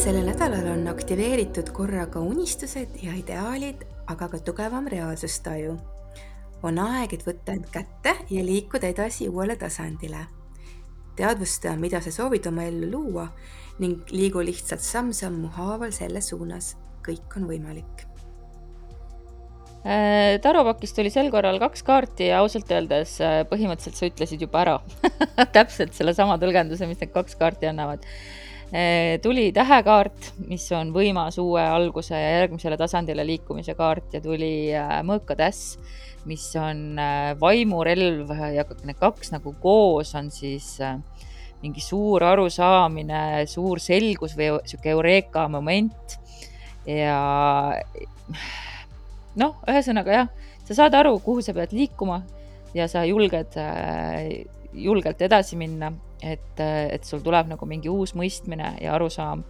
sellel 0.00 0.24
nädalal 0.30 0.66
on 0.72 0.88
aktiveeritud 0.88 1.72
korraga 1.76 2.20
unistused 2.24 3.00
ja 3.04 3.12
ideaalid, 3.16 3.84
aga 4.08 4.28
ka 4.32 4.40
tugevam 4.44 4.88
reaalsustaju 4.88 5.76
on 6.66 6.78
aeg, 6.82 7.14
et 7.14 7.24
võtta 7.26 7.54
end 7.56 7.70
kätte 7.72 8.14
ja 8.30 8.44
liikuda 8.44 8.90
edasi 8.92 9.28
uuele 9.28 9.56
tasandile. 9.60 10.26
teadvusta, 11.16 11.74
mida 11.76 12.00
sa 12.00 12.10
soovid 12.14 12.46
oma 12.48 12.64
ellu 12.64 12.86
luua 12.90 13.26
ning 13.80 14.08
liigu 14.12 14.40
lihtsalt 14.44 14.80
samm-sammu 14.80 15.50
haaval 15.56 15.92
selle 15.92 16.20
suunas. 16.20 16.76
kõik 17.06 17.36
on 17.36 17.46
võimalik. 17.48 18.06
Äh, 19.80 20.36
taropakist 20.44 20.92
tuli 20.96 21.08
sel 21.08 21.30
korral 21.32 21.56
kaks 21.58 21.82
kaarti 21.82 22.26
ja 22.28 22.42
ausalt 22.44 22.68
öeldes 22.68 23.14
äh, 23.24 23.38
põhimõtteliselt 23.48 23.96
sa 23.96 24.10
ütlesid 24.10 24.42
juba 24.44 24.60
ära 24.60 24.74
täpselt 25.56 25.96
sellesama 25.96 26.36
tõlgenduse, 26.36 26.84
mis 26.86 27.00
need 27.00 27.14
kaks 27.14 27.38
kaarti 27.40 27.70
annavad 27.70 28.04
tuli 29.22 29.48
tähekaart, 29.50 30.28
mis 30.46 30.68
on 30.76 30.92
võimas 30.94 31.40
uue 31.42 31.62
alguse 31.62 32.14
ja 32.14 32.36
järgmisele 32.38 32.76
tasandile 32.78 33.24
liikumise 33.26 33.74
kaart 33.74 34.14
ja 34.14 34.20
tuli 34.22 34.70
mõõkatäss 35.06 35.78
mis 36.28 36.44
on 36.60 36.98
äh, 36.98 37.32
vaimurelv 37.40 38.32
ja 38.54 38.64
need 38.84 38.98
kaks 39.00 39.32
nagu 39.32 39.54
koos 39.62 40.12
on 40.18 40.30
siis 40.34 40.74
äh, 40.84 40.98
mingi 41.62 41.82
suur 41.84 42.24
arusaamine, 42.24 43.46
suur 43.48 43.80
selgus 43.80 44.36
või 44.36 44.52
sihuke 44.68 44.92
eureka 44.92 45.46
moment. 45.52 46.18
ja 46.88 47.16
noh, 49.40 49.58
ühesõnaga 49.68 50.14
jah, 50.14 50.30
sa 50.64 50.76
saad 50.82 50.96
aru, 50.96 51.18
kuhu 51.24 51.44
sa 51.44 51.54
pead 51.56 51.74
liikuma 51.76 52.22
ja 52.76 52.88
sa 52.88 53.04
julged, 53.08 53.56
äh, 53.60 54.44
julgelt 54.72 55.22
edasi 55.22 55.56
minna, 55.60 55.92
et, 56.22 56.60
et 56.60 57.04
sul 57.04 57.22
tuleb 57.24 57.50
nagu 57.50 57.66
mingi 57.66 57.90
uus 57.90 58.14
mõistmine 58.18 58.74
ja 58.82 58.94
arusaam, 58.94 59.44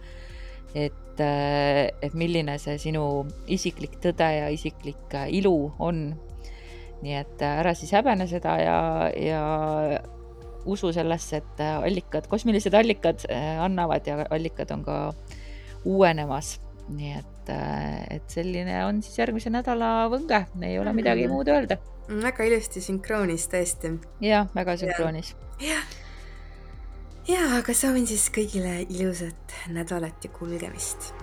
et, 0.73 1.21
et 1.21 2.13
milline 2.17 2.57
see 2.61 2.77
sinu 2.81 3.05
isiklik 3.51 3.99
tõde 4.01 4.29
ja 4.37 4.49
isiklik 4.53 5.17
ilu 5.29 5.55
on 5.79 6.11
nii 7.01 7.17
et 7.17 7.43
ära 7.45 7.73
siis 7.77 7.91
häbene 7.95 8.27
seda 8.29 8.55
ja, 8.61 8.79
ja 9.17 9.43
usu 10.69 10.91
sellesse, 10.93 11.41
et 11.41 11.63
allikad, 11.65 12.27
kosmilised 12.29 12.75
allikad 12.77 13.25
äh, 13.31 13.57
annavad 13.63 14.05
ja 14.07 14.19
allikad 14.29 14.71
on 14.75 14.83
ka 14.85 14.97
uuenemas. 15.85 16.59
nii 16.91 17.11
et, 17.15 17.49
et 18.11 18.33
selline 18.33 18.73
on 18.83 18.97
siis 19.05 19.15
järgmise 19.21 19.49
nädala 19.53 20.09
võnge, 20.11 20.41
ei 20.65 20.75
ole 20.79 20.91
midagi 20.93 21.23
mm. 21.23 21.31
muud 21.31 21.47
öelda. 21.47 21.77
Väga 22.19 22.45
ilusti 22.49 22.83
sünkroonis 22.83 23.47
tõesti. 23.51 23.95
jah, 24.21 24.47
väga 24.55 24.77
sünkroonis. 24.83 25.35
jah, 25.63 25.83
ja 27.27 27.43
aga 27.57 27.73
soovin 27.73 28.07
siis 28.07 28.29
kõigile 28.33 28.81
ilusat 28.89 29.59
nädalat 29.71 30.25
ja 30.25 30.33
kulgemist 30.35 31.13